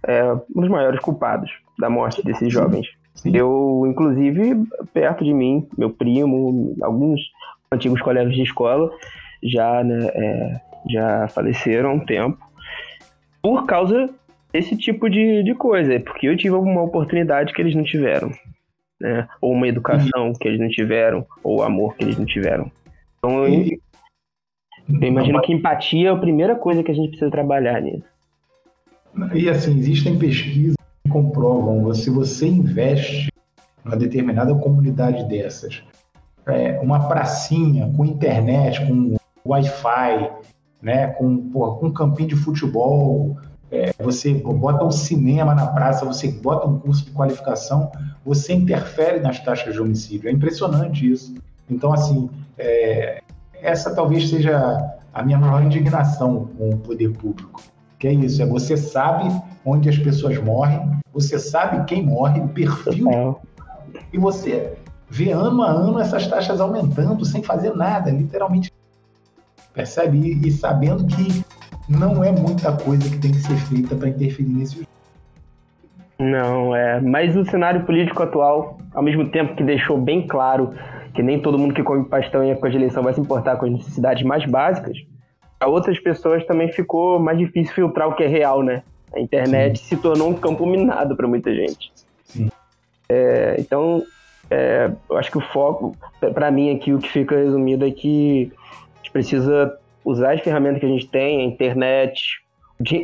é 0.07 0.33
um 0.33 0.61
dos 0.61 0.69
maiores 0.69 0.99
culpados 0.99 1.51
da 1.79 1.89
morte 1.89 2.23
desses 2.23 2.51
jovens. 2.51 2.87
Sim. 3.15 3.35
Eu, 3.35 3.83
inclusive, 3.87 4.63
perto 4.93 5.23
de 5.23 5.33
mim, 5.33 5.67
meu 5.77 5.89
primo, 5.89 6.75
alguns 6.81 7.21
antigos 7.71 8.01
colegas 8.01 8.33
de 8.33 8.43
escola 8.43 8.89
já, 9.43 9.83
né, 9.83 10.07
é, 10.13 10.61
já 10.89 11.27
faleceram 11.27 11.89
há 11.89 11.93
um 11.93 11.99
tempo 11.99 12.37
por 13.41 13.65
causa 13.65 14.09
esse 14.53 14.77
tipo 14.77 15.09
de, 15.09 15.43
de 15.43 15.55
coisa, 15.55 15.99
porque 15.99 16.27
eu 16.27 16.37
tive 16.37 16.55
uma 16.55 16.81
oportunidade 16.81 17.53
que 17.53 17.61
eles 17.61 17.75
não 17.75 17.83
tiveram, 17.83 18.31
né? 18.99 19.27
Ou 19.39 19.53
uma 19.53 19.67
educação 19.67 20.27
uhum. 20.27 20.33
que 20.33 20.47
eles 20.47 20.59
não 20.59 20.67
tiveram, 20.67 21.25
ou 21.43 21.63
amor 21.63 21.95
que 21.95 22.03
eles 22.03 22.17
não 22.17 22.25
tiveram. 22.25 22.69
Então 23.23 23.45
eu, 23.45 23.79
eu 24.89 25.07
imagino 25.07 25.39
que 25.41 25.53
empatia 25.53 26.09
é 26.09 26.11
a 26.11 26.17
primeira 26.17 26.55
coisa 26.55 26.83
que 26.83 26.89
a 26.89 26.93
gente 26.93 27.09
precisa 27.09 27.29
trabalhar 27.29 27.79
nisso. 27.79 28.03
E 29.33 29.47
assim, 29.47 29.77
existem 29.77 30.17
pesquisas 30.17 30.75
que 31.03 31.11
comprovam, 31.11 31.93
se 31.93 32.09
você 32.09 32.47
investe 32.47 33.29
numa 33.85 33.95
determinada 33.95 34.55
comunidade 34.55 35.23
dessas, 35.25 35.83
é, 36.47 36.79
uma 36.79 37.07
pracinha 37.07 37.91
com 37.95 38.05
internet, 38.05 38.83
com 38.87 39.15
Wi-Fi, 39.45 40.31
né, 40.81 41.07
com, 41.07 41.49
porra, 41.49 41.77
com 41.77 41.87
um 41.87 41.93
campinho 41.93 42.29
de 42.29 42.35
futebol, 42.35 43.37
é, 43.69 43.93
você 43.99 44.33
bota 44.33 44.83
um 44.83 44.91
cinema 44.91 45.53
na 45.53 45.67
praça, 45.67 46.05
você 46.05 46.27
bota 46.29 46.67
um 46.67 46.79
curso 46.79 47.05
de 47.05 47.11
qualificação, 47.11 47.91
você 48.25 48.53
interfere 48.53 49.19
nas 49.19 49.39
taxas 49.39 49.73
de 49.73 49.79
homicídio. 49.79 50.27
É 50.27 50.31
impressionante 50.31 51.09
isso. 51.09 51.35
Então, 51.69 51.93
assim, 51.93 52.29
é, 52.61 53.21
essa 53.61 53.93
talvez 53.93 54.29
seja 54.29 54.77
a 55.13 55.23
minha 55.23 55.37
maior 55.37 55.63
indignação 55.63 56.49
com 56.57 56.69
o 56.69 56.77
poder 56.77 57.11
público. 57.13 57.61
Que 57.99 58.07
é 58.07 58.13
isso, 58.13 58.41
é 58.41 58.45
você 58.45 58.77
sabe 58.77 59.29
onde 59.65 59.89
as 59.89 59.97
pessoas 59.97 60.37
morrem, 60.37 60.99
você 61.13 61.37
sabe 61.37 61.83
quem 61.85 62.03
morre, 62.03 62.39
o 62.39 62.47
perfil, 62.47 63.39
e 64.11 64.17
você 64.17 64.73
vê 65.09 65.31
ano 65.31 65.61
a 65.61 65.69
ano 65.69 65.99
essas 65.99 66.25
taxas 66.27 66.59
aumentando 66.61 67.23
sem 67.25 67.43
fazer 67.43 67.75
nada, 67.75 68.09
literalmente. 68.09 68.71
Percebe? 69.73 70.39
E 70.45 70.51
sabendo 70.51 71.05
que 71.05 71.45
não 71.87 72.23
é 72.23 72.31
muita 72.31 72.71
coisa 72.71 73.09
que 73.09 73.19
tem 73.19 73.31
que 73.31 73.39
ser 73.39 73.55
feita 73.55 73.95
para 73.95 74.09
interferir 74.09 74.49
nesse 74.49 74.87
Não, 76.21 76.75
é. 76.75 77.01
Mas 77.01 77.35
o 77.35 77.43
cenário 77.43 77.83
político 77.83 78.21
atual, 78.21 78.77
ao 78.93 79.01
mesmo 79.01 79.27
tempo 79.29 79.55
que 79.55 79.63
deixou 79.63 79.97
bem 79.97 80.27
claro 80.27 80.71
que 81.15 81.23
nem 81.23 81.41
todo 81.41 81.57
mundo 81.57 81.73
que 81.73 81.81
come 81.81 82.05
pastel 82.05 82.43
em 82.43 82.51
época 82.51 82.69
de 82.69 82.77
eleição 82.77 83.01
vai 83.01 83.13
se 83.13 83.19
importar 83.19 83.57
com 83.57 83.65
as 83.65 83.71
necessidades 83.71 84.23
mais 84.23 84.45
básicas, 84.45 84.97
para 85.57 85.67
outras 85.67 85.99
pessoas 85.99 86.45
também 86.45 86.71
ficou 86.71 87.19
mais 87.19 87.39
difícil 87.39 87.73
filtrar 87.73 88.07
o 88.07 88.13
que 88.13 88.23
é 88.23 88.27
real, 88.27 88.61
né? 88.61 88.83
A 89.13 89.19
internet 89.19 89.79
Sim. 89.79 89.95
se 89.95 89.97
tornou 90.01 90.29
um 90.29 90.33
campo 90.35 90.65
minado 90.65 91.15
para 91.15 91.27
muita 91.27 91.53
gente. 91.53 91.91
É, 93.09 93.55
então, 93.59 94.03
é, 94.49 94.91
eu 95.09 95.17
acho 95.17 95.31
que 95.31 95.37
o 95.37 95.41
foco, 95.41 95.97
para 96.33 96.51
mim 96.51 96.73
aqui, 96.73 96.93
o 96.93 96.99
que 96.99 97.09
fica 97.09 97.35
resumido 97.35 97.85
é 97.85 97.91
que 97.91 98.51
a 98.93 98.97
gente 98.97 99.11
precisa 99.11 99.75
usar 100.05 100.33
as 100.33 100.41
ferramentas 100.41 100.79
que 100.79 100.85
a 100.85 100.89
gente 100.89 101.07
tem, 101.07 101.41
a 101.41 101.43
internet, 101.43 102.21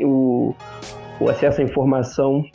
o, 0.04 0.56
o 1.20 1.30
acesso 1.30 1.62
à 1.62 1.64
informação, 1.64 2.46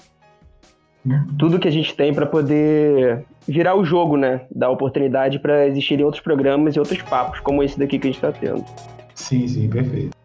tudo 1.38 1.58
que 1.58 1.66
a 1.66 1.72
gente 1.72 1.96
tem 1.96 2.14
para 2.14 2.26
poder 2.26 3.24
virar 3.46 3.74
o 3.74 3.84
jogo, 3.84 4.16
né? 4.16 4.46
Dar 4.50 4.70
oportunidade 4.70 5.38
para 5.38 5.66
existirem 5.66 6.04
outros 6.04 6.22
programas 6.22 6.76
e 6.76 6.78
outros 6.78 7.02
papos, 7.02 7.40
como 7.40 7.62
esse 7.62 7.78
daqui 7.78 7.98
que 7.98 8.06
a 8.06 8.10
gente 8.10 8.24
está 8.24 8.32
tendo. 8.32 8.64
Sim, 9.14 9.46
sim, 9.48 9.68
perfeito. 9.68 10.16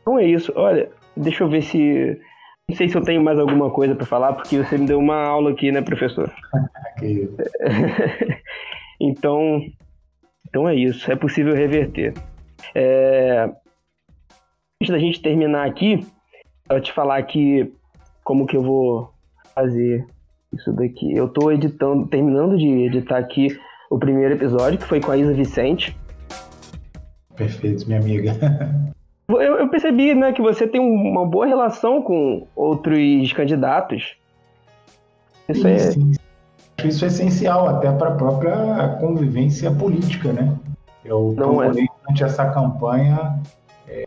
Então 0.00 0.18
é 0.18 0.26
isso. 0.26 0.52
Olha, 0.56 0.90
deixa 1.16 1.44
eu 1.44 1.48
ver 1.48 1.62
se. 1.62 2.20
Não 2.68 2.76
sei 2.76 2.88
se 2.88 2.96
eu 2.96 3.02
tenho 3.02 3.22
mais 3.22 3.38
alguma 3.38 3.70
coisa 3.70 3.94
para 3.94 4.06
falar, 4.06 4.32
porque 4.32 4.58
você 4.58 4.76
me 4.76 4.86
deu 4.86 4.98
uma 4.98 5.22
aula 5.22 5.50
aqui, 5.50 5.70
né, 5.70 5.80
professor? 5.80 6.32
então, 9.00 9.62
então 10.48 10.68
é 10.68 10.74
isso. 10.74 11.10
É 11.10 11.14
possível 11.14 11.54
reverter. 11.54 12.14
É... 12.74 13.48
Antes 14.80 14.92
da 14.92 14.98
gente 14.98 15.22
terminar 15.22 15.66
aqui, 15.66 16.04
eu 16.68 16.80
te 16.80 16.92
falar 16.92 17.22
que 17.22 17.72
como 18.24 18.46
que 18.46 18.56
eu 18.56 18.62
vou 18.62 19.11
fazer 19.54 20.06
isso 20.52 20.72
daqui. 20.72 21.14
Eu 21.14 21.28
tô 21.28 21.50
editando, 21.50 22.06
terminando 22.06 22.56
de 22.56 22.66
editar 22.66 23.18
aqui 23.18 23.58
o 23.90 23.98
primeiro 23.98 24.34
episódio, 24.34 24.78
que 24.78 24.84
foi 24.84 25.00
com 25.00 25.10
a 25.10 25.16
Isa 25.16 25.32
Vicente. 25.32 25.96
Perfeito, 27.36 27.86
minha 27.86 28.00
amiga. 28.00 28.32
Eu, 29.28 29.56
eu 29.60 29.68
percebi, 29.68 30.14
né, 30.14 30.30
que 30.32 30.42
você 30.42 30.66
tem 30.66 30.78
uma 30.78 31.24
boa 31.24 31.46
relação 31.46 32.02
com 32.02 32.46
outros 32.54 33.32
candidatos. 33.32 34.14
Isso 35.48 35.66
é... 35.66 35.78
Sim. 35.78 36.12
Isso 36.84 37.04
é 37.04 37.08
essencial 37.08 37.66
até 37.66 37.90
para 37.92 38.08
a 38.10 38.14
própria 38.14 38.96
convivência 39.00 39.70
política, 39.70 40.32
né? 40.32 40.54
Eu 41.02 41.34
Não 41.36 41.62
é. 41.62 41.66
procurei 41.66 41.84
é. 41.84 42.02
durante 42.02 42.24
essa 42.24 42.50
campanha 42.50 43.40
é, 43.88 44.04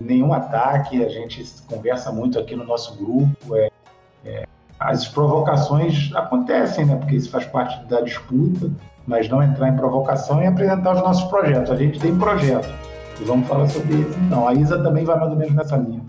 nenhum 0.00 0.32
ataque, 0.32 1.02
a 1.02 1.08
gente 1.08 1.44
conversa 1.66 2.12
muito 2.12 2.38
aqui 2.38 2.54
no 2.54 2.64
nosso 2.64 2.96
grupo. 2.96 3.56
É, 3.56 3.70
é, 4.24 4.46
as 4.78 5.08
provocações 5.08 6.10
acontecem, 6.14 6.84
né? 6.84 6.96
Porque 6.96 7.16
isso 7.16 7.30
faz 7.30 7.46
parte 7.46 7.84
da 7.86 8.00
disputa, 8.00 8.70
mas 9.06 9.28
não 9.28 9.42
entrar 9.42 9.68
em 9.68 9.76
provocação 9.76 10.42
e 10.42 10.46
apresentar 10.46 10.94
os 10.94 11.00
nossos 11.00 11.24
projetos. 11.30 11.70
A 11.70 11.76
gente 11.76 11.98
tem 11.98 12.16
projeto 12.18 12.68
e 13.20 13.24
vamos 13.24 13.46
falar 13.46 13.68
sobre 13.68 13.94
isso. 13.94 14.18
Então, 14.26 14.46
a 14.48 14.54
Isa 14.54 14.82
também 14.82 15.04
vai 15.04 15.18
mais 15.18 15.30
ou 15.30 15.36
menos 15.36 15.54
nessa 15.54 15.76
linha. 15.76 16.00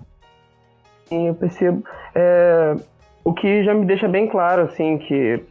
Sim, 1.06 1.28
eu 1.28 1.36
percebo. 1.36 1.84
É, 2.14 2.76
o 3.24 3.34
que 3.34 3.64
já 3.64 3.74
me 3.74 3.86
deixa 3.86 4.08
bem 4.08 4.28
claro, 4.28 4.64
assim, 4.64 4.98
que 4.98 5.44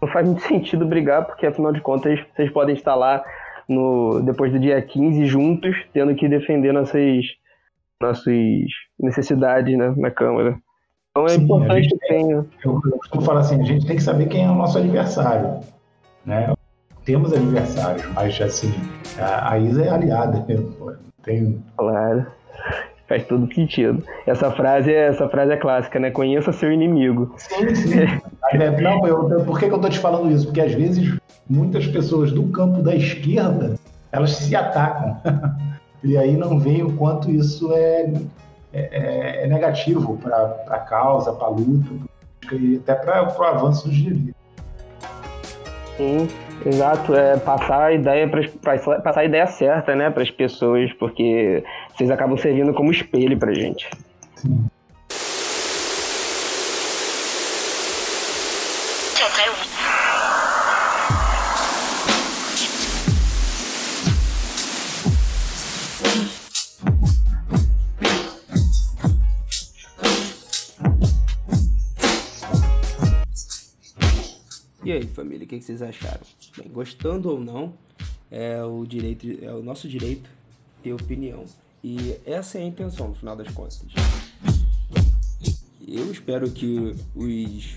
não 0.00 0.08
faz 0.08 0.26
muito 0.26 0.42
sentido 0.46 0.86
brigar, 0.86 1.24
porque 1.24 1.46
afinal 1.46 1.72
de 1.72 1.80
contas 1.80 2.20
vocês 2.34 2.50
podem 2.50 2.74
estar 2.74 2.94
lá 2.94 3.22
no, 3.68 4.20
depois 4.22 4.52
do 4.52 4.58
dia 4.58 4.80
15 4.80 5.26
juntos, 5.26 5.76
tendo 5.92 6.14
que 6.14 6.28
defender 6.28 6.72
nossas, 6.72 7.24
nossas 8.00 8.66
necessidades 8.98 9.76
né, 9.76 9.94
na 9.96 10.10
Câmara. 10.10 10.58
Então 11.10 11.26
é 11.26 11.30
Sim, 11.30 11.42
importante 11.42 11.88
que 11.88 11.98
tenha. 12.08 12.46
Eu, 12.64 12.80
eu 12.84 12.98
costumo 12.98 13.22
falar 13.22 13.40
assim: 13.40 13.60
a 13.60 13.64
gente 13.64 13.86
tem 13.86 13.96
que 13.96 14.02
saber 14.02 14.28
quem 14.28 14.44
é 14.44 14.50
o 14.50 14.54
nosso 14.54 14.78
adversário. 14.78 15.60
Né? 16.24 16.52
Temos 17.04 17.32
adversários, 17.32 18.06
mas 18.14 18.40
assim, 18.40 18.72
a, 19.18 19.52
a 19.52 19.58
Isa 19.58 19.84
é 19.84 19.88
aliada. 19.88 20.44
Né? 20.48 20.96
Tem... 21.22 21.62
Claro. 21.76 22.26
Faz 23.06 23.26
todo 23.26 23.52
sentido. 23.52 24.02
Essa 24.26 24.50
frase, 24.52 24.92
é, 24.92 25.08
essa 25.08 25.28
frase 25.28 25.52
é 25.52 25.56
clássica, 25.56 25.98
né? 25.98 26.10
Conheça 26.10 26.52
seu 26.52 26.72
inimigo. 26.72 27.34
Sim, 27.36 27.74
sim. 27.74 27.96
Não, 28.80 29.06
eu, 29.06 29.44
por 29.44 29.58
que, 29.58 29.68
que 29.68 29.74
eu 29.74 29.80
tô 29.80 29.88
te 29.88 29.98
falando 29.98 30.30
isso? 30.30 30.46
Porque 30.46 30.60
às 30.60 30.72
vezes 30.72 31.18
muitas 31.48 31.86
pessoas 31.88 32.32
do 32.32 32.44
campo 32.44 32.82
da 32.82 32.94
esquerda 32.94 33.74
elas 34.12 34.30
se 34.30 34.54
atacam. 34.54 35.16
e 36.02 36.16
aí 36.16 36.36
não 36.36 36.58
veem 36.58 36.84
o 36.84 36.92
quanto 36.92 37.30
isso 37.30 37.72
é, 37.72 38.12
é, 38.72 39.44
é 39.44 39.46
negativo 39.46 40.16
para 40.18 40.64
a 40.68 40.78
causa, 40.78 41.32
para 41.32 41.46
a 41.46 41.50
luta, 41.50 41.90
e 42.52 42.76
até 42.76 42.94
para 42.94 43.22
o 43.38 43.42
avanço 43.42 43.88
dos 43.88 43.96
direitos. 43.96 44.34
Sim, 45.96 46.28
exato. 46.64 47.14
É 47.14 47.36
passar 47.36 47.82
a 47.82 47.92
ideia 47.92 48.28
para 48.28 48.78
passar 49.00 49.20
a 49.20 49.24
ideia 49.24 49.46
certa, 49.46 49.94
né, 49.94 50.10
para 50.10 50.22
as 50.22 50.30
pessoas, 50.30 50.92
porque 50.94 51.62
vocês 51.94 52.10
acabam 52.10 52.36
servindo 52.38 52.72
como 52.72 52.90
espelho 52.90 53.38
para 53.38 53.52
gente. 53.52 53.90
Sim. 54.36 54.64
E 74.82 74.90
aí, 74.92 75.06
família, 75.06 75.44
o 75.44 75.46
que 75.46 75.60
vocês 75.60 75.82
acharam? 75.82 76.22
Bem, 76.56 76.66
gostando 76.68 77.30
ou 77.30 77.38
não, 77.38 77.74
é 78.30 78.64
o 78.64 78.86
direito, 78.86 79.26
é 79.44 79.52
o 79.52 79.62
nosso 79.62 79.86
direito 79.86 80.30
ter 80.82 80.94
opinião. 80.94 81.44
E 81.84 82.16
essa 82.24 82.58
é 82.58 82.62
a 82.62 82.64
intenção, 82.64 83.08
no 83.08 83.14
final 83.14 83.36
das 83.36 83.52
contas. 83.52 83.78
Eu 85.86 86.10
espero 86.10 86.50
que 86.50 86.94
os 87.14 87.76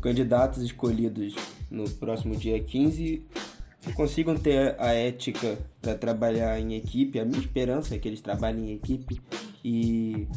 candidatos 0.00 0.62
escolhidos 0.62 1.34
no 1.68 1.90
próximo 1.90 2.36
dia 2.36 2.60
15 2.60 3.20
consigam 3.96 4.36
ter 4.36 4.76
a 4.78 4.92
ética 4.92 5.58
para 5.80 5.96
trabalhar 5.96 6.60
em 6.60 6.74
equipe. 6.74 7.18
A 7.18 7.24
minha 7.24 7.40
esperança 7.40 7.96
é 7.96 7.98
que 7.98 8.06
eles 8.06 8.20
trabalhem 8.20 8.70
em 8.70 8.74
equipe 8.74 9.20
e 9.64 10.28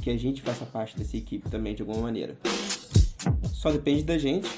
que 0.00 0.08
a 0.08 0.16
gente 0.16 0.40
faça 0.40 0.64
parte 0.64 0.96
dessa 0.96 1.14
equipe 1.14 1.50
também 1.50 1.74
de 1.74 1.82
alguma 1.82 2.00
maneira. 2.00 2.38
Só 3.52 3.70
depende 3.70 4.02
da 4.02 4.16
gente 4.16 4.48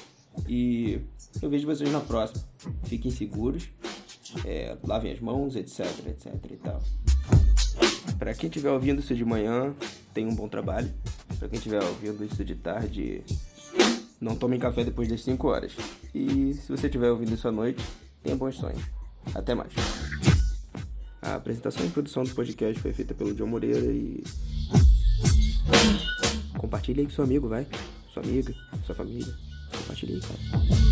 e 0.47 1.01
eu 1.41 1.49
vejo 1.49 1.66
vocês 1.66 1.91
na 1.91 2.01
próxima. 2.01 2.43
Fiquem 2.84 3.11
seguros, 3.11 3.68
é, 4.45 4.76
lavem 4.84 5.12
as 5.12 5.20
mãos, 5.20 5.57
etc, 5.57 5.86
etc 6.07 6.34
e 6.51 6.57
tal. 6.57 6.82
Para 8.18 8.34
quem 8.34 8.49
estiver 8.49 8.70
ouvindo 8.70 9.01
isso 9.01 9.14
de 9.14 9.24
manhã, 9.24 9.74
tenha 10.12 10.28
um 10.28 10.34
bom 10.34 10.49
trabalho. 10.49 10.93
Para 11.39 11.49
quem 11.49 11.59
estiver 11.59 11.82
ouvindo 11.82 12.24
isso 12.24 12.45
de 12.45 12.55
tarde, 12.57 13.22
não 14.20 14.34
tomem 14.34 14.59
café 14.59 14.84
depois 14.84 15.09
das 15.09 15.22
5 15.22 15.47
horas. 15.47 15.72
E 16.14 16.55
se 16.55 16.68
você 16.68 16.86
estiver 16.86 17.11
ouvindo 17.11 17.34
isso 17.34 17.47
à 17.47 17.53
noite, 17.53 17.84
tenha 18.22 18.36
bons 18.36 18.57
sonhos. 18.57 18.82
Até 19.34 19.55
mais. 19.55 19.72
A 21.22 21.34
apresentação 21.36 21.84
e 21.84 21.91
produção 21.91 22.24
do 22.24 22.34
podcast 22.34 22.80
foi 22.80 22.93
feita 22.93 23.14
pelo 23.14 23.34
John 23.34 23.47
Moreira 23.47 23.93
e. 23.93 24.24
Compartilhe 26.59 27.01
aí 27.01 27.07
com 27.07 27.12
seu 27.12 27.24
amigo, 27.24 27.49
vai. 27.49 27.66
Sua 28.12 28.22
amiga, 28.22 28.53
sua 28.84 28.95
família. 28.95 29.47
Compartilhe 29.89 30.14
aí, 30.14 30.20
cara. 30.20 30.88